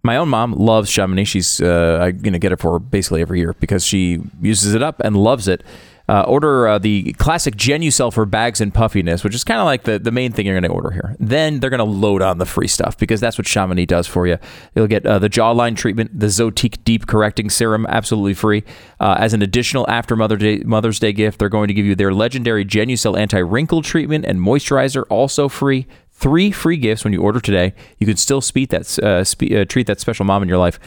[0.04, 1.24] My own mom loves Chamonix.
[1.24, 5.00] She's uh, I'm gonna get it for basically every year because she uses it up
[5.00, 5.64] and loves it.
[6.08, 9.82] Uh, order uh, the classic Genucel for bags and puffiness, which is kind of like
[9.82, 11.14] the, the main thing you're going to order here.
[11.20, 14.26] Then they're going to load on the free stuff because that's what Chamonix does for
[14.26, 14.38] you.
[14.74, 18.64] You'll get uh, the jawline treatment, the Zotique Deep Correcting Serum, absolutely free.
[18.98, 21.94] Uh, as an additional after Mother Day, Mother's Day gift, they're going to give you
[21.94, 25.86] their legendary Genucel anti wrinkle treatment and moisturizer, also free.
[26.12, 27.74] Three free gifts when you order today.
[27.98, 30.80] You can still that, uh, uh, treat that special mom in your life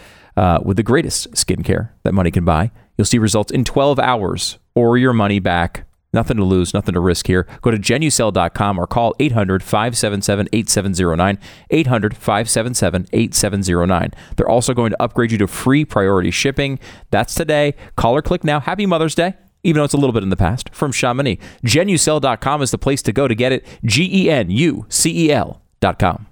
[0.63, 2.71] with the greatest skincare that money can buy.
[3.01, 5.87] You'll see results in 12 hours or your money back.
[6.13, 7.47] Nothing to lose, nothing to risk here.
[7.63, 11.39] Go to genucel.com or call 800 577 8709.
[11.71, 14.11] 800 577 8709.
[14.37, 16.77] They're also going to upgrade you to free priority shipping.
[17.09, 17.73] That's today.
[17.95, 18.59] Call or click now.
[18.59, 19.33] Happy Mother's Day,
[19.63, 21.39] even though it's a little bit in the past, from Chamonix.
[21.65, 23.65] Genucel.com is the place to go to get it.
[23.83, 26.27] G E N U C E L.com.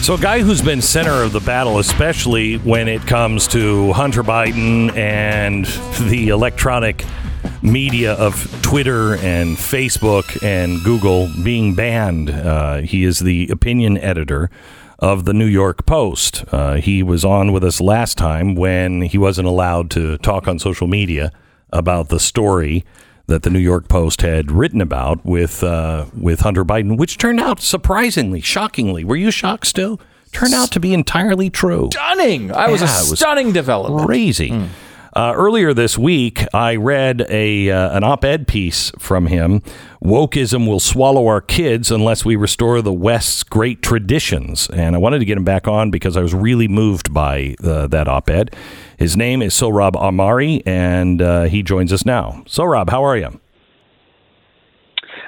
[0.00, 4.22] So, a guy who's been center of the battle, especially when it comes to Hunter
[4.22, 5.66] Biden and
[6.08, 7.04] the electronic
[7.60, 12.30] media of Twitter and Facebook and Google being banned.
[12.30, 14.50] Uh, he is the opinion editor
[14.98, 16.44] of the New York Post.
[16.50, 20.58] Uh, he was on with us last time when he wasn't allowed to talk on
[20.58, 21.30] social media
[21.70, 22.84] about the story
[23.28, 27.40] that the New York Post had written about with uh, with Hunter Biden, which turned
[27.40, 29.04] out surprisingly, shockingly.
[29.04, 30.00] Were you shocked still?
[30.32, 31.88] Turned out to be entirely true.
[31.92, 32.52] Stunning!
[32.52, 34.06] I was Yeah, a it was stunning development.
[34.06, 34.68] Crazy.
[35.16, 39.62] Uh, earlier this week, I read a uh, an op-ed piece from him.
[40.02, 44.68] Wokeism will swallow our kids unless we restore the West's great traditions.
[44.68, 47.86] And I wanted to get him back on because I was really moved by uh,
[47.88, 48.54] that op-ed.
[48.98, 52.42] His name is Sohrab Ahmari, and uh, he joins us now.
[52.46, 53.40] Sohrab, how are you?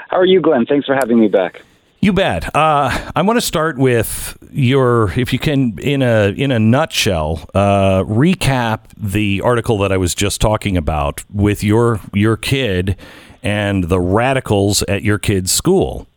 [0.08, 0.66] How are you, Glenn?
[0.66, 1.62] Thanks for having me back.
[2.00, 2.54] You bet.
[2.56, 7.48] Uh, I want to start with your, if you can, in a in a nutshell,
[7.54, 12.96] uh, recap the article that I was just talking about with your your kid
[13.42, 16.08] and the radicals at your kid's school.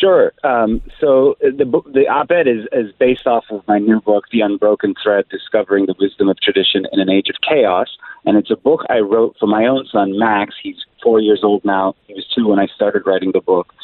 [0.00, 0.32] Sure.
[0.44, 4.40] Um, so the book, the op-ed is, is based off of my new book, The
[4.40, 7.88] Unbroken Thread: Discovering the Wisdom of Tradition in an Age of Chaos,
[8.24, 10.54] and it's a book I wrote for my own son, Max.
[10.62, 11.94] He's four years old now.
[12.06, 13.74] He was two when I started writing the book,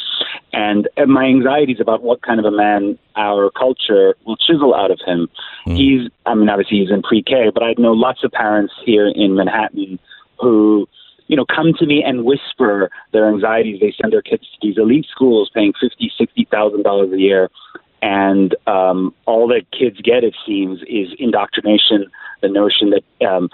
[0.55, 4.90] and, and my anxieties about what kind of a man our culture will chisel out
[4.90, 5.28] of him.
[5.66, 9.34] He's, I mean, obviously he's in pre-K, but I know lots of parents here in
[9.34, 9.98] Manhattan
[10.40, 10.88] who
[11.28, 13.81] you know, come to me and whisper their anxieties.
[13.81, 17.51] They send their kids to these elite schools, paying fifty, sixty thousand dollars a year,
[18.03, 22.07] and um, all that kids get, it seems, is indoctrination.
[22.43, 23.48] The notion that um,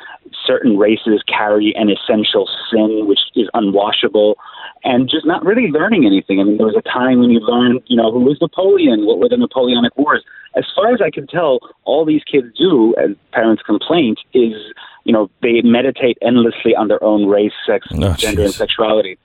[0.45, 4.35] certain races carry an essential sin, which is unwashable,
[4.83, 6.41] and just not really learning anything.
[6.41, 9.21] I mean, there was a time when you learned, you know, who was Napoleon, what
[9.21, 10.25] were the Napoleonic Wars.
[10.57, 14.55] As far as I can tell, all these kids do, as parents' complaint, is
[15.05, 19.19] you know, they meditate endlessly on their own race, sex, Oh, gender, and sexuality.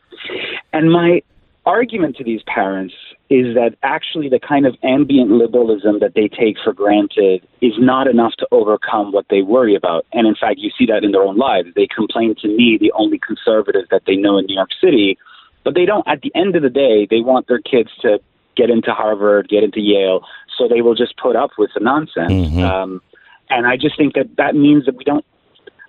[0.73, 1.21] And my
[1.65, 2.93] argument to these parents
[3.29, 8.07] is that actually the kind of ambient liberalism that they take for granted is not
[8.07, 10.05] enough to overcome what they worry about.
[10.13, 11.69] And in fact, you see that in their own lives.
[11.75, 15.17] They complain to me, the only conservative that they know in New York City,
[15.65, 18.19] but they don't, at the end of the day, they want their kids to
[18.55, 20.21] get into Harvard, get into Yale,
[20.57, 22.31] so they will just put up with the nonsense.
[22.31, 22.63] Mm-hmm.
[22.63, 23.01] Um,
[23.49, 25.25] and I just think that that means that we don't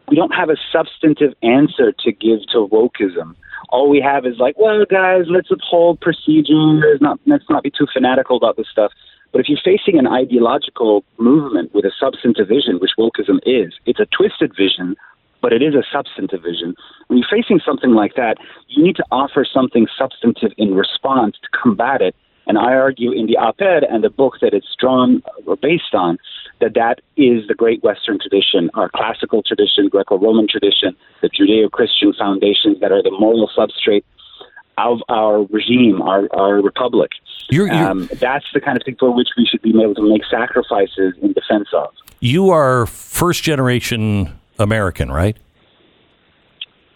[0.09, 3.35] we don't have a substantive answer to give to wokeism.
[3.70, 7.01] All we have is like, well, guys, let's uphold procedures.
[7.01, 8.93] Not let's not be too fanatical about this stuff.
[9.32, 14.01] But if you're facing an ideological movement with a substantive vision, which wokeism is, it's
[14.01, 14.97] a twisted vision,
[15.43, 16.74] but it is a substantive vision.
[17.09, 21.48] When you're facing something like that, you need to offer something substantive in response to
[21.62, 22.16] combat it.
[22.48, 26.16] And I argue in the op-ed and the book that it's drawn or based on
[26.60, 32.80] that that is the great Western tradition, our classical tradition, Greco-Roman tradition, the Judeo-Christian foundations
[32.80, 34.02] that are the moral substrate
[34.78, 37.10] of our regime, our, our republic.
[37.50, 40.08] You're- you're- um, that's the kind of thing for which we should be able to
[40.08, 41.88] make sacrifices in defense of.
[42.20, 45.36] You are first generation American, right?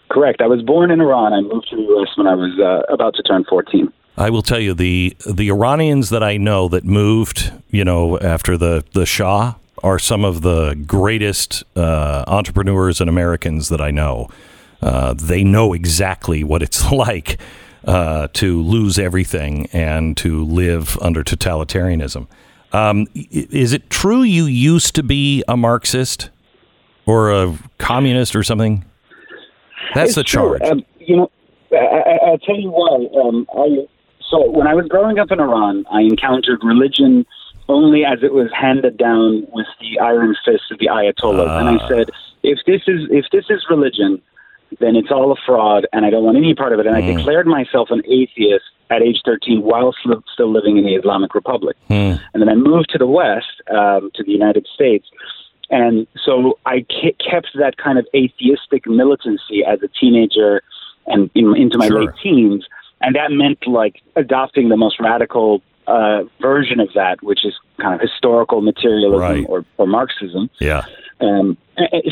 [0.09, 0.41] Correct.
[0.41, 1.33] I was born in Iran.
[1.33, 2.09] I moved to the U.S.
[2.17, 3.91] when I was uh, about to turn 14.
[4.17, 8.57] I will tell you the the Iranians that I know that moved, you know, after
[8.57, 14.29] the the Shah are some of the greatest uh, entrepreneurs and Americans that I know.
[14.81, 17.39] Uh, they know exactly what it's like
[17.85, 22.27] uh, to lose everything and to live under totalitarianism.
[22.71, 26.29] Um, is it true you used to be a Marxist
[27.05, 28.85] or a communist or something?
[29.93, 30.61] That's It's the charge.
[30.63, 31.31] Um, you know,
[31.71, 33.07] I, I, I'll tell you why.
[33.21, 33.87] Um, I,
[34.29, 37.25] so when I was growing up in Iran, I encountered religion
[37.69, 41.75] only as it was handed down with the iron fist of the Ayatollahs, and I
[41.75, 41.87] ah.
[41.87, 42.09] said,
[42.43, 44.21] if this is if this is religion,
[44.79, 46.87] then it's all a fraud, and I don't want any part of it.
[46.87, 47.17] And I hmm.
[47.17, 49.93] declared myself an atheist at age 13 while
[50.33, 51.77] still living in the Islamic Republic.
[51.87, 52.15] Hmm.
[52.33, 55.07] And then I moved to the West, um, to the United States.
[55.69, 56.85] And so I
[57.29, 60.61] kept that kind of atheistic militancy as a teenager
[61.07, 62.05] and in, into my Sure.
[62.05, 62.65] late teens.
[63.03, 67.93] And that meant like adopting the most radical uh, version of that, which is kind
[67.93, 69.45] of historical materialism Right.
[69.47, 70.49] or, or Marxism.
[70.59, 70.85] yeah.
[71.21, 71.57] Um,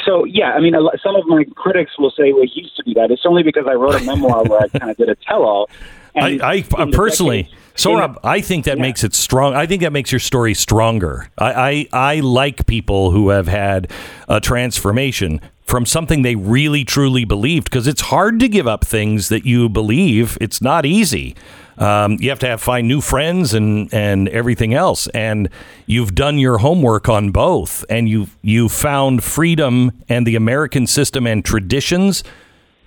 [0.05, 0.73] so, yeah, I mean,
[1.03, 3.11] some of my critics will say, well, he used to be that.
[3.11, 5.69] It's only because I wrote a memoir where I kind of did a tell all.
[6.15, 6.39] I,
[6.77, 9.53] I, personally, so Sohrab, I think that makes it strong.
[9.53, 11.29] I think that makes your story stronger.
[11.37, 13.91] I, I, I like people who have had
[14.27, 19.29] a transformation from something they really truly believed because it's hard to give up things
[19.29, 20.37] that you believe.
[20.41, 21.35] It's not easy.
[21.77, 25.07] Um, you have to have find new friends and and everything else.
[25.07, 25.49] And
[25.85, 31.25] you've done your homework on both, and you you found freedom and the American system
[31.25, 32.23] and traditions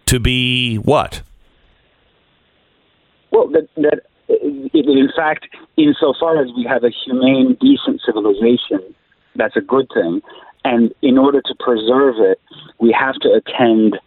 [0.06, 1.22] to be what
[3.30, 4.00] Well, that, that
[4.74, 5.46] it, in fact,
[5.76, 8.80] insofar as we have a humane, decent civilization,
[9.36, 10.20] that's a good thing.
[10.64, 12.40] And in order to preserve it,
[12.80, 13.98] we have to attend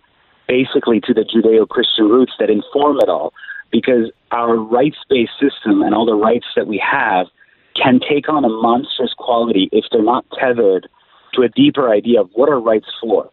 [0.48, 3.34] basically to the Judeo Christian roots that inform it all.
[3.70, 7.28] Because our rights based system and all the rights that we have
[7.76, 10.88] can take on a monstrous quality if they're not tethered
[11.34, 13.30] to a deeper idea of what are rights for.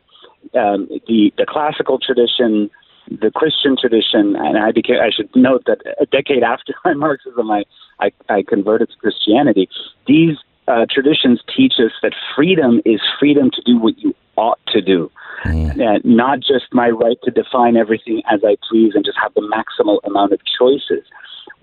[0.54, 2.68] Um, the, the classical tradition,
[3.10, 7.50] the Christian tradition, and I became, I should note that a decade after my Marxism,
[7.50, 7.64] I,
[8.00, 9.68] I, I converted to Christianity.
[10.06, 10.36] These
[10.66, 15.10] uh, traditions teach us that freedom is freedom to do what you ought to do,
[15.44, 19.42] uh, not just my right to define everything as I please and just have the
[19.42, 21.04] maximal amount of choices.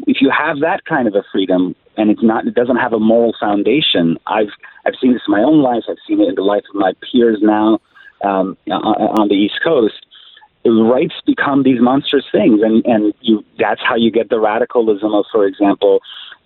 [0.08, 3.00] If you have that kind of a freedom and it's not, it doesn't have a
[3.00, 4.18] moral foundation.
[4.28, 4.54] I've
[4.86, 5.84] I've seen this in my own life.
[5.90, 7.80] I've seen it in the life of my peers now
[8.24, 10.06] um, on the East Coast
[10.66, 15.26] rights become these monstrous things, and and you that's how you get the radicalism of,
[15.32, 16.00] for example,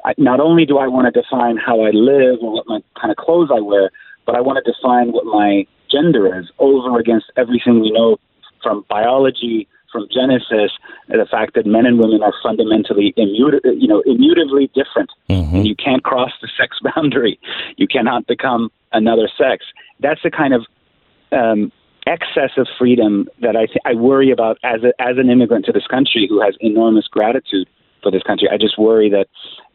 [0.06, 3.12] I, not only do I want to define how I live or what my kind
[3.12, 3.90] of clothes I wear,
[4.26, 8.18] but I want to define what my gender is over against everything we know
[8.64, 10.72] from biology, from Genesis,
[11.08, 15.10] the fact that men and women are fundamentally immuta- you know immutably different,
[15.56, 17.40] and you can't cross the sex boundary.
[17.78, 19.66] You cannot become another sex.
[20.00, 20.66] That's the kind of
[21.32, 21.72] um,
[22.06, 25.72] excess of freedom that I th- I worry about as a, as an immigrant to
[25.72, 27.68] this country who has enormous gratitude
[28.04, 28.48] for this country.
[28.52, 29.28] I just worry that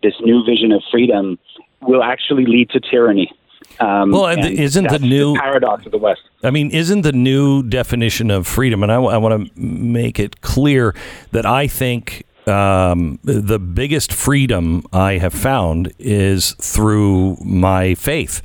[0.02, 1.39] this new vision of freedom
[1.82, 3.32] will actually lead to tyranny.
[3.78, 6.20] Um, Well, and isn't the new- paradox of the West?
[6.43, 10.94] I mean, isn't the new definition of freedom, and I, want to make it clear
[11.32, 18.43] that I think um, the biggest freedom I have found is through my faith.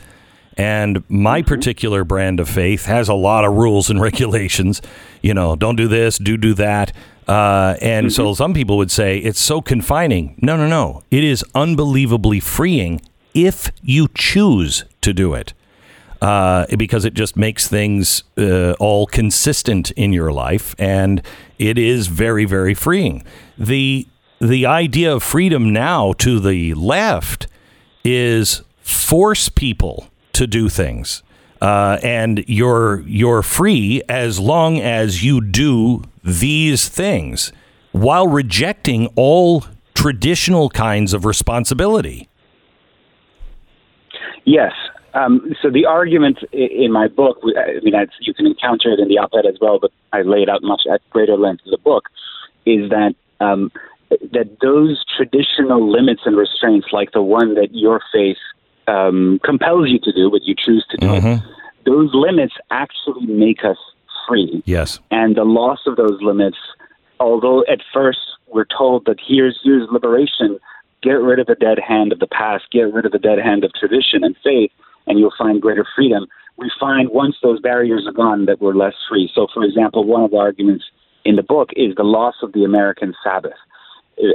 [0.58, 4.82] And my particular brand of faith has a lot of rules and regulations.
[5.22, 6.94] You know, don't do this, do do that.
[7.28, 10.38] Uh, and so some people would say it's so confining.
[10.42, 11.04] No, no, no.
[11.10, 13.02] It is unbelievably freeing
[13.34, 15.54] if you choose to do it.
[16.22, 21.22] Uh, because it just makes things uh, all consistent in your life, and
[21.60, 23.24] it is very, very freeing.
[23.58, 24.08] the
[24.40, 27.48] The idea of freedom now to the left
[28.04, 31.24] is force people to do things,
[31.62, 37.52] uh, and you're you're free as long as you do these things
[37.92, 39.64] while rejecting all
[39.94, 42.28] traditional kinds of responsibility.
[44.44, 44.74] Yes.
[45.14, 49.18] Um, so the argument in my book, I mean, you can encounter it in the
[49.18, 52.10] op-ed as well, but I lay it out much at greater length in the book,
[52.66, 53.72] is that um,
[54.10, 58.38] that those traditional limits and restraints, like the one that your faith
[58.88, 61.42] um, compels you to do, but you choose to do it,
[61.86, 63.78] those limits actually make us
[64.28, 64.64] free.
[64.66, 65.00] Yes.
[65.12, 66.58] And the loss of those limits,
[67.20, 70.60] although at first we're told that here's here's liberation,
[71.04, 73.64] get rid of the dead hand of the past, get rid of the dead hand
[73.64, 74.72] of tradition and faith,
[75.08, 76.28] and you'll find greater freedom.
[76.58, 79.30] We find once those barriers are gone that we're less free.
[79.34, 80.86] So, for example, one of the arguments
[81.26, 83.58] in the book is the loss of the American Sabbath.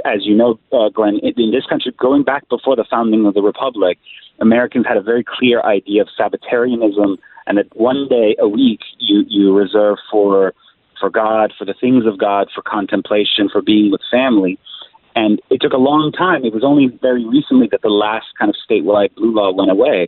[0.05, 3.41] As you know, uh, Glenn, in this country, going back before the founding of the
[3.41, 3.97] Republic,
[4.39, 7.17] Americans had a very clear idea of Sabbatarianism,
[7.47, 10.53] and that one day a week you, you reserve for
[10.99, 14.59] for God, for the things of God, for contemplation, for being with family.
[15.15, 16.45] And it took a long time.
[16.45, 20.07] It was only very recently that the last kind of statewide blue law went away.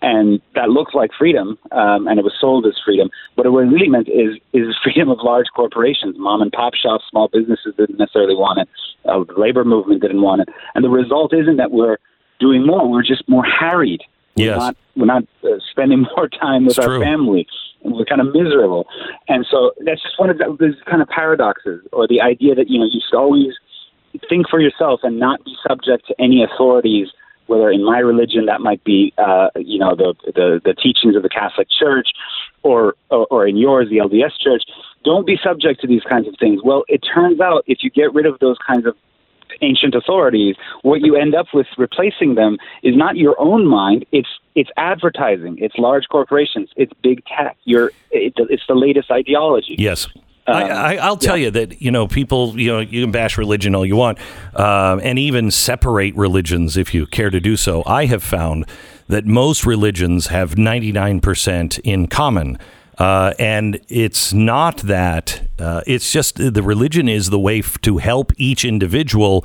[0.00, 3.10] And that looked like freedom, um, and it was sold as freedom.
[3.34, 7.26] What it really meant is is freedom of large corporations, mom and pop shops, small
[7.28, 8.68] businesses didn't necessarily want it.
[9.04, 11.96] Uh, the labor movement didn't want it, and the result isn't that we're
[12.38, 12.88] doing more.
[12.88, 14.02] We're just more harried.
[14.36, 14.58] We're Yes.
[14.58, 17.00] not we're not uh, spending more time with It's our true.
[17.02, 17.48] family,
[17.82, 18.86] and we're kind of miserable.
[19.28, 22.78] And so that's just one of those kind of paradoxes, or the idea that you
[22.78, 23.54] know you should always
[24.28, 27.08] think for yourself and not be subject to any authorities.
[27.48, 31.22] Whether in my religion that might be, uh, you know, the, the the teachings of
[31.22, 32.08] the Catholic Church,
[32.62, 34.62] or, or or in yours, the LDS Church.
[35.04, 36.60] Don't be subject to these kinds of things.
[36.62, 38.94] Well, it turns out if you get rid of those kinds of
[39.62, 44.04] ancient authorities, what you end up with replacing them is not your own mind.
[44.12, 45.58] It's it's advertising.
[45.60, 46.70] It's large corporations.
[46.76, 47.56] It's big tech.
[47.64, 49.76] You're it, it's the latest ideology.
[49.78, 50.08] Yes.
[50.48, 53.74] I, I, I'll tell you that you know people you know you can bash religion
[53.74, 54.18] all you want,
[54.54, 57.82] um, and even separate religions if you care to do so.
[57.86, 58.66] I have found
[59.08, 62.58] that most religions have ninety nine percent in common,
[62.98, 65.48] uh, and it's not that.
[65.58, 69.44] Uh, it's just the religion is the way f- to help each individual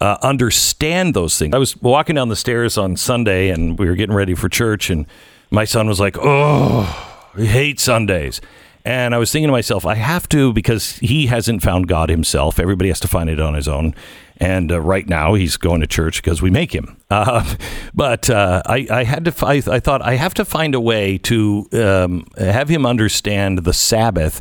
[0.00, 1.54] uh, understand those things.
[1.54, 4.90] I was walking down the stairs on Sunday, and we were getting ready for church,
[4.90, 5.06] and
[5.50, 8.40] my son was like, "Oh, I hate Sundays."
[8.84, 12.58] And I was thinking to myself, I have to because he hasn't found God himself.
[12.58, 13.94] Everybody has to find it on his own.
[14.38, 16.96] And uh, right now, he's going to church because we make him.
[17.12, 17.44] Uh,
[17.92, 19.32] but uh, I, I had to.
[19.32, 23.74] fi- I thought I have to find a way to um, have him understand the
[23.74, 24.40] Sabbath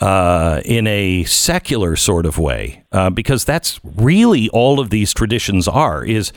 [0.00, 5.66] uh, in a secular sort of way, uh, because that's really all of these traditions
[5.66, 6.32] are is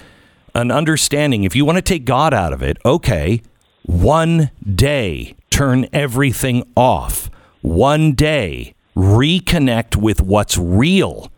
[0.55, 1.43] an understanding.
[1.43, 3.43] If you want to take God out of it, okay,
[3.83, 7.29] one day turn everything off.
[7.61, 11.31] One day reconnect with what's real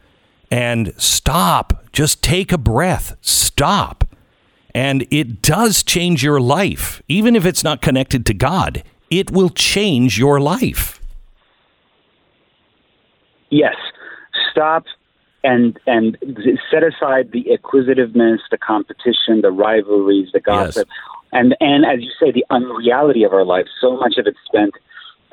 [0.49, 1.91] and stop.
[1.91, 3.17] Just take a breath.
[3.19, 4.05] Stop.
[4.73, 7.01] And it does change your life.
[7.09, 11.01] Even if it's not connected to God, it will change your life.
[13.49, 13.75] Yes,
[14.51, 14.85] stop
[15.43, 16.17] and and
[16.71, 20.87] set aside the acquisitiveness, the competition, the rivalries, the gossip,
[21.33, 23.69] and and as you say, the unreality of our lives.
[23.81, 24.73] So much of it spent,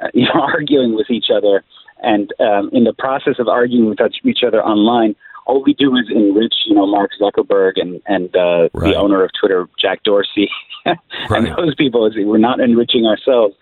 [0.03, 1.63] uh, you know, arguing with each other,
[2.03, 5.15] and um, in the process of arguing with each other online,
[5.47, 8.93] all we do is enrich, you know, Mark Zuckerberg and and uh, Right.
[8.93, 10.49] the owner of Twitter, Jack Dorsey,
[10.87, 10.99] Right.
[11.31, 12.11] and those people.
[12.17, 13.55] We're not enriching ourselves.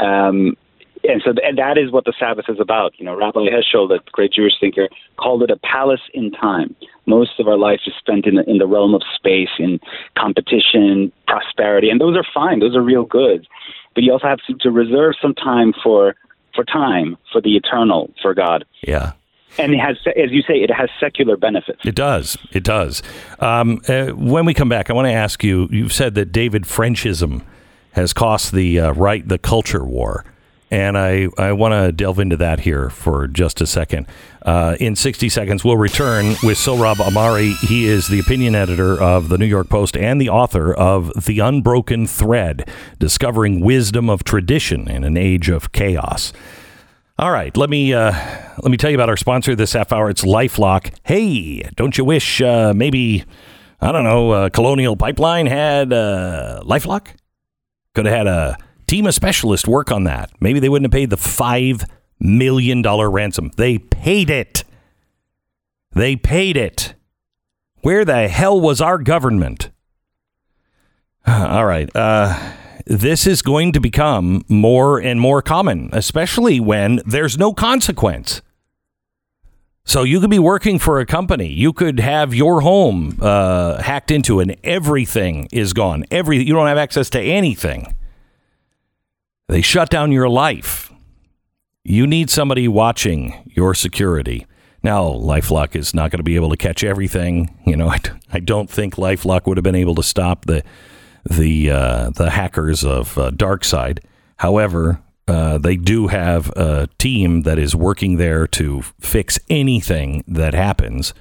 [0.00, 0.56] Um,
[1.04, 2.92] and so and that is what the Sabbath is about.
[2.98, 6.74] You know, Rabbi Heschel, the great Jewish thinker, called it a palace in time.
[7.06, 9.80] Most of our life is spent in the, in the realm of space, in
[10.16, 12.60] competition, prosperity, and those are fine.
[12.60, 13.46] Those are real goods.
[13.94, 16.14] But you also have to, to reserve some time for
[16.54, 18.64] for time, for the eternal, for God.
[18.82, 19.12] Yeah.
[19.58, 21.80] And it has, as you say, it has secular benefits.
[21.84, 22.36] It does.
[22.52, 23.02] It does.
[23.40, 25.68] Um, uh, when we come back, I want to ask you.
[25.70, 27.44] You've said that David Frenchism
[27.92, 30.24] has cost the uh, right the culture war,
[30.70, 34.06] and I I want to delve into that here for just a second.
[34.42, 37.54] Uh, in 60 seconds, we'll return with Sohrab Ahmari.
[37.66, 41.40] He is the opinion editor of the New York Post and the author of The
[41.40, 42.68] Unbroken Thread:
[42.98, 46.32] Discovering Wisdom of Tradition in an Age of Chaos.
[47.18, 48.12] All right, let me uh,
[48.58, 50.08] let me tell you about our sponsor this half hour.
[50.08, 50.94] It's LifeLock.
[51.02, 53.24] Hey, don't you wish uh, maybe
[53.80, 57.08] I don't know Colonial Pipeline had uh, LifeLock?
[57.94, 58.58] Could have had a
[58.88, 60.30] team of specialists work on that.
[60.40, 61.84] Maybe they wouldn't have paid the five
[62.18, 63.50] million dollar ransom.
[63.56, 64.64] They paid it.
[65.92, 66.94] They paid it.
[67.82, 69.70] Where the hell was our government?
[71.26, 71.94] All right.
[71.94, 72.52] Uh,
[72.86, 78.40] this is going to become more and more common, especially when there's no consequence.
[79.84, 81.48] So you could be working for a company.
[81.50, 86.04] You could have your home uh, hacked into, and everything is gone.
[86.10, 87.94] Every you don't have access to anything.
[89.48, 90.92] They shut down your life.
[91.84, 94.46] You need somebody watching your security.
[94.82, 97.54] Now, LifeLock is not going to be able to catch everything.
[97.66, 97.98] You know, I,
[98.32, 100.62] I don't think LifeLock would have been able to stop the
[101.24, 104.00] the uh, the hackers of uh, DarkSide.
[104.36, 110.54] However, uh, they do have a team that is working there to fix anything that
[110.54, 111.12] happens.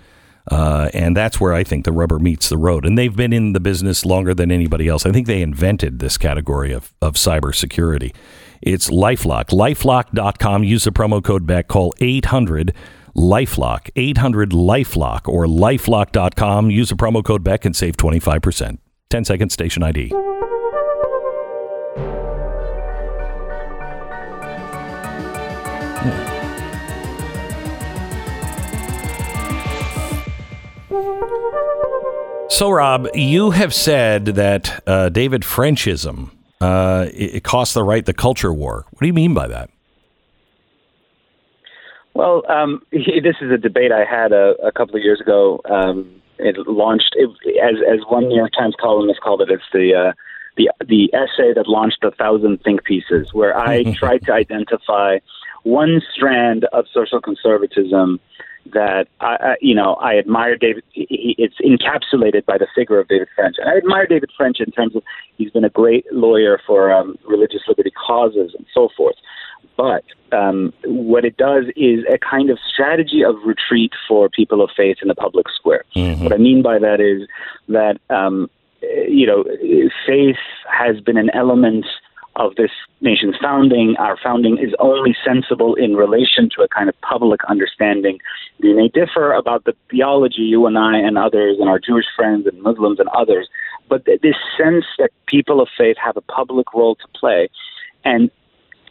[0.50, 2.86] Uh, and that's where I think the rubber meets the road.
[2.86, 5.06] And they've been in the business longer than anybody else.
[5.06, 8.16] I think they invented this category of, of cybersecurity.
[8.62, 9.50] It's Lifelock.
[9.50, 10.64] Lifelock.com.
[10.64, 11.68] Use the promo code BECK.
[11.68, 12.74] Call 800
[13.16, 13.90] Lifelock.
[13.96, 16.72] 800 Lifelock or lifelock.com.
[16.72, 18.78] Use the promo code BECK and save 25%.
[19.10, 20.14] 10 second station ID.
[32.50, 36.32] Sohrab, you have said that uh, David Frenchism
[36.62, 38.86] uh, it, it cost the right the culture war.
[38.92, 39.70] What do you mean by that?
[42.14, 45.62] Well, um, this is a debate I had a, a couple of years ago.
[45.70, 47.30] Um, it launched it,
[47.62, 49.50] as as one New York Times columnist called it.
[49.50, 50.14] It's the uh,
[50.56, 55.20] the the essay that launched a thousand think pieces, where I tried to identify
[55.64, 58.20] one strand of social conservatism
[58.74, 60.84] that I, I you know I admire David.
[60.92, 64.72] He, it's encapsulated by the figure of David French, and I admire David French in
[64.72, 65.04] terms of
[65.38, 69.16] he's been a great lawyer for um, religious liberty causes and so forth.
[69.76, 74.72] But um, what it does is a kind of strategy of retreat for people of
[74.76, 75.84] faith in the public square.
[75.96, 76.24] Mm-hmm.
[76.24, 77.28] What I mean by that is
[77.70, 78.50] that um,
[78.82, 79.44] you know
[80.06, 80.38] faith
[80.70, 81.86] has been an element
[82.38, 83.96] of this nation's founding.
[84.00, 88.20] Our founding is only sensible in relation to a kind of public understanding.
[88.62, 92.48] We may differ about the theology, you and I and others, and our Jewish friends
[92.48, 93.48] and Muslims and others,
[93.90, 97.50] but this sense that people of faith have a public role to play,
[98.06, 98.30] and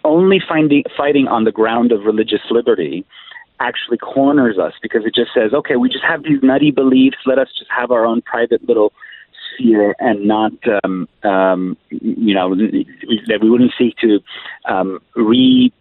[0.05, 3.05] only finding, fighting on the ground of religious liberty
[3.59, 7.17] actually corners us because it just says, okay, we just have these nutty beliefs.
[7.25, 8.93] Let us just have our own private little
[9.57, 10.53] sphere and not,
[10.85, 14.21] um, um, you know, that we wouldn't seek to
[14.67, 15.73] um, re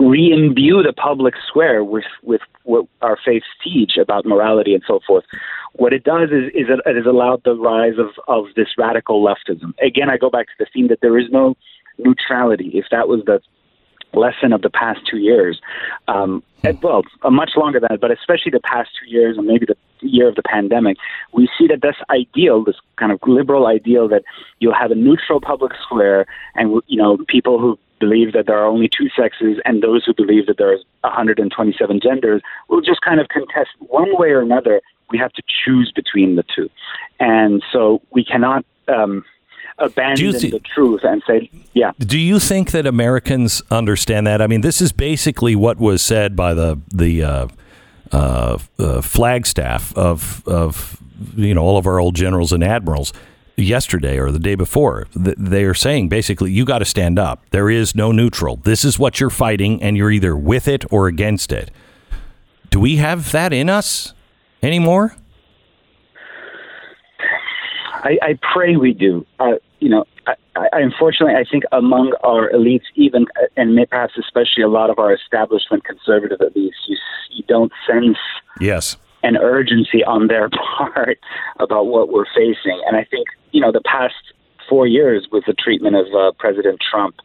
[0.00, 5.24] re-imbue the public square with with what our faiths teach about morality and so forth.
[5.74, 9.24] What it does is is it, it has allowed the rise of of this radical
[9.24, 9.74] leftism.
[9.82, 11.56] Again, I go back to the theme that there is no
[11.98, 12.70] neutrality.
[12.74, 13.40] If that was the
[14.12, 15.60] lesson of the past two years,
[16.06, 19.46] um, and, well, uh, much longer than that, but especially the past two years and
[19.46, 20.96] maybe the year of the pandemic,
[21.32, 24.22] we see that this ideal, this kind of liberal ideal that
[24.60, 28.66] you'll have a neutral public square and, you know, people who believe that there are
[28.66, 33.28] only two sexes and those who believe that there's 127 genders will just kind of
[33.28, 34.80] contest one way or another.
[35.10, 36.68] We have to choose between the two.
[37.18, 39.24] And so we cannot, um,
[39.78, 41.92] abandon th- the truth and say, yeah.
[41.98, 44.42] Do you think that Americans understand that?
[44.42, 47.48] I mean, this is basically what was said by the the uh,
[48.12, 51.00] uh, uh, flag staff of of
[51.36, 53.12] you know all of our old generals and admirals
[53.56, 55.06] yesterday or the day before.
[55.14, 57.44] They are saying basically, you got to stand up.
[57.50, 58.56] There is no neutral.
[58.56, 61.70] This is what you're fighting, and you're either with it or against it.
[62.70, 64.14] Do we have that in us
[64.62, 65.16] anymore?
[67.94, 69.26] I, I pray we do.
[69.40, 73.26] Uh, you know, I, I, unfortunately, I think among our elites, even
[73.56, 76.96] and perhaps especially a lot of our establishment conservative elites, you
[77.30, 78.18] you don't sense
[78.60, 80.48] yes an urgency on their
[80.78, 81.18] part
[81.58, 82.80] about what we're facing.
[82.86, 84.14] And I think you know the past
[84.68, 87.16] four years with the treatment of uh, President Trump,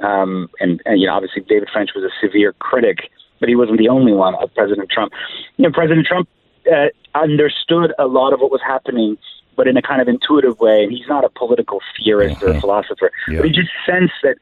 [0.00, 3.10] um, and, and you know obviously David French was a severe critic,
[3.40, 5.12] but he wasn't the only one of President Trump.
[5.56, 6.28] You know, President Trump
[6.70, 9.16] uh, understood a lot of what was happening
[9.56, 10.86] but in a kind of intuitive way.
[10.88, 12.52] He's not a political theorist mm-hmm.
[12.52, 13.38] or a philosopher, yeah.
[13.38, 14.36] but he just sensed that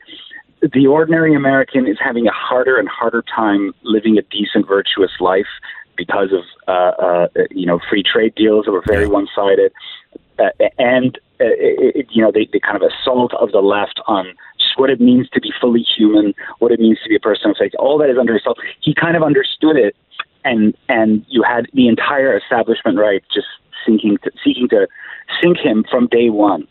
[0.73, 5.49] the ordinary American is having a harder and harder time living a decent, virtuous life
[5.97, 9.11] because of uh, uh, you know free trade deals that were very yeah.
[9.11, 9.73] one-sided,
[10.39, 14.35] uh, and uh, it, you know the, the kind of assault of the left on
[14.77, 17.57] what it means to be fully human, what it means to be a person of
[17.59, 17.73] faith.
[17.78, 18.59] All that is under assault.
[18.81, 19.95] He kind of understood it,
[20.45, 23.47] and and you had the entire establishment right just
[23.86, 24.86] seeking to, seeking to
[25.43, 26.66] sink him from day one.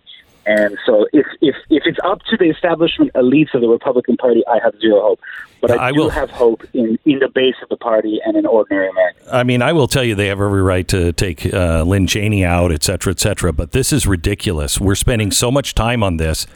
[0.46, 4.42] And so, if, if if it's up to the establishment elites of the Republican Party,
[4.48, 5.20] I have zero hope.
[5.62, 8.36] But I, I do will- have hope in, in the base of the party and
[8.36, 9.28] in ordinary Americans.
[9.32, 12.44] I mean, I will tell you they have every right to take uh, Lynn Cheney
[12.46, 13.54] out, et cetera, et cetera.
[13.54, 14.80] But this is ridiculous.
[14.80, 16.48] We're spending so much time on this.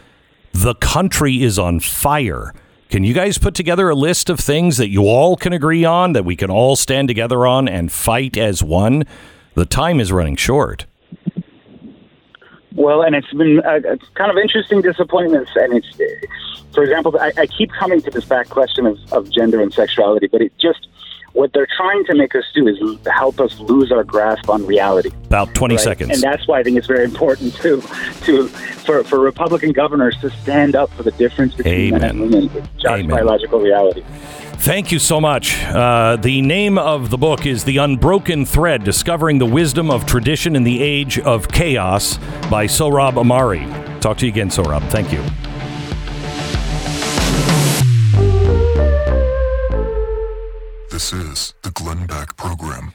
[0.53, 2.53] The country is on fire.
[2.89, 6.13] Can you guys put together a list of things that you all can agree on,
[6.13, 9.03] that we can all stand together on and fight as one?
[9.55, 10.85] The time is running short.
[12.75, 15.95] Well, and it's been uh, it's kind of interesting disappointments, and it's,
[16.73, 20.27] for example, I, I keep coming to this back question of, of gender and sexuality,
[20.27, 20.87] but it just
[21.33, 25.09] what they're trying to make us do is help us lose our grasp on reality.
[25.25, 25.83] About 20 right?
[25.83, 26.11] seconds.
[26.11, 30.29] And that's why I think it's very important to to for, for Republican governors to
[30.29, 33.09] stand up for the difference between men and women just Amen.
[33.09, 34.03] biological reality.
[34.63, 35.61] Thank you so much.
[35.61, 40.55] Uh, the name of the book is The Unbroken Thread Discovering the Wisdom of Tradition
[40.55, 42.17] in the Age of Chaos
[42.49, 43.67] by Sohrab Ahmari.
[43.99, 44.81] Talk to you again, Sohrab.
[44.89, 45.21] Thank you.
[50.89, 52.93] This is the Glenn Beck Program.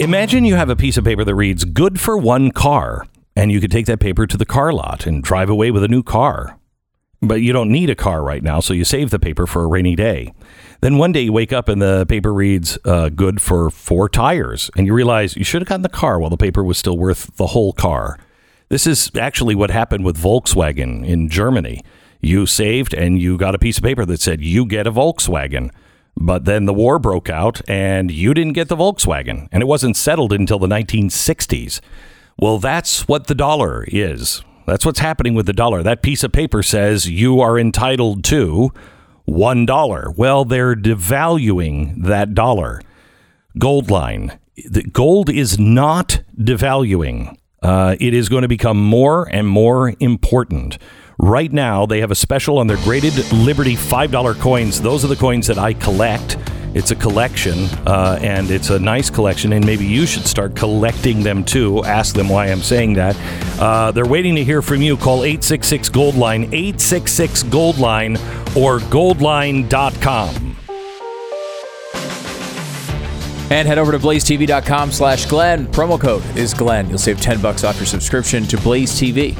[0.00, 3.06] Imagine you have a piece of paper that reads, Good for one car,
[3.36, 5.88] and you could take that paper to the car lot and drive away with a
[5.88, 6.58] new car.
[7.22, 9.68] But you don't need a car right now, so you save the paper for a
[9.68, 10.32] rainy day.
[10.80, 14.70] Then one day you wake up and the paper reads, uh, Good for four tires,
[14.76, 17.36] and you realize you should have gotten the car while the paper was still worth
[17.36, 18.18] the whole car.
[18.70, 21.82] This is actually what happened with Volkswagen in Germany.
[22.20, 25.70] You saved and you got a piece of paper that said, You get a Volkswagen.
[26.16, 29.48] But then the war broke out and you didn't get the Volkswagen.
[29.52, 31.80] And it wasn't settled until the 1960s.
[32.38, 34.42] Well, that's what the dollar is.
[34.66, 35.82] That's what's happening with the dollar.
[35.82, 38.72] That piece of paper says you are entitled to
[39.30, 40.16] $1.
[40.16, 42.82] Well, they're devaluing that dollar.
[43.58, 44.38] Goldline.
[44.68, 47.36] The gold is not devaluing.
[47.62, 50.78] Uh, it is going to become more and more important.
[51.18, 54.80] Right now, they have a special on their graded Liberty $5 coins.
[54.80, 56.36] Those are the coins that I collect.
[56.72, 61.22] It's a collection, uh, and it's a nice collection, and maybe you should start collecting
[61.22, 61.82] them too.
[61.84, 63.16] Ask them why I'm saying that.
[63.60, 64.96] Uh, they're waiting to hear from you.
[64.96, 68.16] Call 866 Goldline, 866 Goldline,
[68.56, 70.56] or goldline.com.
[73.50, 75.66] And head over to blazetv.com slash Glenn.
[75.66, 76.88] Promo code is Glenn.
[76.88, 79.36] You'll save 10 bucks off your subscription to Blaze TV.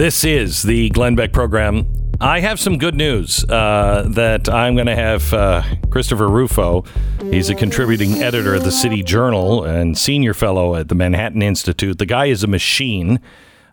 [0.00, 1.86] This is the Glenn Beck program.
[2.22, 6.86] I have some good news uh, that I'm going to have uh, Christopher Rufo.
[7.20, 11.98] He's a contributing editor of the City Journal and senior fellow at the Manhattan Institute.
[11.98, 13.20] The guy is a machine.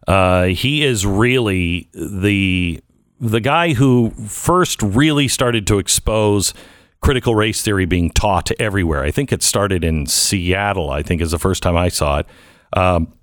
[0.06, 2.84] Uh, he is really the
[3.22, 6.54] the guy who first really started to expose
[7.00, 9.02] critical race theory being taught everywhere.
[9.02, 10.92] I think it started in Seattle.
[10.92, 12.28] I think is the first time I saw it.
[12.74, 13.14] Um,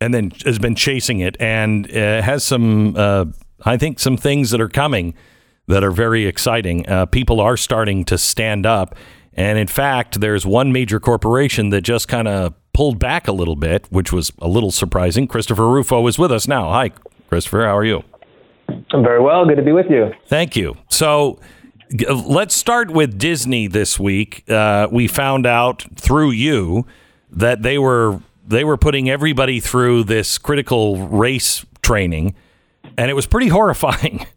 [0.00, 3.26] and then has been chasing it and uh, has some, uh,
[3.64, 5.14] I think, some things that are coming
[5.66, 6.88] that are very exciting.
[6.88, 8.94] Uh, people are starting to stand up.
[9.34, 13.56] And in fact, there's one major corporation that just kind of pulled back a little
[13.56, 15.26] bit, which was a little surprising.
[15.26, 16.70] Christopher Rufo is with us now.
[16.70, 16.90] Hi,
[17.28, 17.64] Christopher.
[17.64, 18.02] How are you?
[18.68, 19.46] I'm very well.
[19.46, 20.12] Good to be with you.
[20.26, 20.76] Thank you.
[20.88, 21.38] So
[22.08, 24.44] let's start with Disney this week.
[24.48, 26.86] Uh, we found out through you
[27.30, 28.20] that they were
[28.50, 32.34] they were putting everybody through this critical race training,
[32.98, 34.26] and it was pretty horrifying.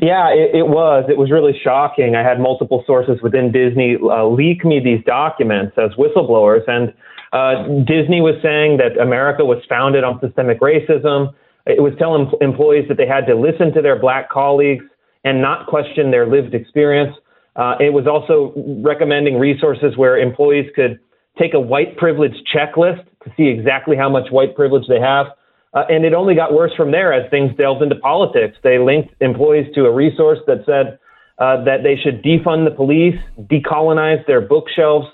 [0.00, 1.04] Yeah, it, it was.
[1.08, 2.14] It was really shocking.
[2.14, 6.94] I had multiple sources within Disney uh, leak me these documents as whistleblowers, and
[7.32, 11.34] uh, Disney was saying that America was founded on systemic racism.
[11.66, 14.84] It was telling employees that they had to listen to their black colleagues
[15.24, 17.14] and not question their lived experience.
[17.56, 18.54] Uh, it was also
[18.84, 21.00] recommending resources where employees could
[21.40, 25.26] take a white privilege checklist to see exactly how much white privilege they have.
[25.72, 28.56] Uh, and it only got worse from there as things delved into politics.
[28.62, 30.98] They linked employees to a resource that said
[31.38, 35.06] uh, that they should defund the police, decolonize their bookshelves,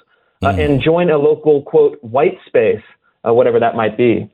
[0.43, 2.82] uh, and join a local, quote, white space,
[3.27, 4.31] uh, whatever that might be.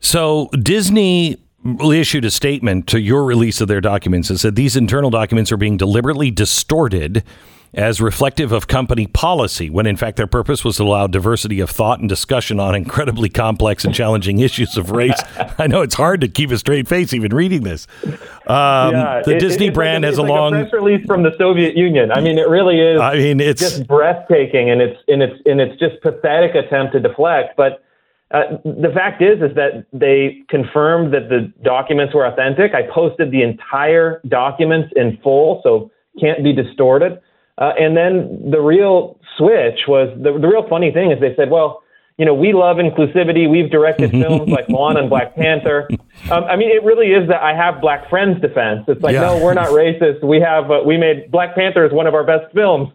[0.00, 1.38] So Disney
[1.80, 5.56] issued a statement to your release of their documents and said these internal documents are
[5.56, 7.24] being deliberately distorted
[7.76, 11.70] as reflective of company policy, when in fact their purpose was to allow diversity of
[11.70, 15.20] thought and discussion on incredibly complex and challenging issues of race.
[15.58, 17.86] I know it's hard to keep a straight face even reading this.
[18.04, 18.14] Um,
[18.92, 20.54] Yeah, the it- Disney it's brand like, has a like long.
[20.54, 22.12] a press release from the Soviet Union.
[22.12, 23.00] I mean, it really is.
[23.00, 27.00] I mean, it's just breathtaking, and it's and it's and it's just pathetic attempt to
[27.00, 27.56] deflect.
[27.56, 27.82] But
[28.30, 32.72] uh, the fact is, is that they confirmed that the documents were authentic.
[32.74, 35.90] I posted the entire documents in full, so
[36.20, 37.20] can't be distorted.
[37.58, 41.50] Uh, and then the real switch was the, the real funny thing is they said,
[41.50, 41.80] well.
[42.16, 43.50] You know, we love inclusivity.
[43.50, 45.88] We've directed films like Moana and Black Panther.
[46.30, 48.84] Um, I mean, it really is that I have black friends defense.
[48.88, 49.22] It's like, Yeah.
[49.22, 50.22] no, we're not racist.
[50.24, 52.88] We have, uh, we made Black Panther is one of our best films.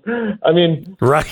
[0.44, 1.26] I mean, right.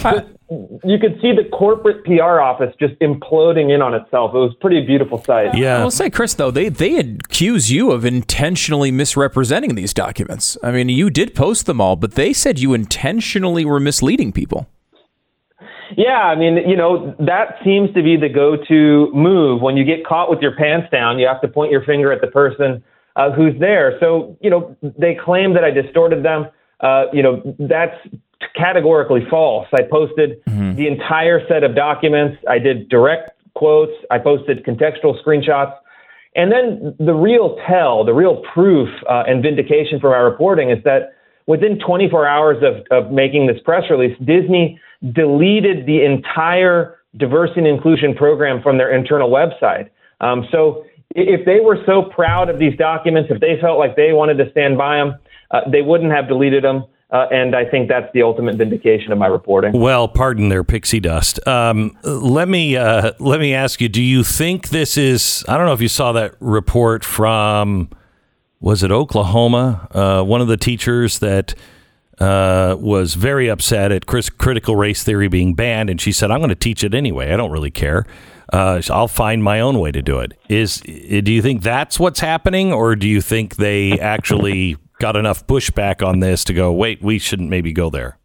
[0.49, 4.33] you could see the corporate PR office just imploding in on itself.
[4.33, 5.57] It was pretty beautiful sight.
[5.57, 10.57] Yeah, I will say, Chris, though they they accuse you of intentionally misrepresenting these documents.
[10.63, 14.67] I mean, you did post them all, but they said you intentionally were misleading people.
[15.95, 19.61] Yeah, I mean, you know, that seems to be the go-to move.
[19.61, 22.21] When you get caught with your pants down, you have to point your finger at
[22.21, 22.83] the person
[23.15, 23.97] uh, who's there.
[23.99, 26.47] So, you know, they claim that I distorted them.
[26.81, 27.95] Uh, you know, that's
[28.55, 29.67] categorically false.
[29.73, 30.41] I posted
[30.75, 32.37] the entire set of documents.
[32.47, 33.93] I did direct quotes.
[34.11, 35.75] I posted contextual screenshots.
[36.35, 40.83] And then the real tell, the real proof uh, and vindication for my reporting is
[40.83, 41.13] that
[41.47, 44.79] within 24 hours of, of making this press release, Disney
[45.13, 49.89] deleted the entire diversity and inclusion program from their internal website.
[50.21, 54.13] Um, so if they were so proud of these documents, if they felt like they
[54.13, 55.15] wanted to stand by them,
[55.51, 56.85] uh, they wouldn't have deleted them.
[57.09, 59.71] Uh, and I think that's the ultimate vindication of my reporting.
[59.79, 61.45] Well, pardon their pixie dust.
[61.47, 65.45] Um, let me uh, let me ask you: Do you think this is?
[65.47, 67.89] I don't know if you saw that report from
[68.59, 69.87] was it Oklahoma?
[69.91, 71.55] Uh, one of the teachers that
[72.19, 76.39] uh, was very upset at Chris, critical race theory being banned, and she said, "I'm
[76.39, 77.31] going to teach it anyway.
[77.31, 78.05] I don't really care.
[78.51, 82.19] Uh, I'll find my own way to do it." Is do you think that's what's
[82.19, 87.01] happening, or do you think they actually got enough pushback on this to go, "Wait,
[87.01, 88.17] we shouldn't maybe go there"?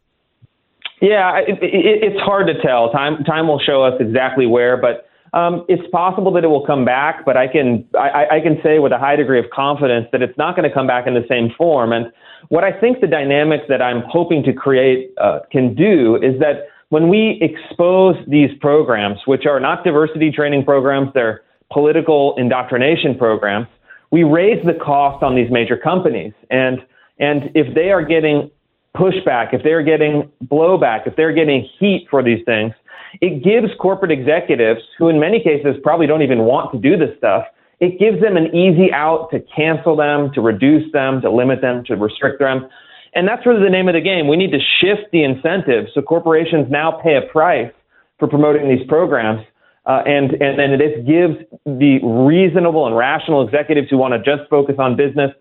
[1.03, 2.91] Yeah, it, it, it's hard to tell.
[2.93, 6.85] Time time will show us exactly where, but um, it's possible that it will come
[6.85, 7.25] back.
[7.25, 10.37] But I can I, I can say with a high degree of confidence that it's
[10.37, 11.93] not going to come back in the same form.
[11.93, 12.13] And
[12.49, 16.69] what I think the dynamic that I'm hoping to create uh, can do is that
[16.91, 21.43] when we expose these programs, which are not diversity training programs, they're
[21.73, 23.67] political indoctrination programs,
[24.11, 26.33] we raise the cost on these major companies.
[26.51, 26.79] And
[27.19, 28.51] and if they are getting
[28.95, 32.75] pushback, if they're getting blowback, if they're getting heat for these things,
[33.21, 37.17] it gives corporate executives, who in many cases probably don't even want to do this
[37.19, 37.45] stuff,
[37.81, 41.85] it gives them an easy out to cancel them, to reduce them, to limit them,
[41.87, 42.69] to restrict them.
[43.15, 44.29] And that's really the name of the game.
[44.29, 47.73] We need to shift the incentives so corporations now pay a price
[48.19, 49.45] for promoting these programs.
[49.85, 51.35] Uh, and, and then it gives
[51.67, 55.33] the reasonable and rational executives who want to just focus on business,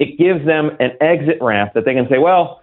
[0.00, 2.60] it gives them an exit ramp that they can say, well,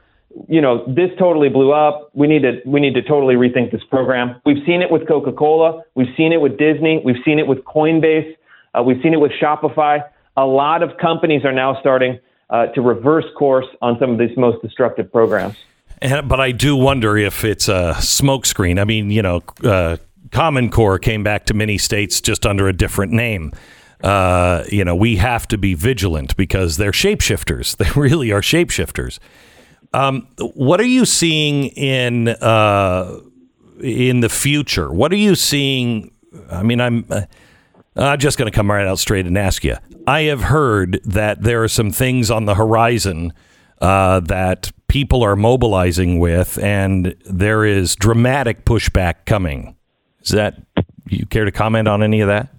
[0.47, 2.11] you know, this totally blew up.
[2.13, 4.41] We need to we need to totally rethink this program.
[4.45, 5.83] We've seen it with Coca-Cola.
[5.95, 7.01] We've seen it with Disney.
[7.03, 8.35] We've seen it with Coinbase.
[8.73, 10.03] Uh, we've seen it with Shopify.
[10.37, 14.35] A lot of companies are now starting uh, to reverse course on some of these
[14.37, 15.55] most destructive programs.
[16.01, 18.79] And, but I do wonder if it's a smokescreen.
[18.79, 19.97] I mean, you know, uh,
[20.31, 23.51] Common Core came back to many states just under a different name.
[24.03, 27.75] Uh, you know, we have to be vigilant because they're shapeshifters.
[27.81, 29.19] They really are shapeshifters.
[29.93, 33.19] Um, what are you seeing in uh,
[33.81, 34.91] in the future?
[34.91, 36.11] What are you seeing?
[36.49, 37.23] I mean, I'm uh,
[37.95, 39.75] I'm just going to come right out straight and ask you.
[40.07, 43.33] I have heard that there are some things on the horizon
[43.81, 49.75] uh, that people are mobilizing with, and there is dramatic pushback coming.
[50.21, 50.61] Is that
[51.07, 52.53] you care to comment on any of that?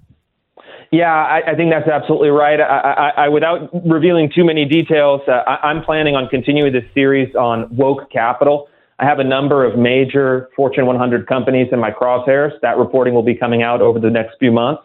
[0.93, 2.60] Yeah, I, I think that's absolutely right.
[2.60, 7.74] I, I, without revealing too many details, uh, I'm planning on continuing this series on
[7.74, 8.69] woke capital.
[8.98, 12.52] I have a number of major Fortune 100 companies in my crosshairs.
[12.60, 14.82] That reporting will be coming out over the next few months.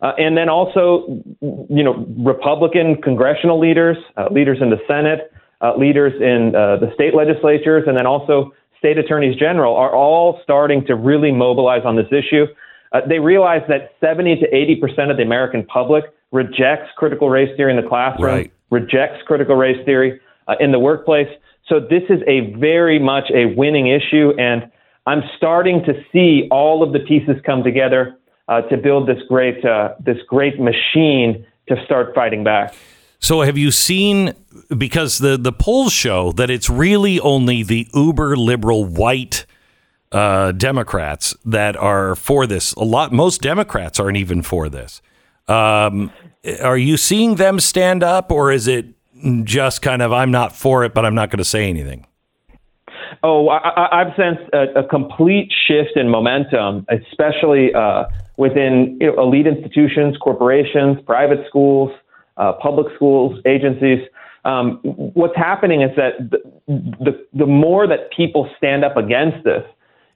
[0.00, 5.30] Uh, and then also, you know, Republican congressional leaders, uh, leaders in the Senate,
[5.60, 10.40] uh, leaders in uh, the state legislatures, and then also state attorneys general are all
[10.42, 12.46] starting to really mobilize on this issue.
[12.92, 17.54] Uh, they realize that 70 to 80 percent of the American public rejects critical race
[17.56, 18.52] theory in the classroom, Right.
[18.70, 21.28] rejects critical race theory uh, in the workplace.
[21.68, 24.70] So this is a very much a winning issue, and
[25.06, 28.16] I'm starting to see all of the pieces come together
[28.48, 32.74] uh, to build this great uh, this great machine to start fighting back.
[33.18, 34.34] So have you seen
[34.76, 39.46] because the the polls show that it's really only the uber liberal white
[40.12, 42.72] uh, Democrats that are for this.
[42.74, 45.02] A lot most Democrats aren't even for this.
[45.48, 46.12] Um,
[46.62, 48.86] are you seeing them stand up, or is it
[49.44, 52.06] just kind of I'm not for it, but I'm not going to say anything?
[53.22, 58.04] Oh, I, I've sensed a, a complete shift in momentum, especially uh,
[58.36, 61.92] within you know, elite institutions, corporations, private schools,
[62.36, 64.00] uh, public schools, agencies.
[64.44, 69.62] Um, what's happening is that the, the, the more that people stand up against this,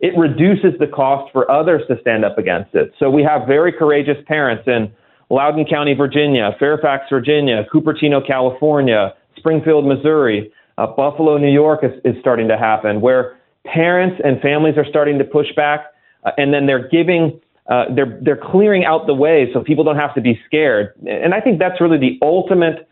[0.00, 2.92] it reduces the cost for others to stand up against it.
[2.98, 4.92] So we have very courageous parents in
[5.30, 12.14] Loudoun County, Virginia, Fairfax, Virginia, Cupertino, California, Springfield, Missouri, uh, Buffalo, New York is, is
[12.20, 15.86] starting to happen, where parents and families are starting to push back,
[16.24, 19.96] uh, and then they're giving, uh, they're they're clearing out the way so people don't
[19.96, 20.92] have to be scared.
[21.08, 22.88] And I think that's really the ultimate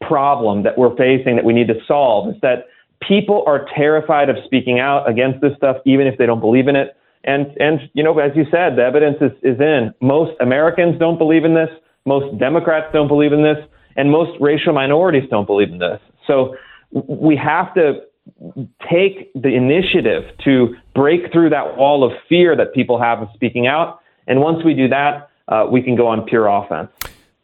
[0.00, 2.66] problem that we're facing that we need to solve is that
[3.06, 6.76] people are terrified of speaking out against this stuff, even if they don't believe in
[6.76, 6.96] it.
[7.24, 9.94] And and you know, as you said, the evidence is, is in.
[10.00, 11.70] Most Americans don't believe in this.
[12.04, 13.56] Most Democrats don't believe in this,
[13.96, 16.00] and most racial minorities don't believe in this.
[16.26, 16.54] So
[16.92, 18.00] we have to
[18.90, 23.66] take the initiative to break through that wall of fear that people have of speaking
[23.66, 24.00] out.
[24.26, 26.90] And once we do that, uh, we can go on pure offense.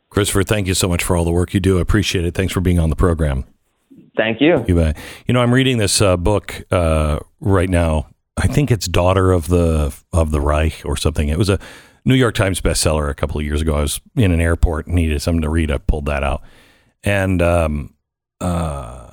[0.08, 1.78] Christopher, thank you so much for all the work you do.
[1.78, 2.34] I appreciate it.
[2.34, 3.44] Thanks for being on the program.
[4.16, 4.64] Thank you.
[4.66, 4.96] You bet.
[5.26, 8.08] You know, I'm reading this uh, book uh, right now.
[8.36, 11.28] I think it's "Daughter of the of the Reich" or something.
[11.28, 11.58] It was a
[12.04, 13.74] New York Times bestseller a couple of years ago.
[13.76, 15.70] I was in an airport, needed something to read.
[15.70, 16.42] I pulled that out,
[17.04, 17.94] and um,
[18.40, 19.10] uh,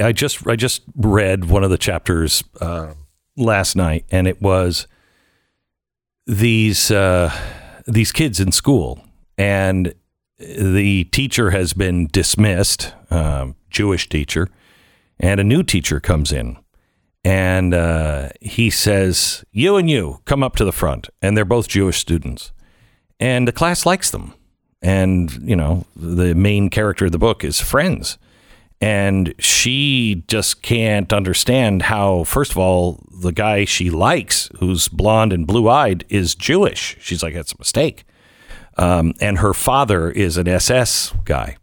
[0.00, 2.94] I just I just read one of the chapters uh,
[3.36, 4.86] last night, and it was
[6.26, 7.32] these uh,
[7.86, 9.04] these kids in school,
[9.38, 9.94] and
[10.38, 14.48] the teacher has been dismissed, um, Jewish teacher,
[15.18, 16.56] and a new teacher comes in.
[17.24, 21.08] And uh, he says, You and you, come up to the front.
[21.22, 22.52] And they're both Jewish students.
[23.18, 24.34] And the class likes them.
[24.82, 28.18] And, you know, the main character of the book is friends.
[28.80, 35.32] And she just can't understand how, first of all, the guy she likes, who's blonde
[35.32, 36.98] and blue eyed, is Jewish.
[37.00, 38.04] She's like, That's a mistake.
[38.76, 41.56] Um, and her father is an SS guy.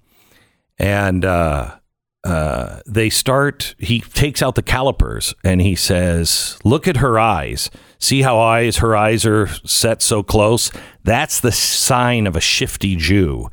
[0.78, 1.78] And uh,
[2.24, 7.70] uh, they start, he takes out the calipers and he says, Look at her eyes.
[8.00, 10.72] See how eyes her eyes are set so close?
[11.04, 13.50] That's the sign of a shifty Jew.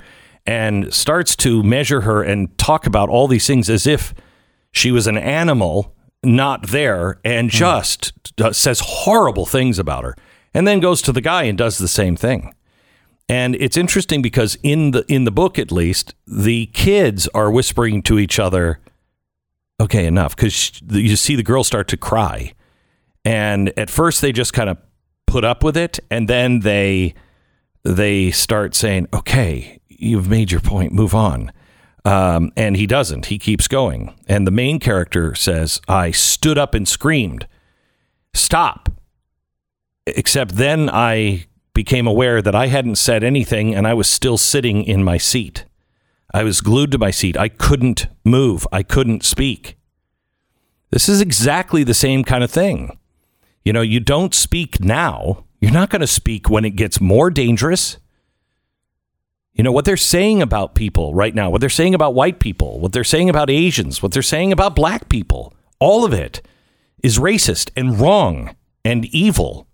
[0.46, 4.14] And starts to measure her and talk about all these things as if
[4.72, 10.14] she was an animal not there and just uh, says horrible things about her.
[10.54, 12.54] And then goes to the guy and does the same thing.
[13.28, 18.02] And it's interesting because in the in the book at least, the kids are whispering
[18.04, 18.80] to each other,
[19.80, 22.54] "Okay, enough," cuz you see the girl start to cry.
[23.24, 24.78] And at first they just kind of
[25.26, 27.14] put up with it and then they
[27.84, 31.52] they start saying, "Okay, you've made your point, move on."
[32.04, 33.26] Um, and he doesn't.
[33.26, 34.14] He keeps going.
[34.26, 37.46] And the main character says, I stood up and screamed,
[38.32, 38.88] Stop.
[40.06, 41.44] Except then I
[41.78, 45.64] became aware that I hadn't said anything and I was still sitting in my seat.
[46.34, 47.36] I was glued to my seat.
[47.36, 48.66] I couldn't move.
[48.72, 49.78] I couldn't speak.
[50.90, 52.98] This is exactly the same kind of thing.
[53.64, 55.44] You know, you don't speak now.
[55.60, 57.98] You're not going to speak when it gets more dangerous.
[59.54, 62.80] You know, what they're saying about people right now, what they're saying about white people,
[62.80, 66.42] what they're saying about Asians, what they're saying about black people, all of it
[67.04, 69.67] is racist and wrong and evil.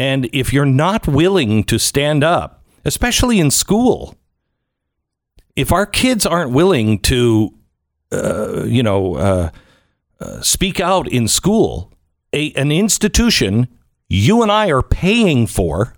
[0.00, 4.14] And if you're not willing to stand up, especially in school,
[5.54, 7.54] if our kids aren't willing to,
[8.10, 9.50] uh, you know, uh,
[10.18, 11.92] uh, speak out in school,
[12.32, 13.68] a, an institution
[14.08, 15.94] you and I are paying for,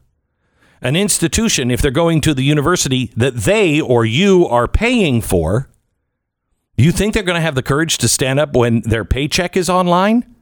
[0.81, 5.71] an institution, if they're going to the university that they or you are paying for,
[6.77, 9.71] you think they're going to have the courage to stand up when their paycheck is
[9.71, 10.35] online?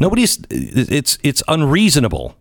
[0.00, 2.36] Nobody's it's it's unreasonable.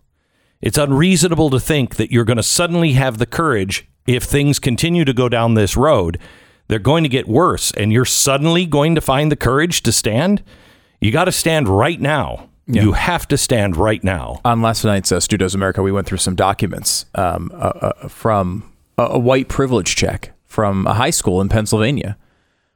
[0.62, 5.06] It's unreasonable to think that you're going to suddenly have the courage if things continue
[5.06, 6.20] to go down this road.
[6.68, 10.44] They're going to get worse and you're suddenly going to find the courage to stand.
[11.00, 12.50] You got to stand right now.
[12.66, 12.82] Yeah.
[12.82, 14.42] You have to stand right now.
[14.44, 18.08] On last night's uh, Stu Does America, we went through some documents um, uh, uh,
[18.10, 22.18] from a, a white privilege check from a high school in Pennsylvania,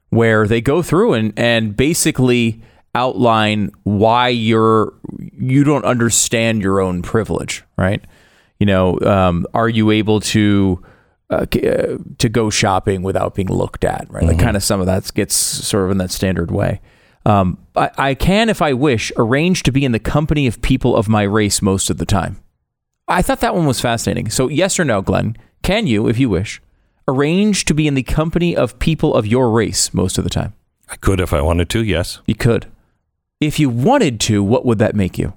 [0.09, 2.61] where they go through and and basically
[2.93, 4.93] outline why you're
[5.37, 8.03] you don't understand your own privilege, right?
[8.59, 10.83] You know, um, are you able to
[11.29, 14.25] uh, uh, to go shopping without being looked at, right?
[14.25, 16.81] Like kind of some of that gets sort of in that standard way.
[17.25, 20.95] Um, I, I can, if I wish, arrange to be in the company of people
[20.95, 22.41] of my race most of the time.
[23.07, 24.29] I thought that one was fascinating.
[24.29, 25.37] So, yes or no, Glenn?
[25.61, 26.61] Can you, if you wish,
[27.07, 30.53] arrange to be in the company of people of your race most of the time?
[30.89, 32.19] I could if I wanted to, yes.
[32.25, 32.70] You could.
[33.41, 35.33] If you wanted to, what would that make you?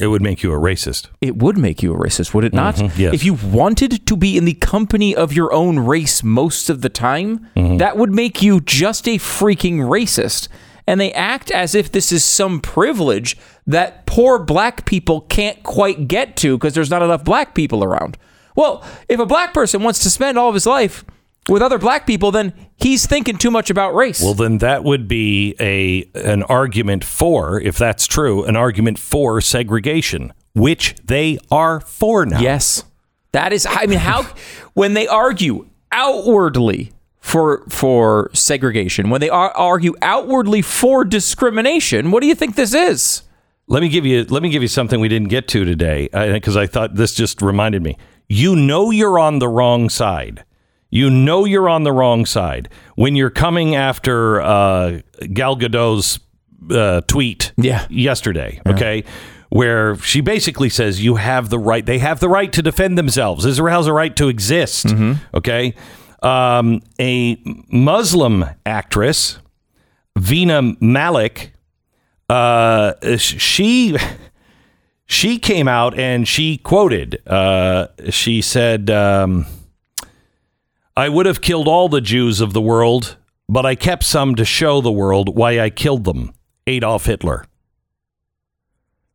[0.00, 1.08] It would make you a racist.
[1.20, 2.76] It would make you a racist, would it not?
[2.76, 3.14] Mhm, yes.
[3.14, 6.88] If you wanted to be in the company of your own race most of the
[6.88, 7.78] time, Mm-hmm.
[7.78, 10.46] that would make you just a freaking racist.
[10.86, 13.36] And they act as if this is some privilege
[13.66, 18.16] that poor black people can't quite get to because there's not enough black people around.
[18.54, 21.04] Well, if a black person wants to spend all of his life
[21.48, 24.22] with other black people, then he's thinking too much about race.
[24.22, 29.40] Well, then that would be a an argument for, if that's true, an argument for
[29.40, 32.40] segregation, which they are for now.
[32.40, 32.84] Yes.
[33.32, 34.22] That is I mean how
[34.74, 42.20] when they argue outwardly for for segregation, when they ar- argue outwardly for discrimination, what
[42.20, 43.22] do you think this is?
[43.66, 46.56] Let me give you let me give you something we didn't get to today because
[46.56, 47.98] I thought this just reminded me.
[48.26, 50.44] You know you're on the wrong side.
[50.90, 55.00] You know you're on the wrong side when you're coming after uh,
[55.32, 56.18] Gal Gadot's
[56.70, 57.86] uh, tweet Yeah.
[57.90, 58.60] yesterday.
[58.66, 59.04] Okay.
[59.50, 63.46] Where she basically says you have the right, they have the right to defend themselves.
[63.46, 64.86] Israel has a right to exist.
[65.34, 65.74] Okay.
[66.22, 67.38] Um, a
[67.70, 69.38] Muslim actress,
[70.18, 71.52] Veena Malik,
[72.28, 73.96] uh, she
[75.06, 77.22] she came out and she quoted.
[77.26, 79.46] Uh, she said, um,
[80.98, 83.16] "I would have killed all the Jews of the world,
[83.48, 86.32] but I kept some to show the world why I killed them."
[86.66, 87.44] Adolf Hitler.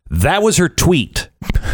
[0.09, 1.29] That was her tweet.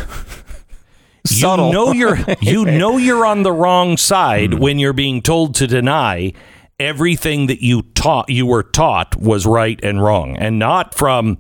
[1.30, 4.60] You know you're you know you're on the wrong side hmm.
[4.60, 6.34] when you're being told to deny
[6.80, 11.38] everything that you taught you were taught was right and wrong and not from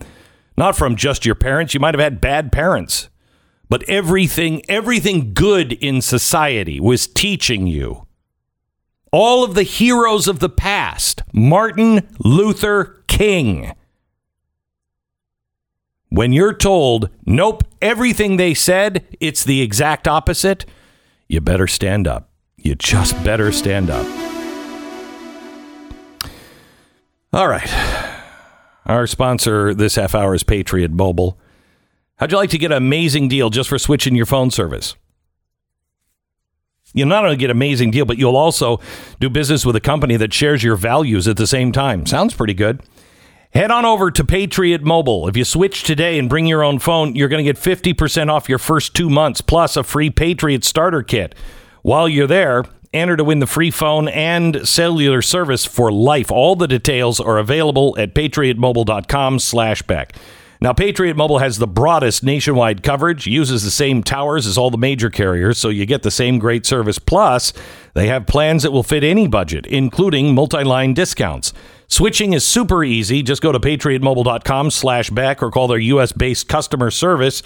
[0.57, 3.09] not from just your parents you might have had bad parents
[3.69, 8.05] but everything everything good in society was teaching you
[9.11, 13.73] all of the heroes of the past Martin Luther King
[16.09, 20.65] when you're told, nope, everything they said, it's the exact opposite,
[21.27, 22.29] you better stand up.
[22.57, 24.05] You just better stand up.
[27.31, 27.69] All right.
[28.85, 31.39] Our sponsor this half hour is Patriot Mobile.
[32.17, 34.95] How'd you like to get an amazing deal just for switching your phone service?
[36.93, 38.79] You'll not only get an amazing deal, but you'll also
[39.19, 42.05] do business with a company that shares your values at the same time.
[42.05, 42.81] Sounds pretty good.
[43.51, 45.27] Head on over to Patriot Mobile.
[45.27, 48.47] If you switch today and bring your own phone, you're going to get 50% off
[48.47, 51.33] your first two months plus a free Patriot starter kit.
[51.81, 56.31] While you're there, enter to win the free phone and cellular service for life.
[56.31, 60.15] All the details are available at patriotmobile.com slash Beck.
[60.61, 64.77] Now, Patriot Mobile has the broadest nationwide coverage, uses the same towers as all the
[64.77, 66.99] major carriers, so you get the same great service.
[66.99, 67.53] Plus,
[67.93, 71.53] they have plans that will fit any budget, including multi-line discounts.
[71.87, 73.23] Switching is super easy.
[73.23, 77.41] Just go to patriotmobile.com slash Beck or call their U.S.-based customer service,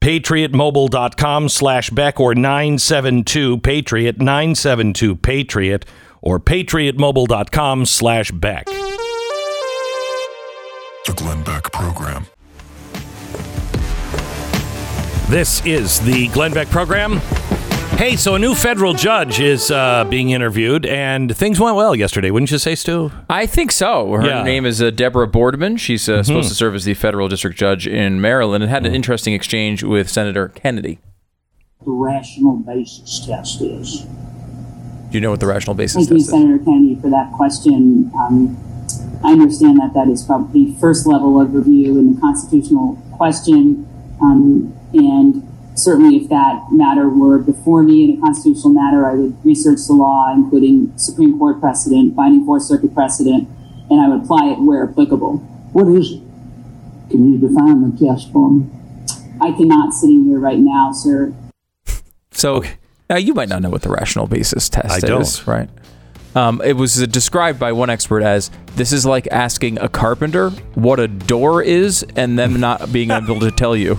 [0.00, 5.82] patriotmobile.com slash Beck or 972-PATRIOT, 972-PATRIOT
[6.22, 8.64] or patriotmobile.com slash Beck.
[11.04, 12.26] The Glenn Beck Program.
[15.28, 17.16] This is the Glenn Beck program.
[17.98, 22.30] Hey, so a new federal judge is uh, being interviewed, and things went well yesterday,
[22.30, 23.10] wouldn't you say, Stu?
[23.28, 24.12] I think so.
[24.12, 24.32] Her Yeah.
[24.36, 24.44] Mm-hmm.
[24.44, 25.78] name is uh, Deborah Boardman.
[25.78, 28.94] She's uh, supposed to serve as the federal district judge in Maryland and had an
[28.94, 30.98] interesting exchange with Senator Kennedy.
[31.84, 34.02] the rational basis test is.
[34.02, 36.30] Do you know what the rational basis Thank you, test is?
[36.30, 38.12] Senator Kennedy, for that question.
[38.14, 38.56] Um,
[39.24, 43.88] I understand that that is probably the first level of review in the constitutional question.
[44.20, 45.42] Um, and
[45.74, 49.94] certainly, if that matter were before me in a constitutional matter, I would research the
[49.94, 53.48] law, including Supreme Court precedent, binding Fourth Circuit precedent,
[53.90, 55.38] and I would apply it where applicable.
[55.72, 56.22] What is it?
[57.10, 58.66] Can you define the test for me?
[59.40, 61.34] I cannot, sitting here right now, sir,
[62.32, 62.62] So
[63.10, 65.46] now you might not know what the rational basis test I is, don't.
[65.46, 65.68] right?
[66.34, 70.50] Um, it was uh, described by one expert as this is like asking a carpenter
[70.74, 73.94] what a door is and them not being able to tell you.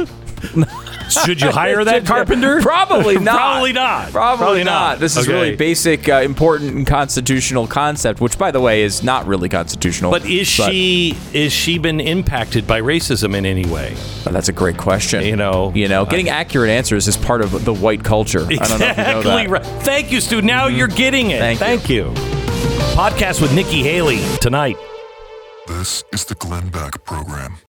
[1.10, 2.62] Should you hire that carpenter?
[2.62, 3.36] Probably not.
[3.38, 4.12] Probably not.
[4.12, 4.90] Probably, Probably not.
[4.92, 5.00] not.
[5.00, 5.34] This is Okay.
[5.34, 10.12] really basic, uh, important, and constitutional concept, which, by the way, is not really constitutional.
[10.12, 13.96] But is she is she been impacted by racism in any way?
[14.24, 15.24] But that's a great question.
[15.24, 18.46] You know, you know, getting accurate answers is part of the white culture.
[18.50, 19.44] I don't know if you know Exactly that.
[19.44, 19.52] Mm-hmm.
[19.54, 19.66] right.
[19.84, 20.42] Thank you, Stu.
[20.42, 21.40] Now you're getting it.
[21.58, 22.06] Thank you.
[22.10, 22.14] you.
[22.96, 24.76] Podcast with Nikki Haley tonight.
[25.68, 27.58] This is the Glenn Beck Program.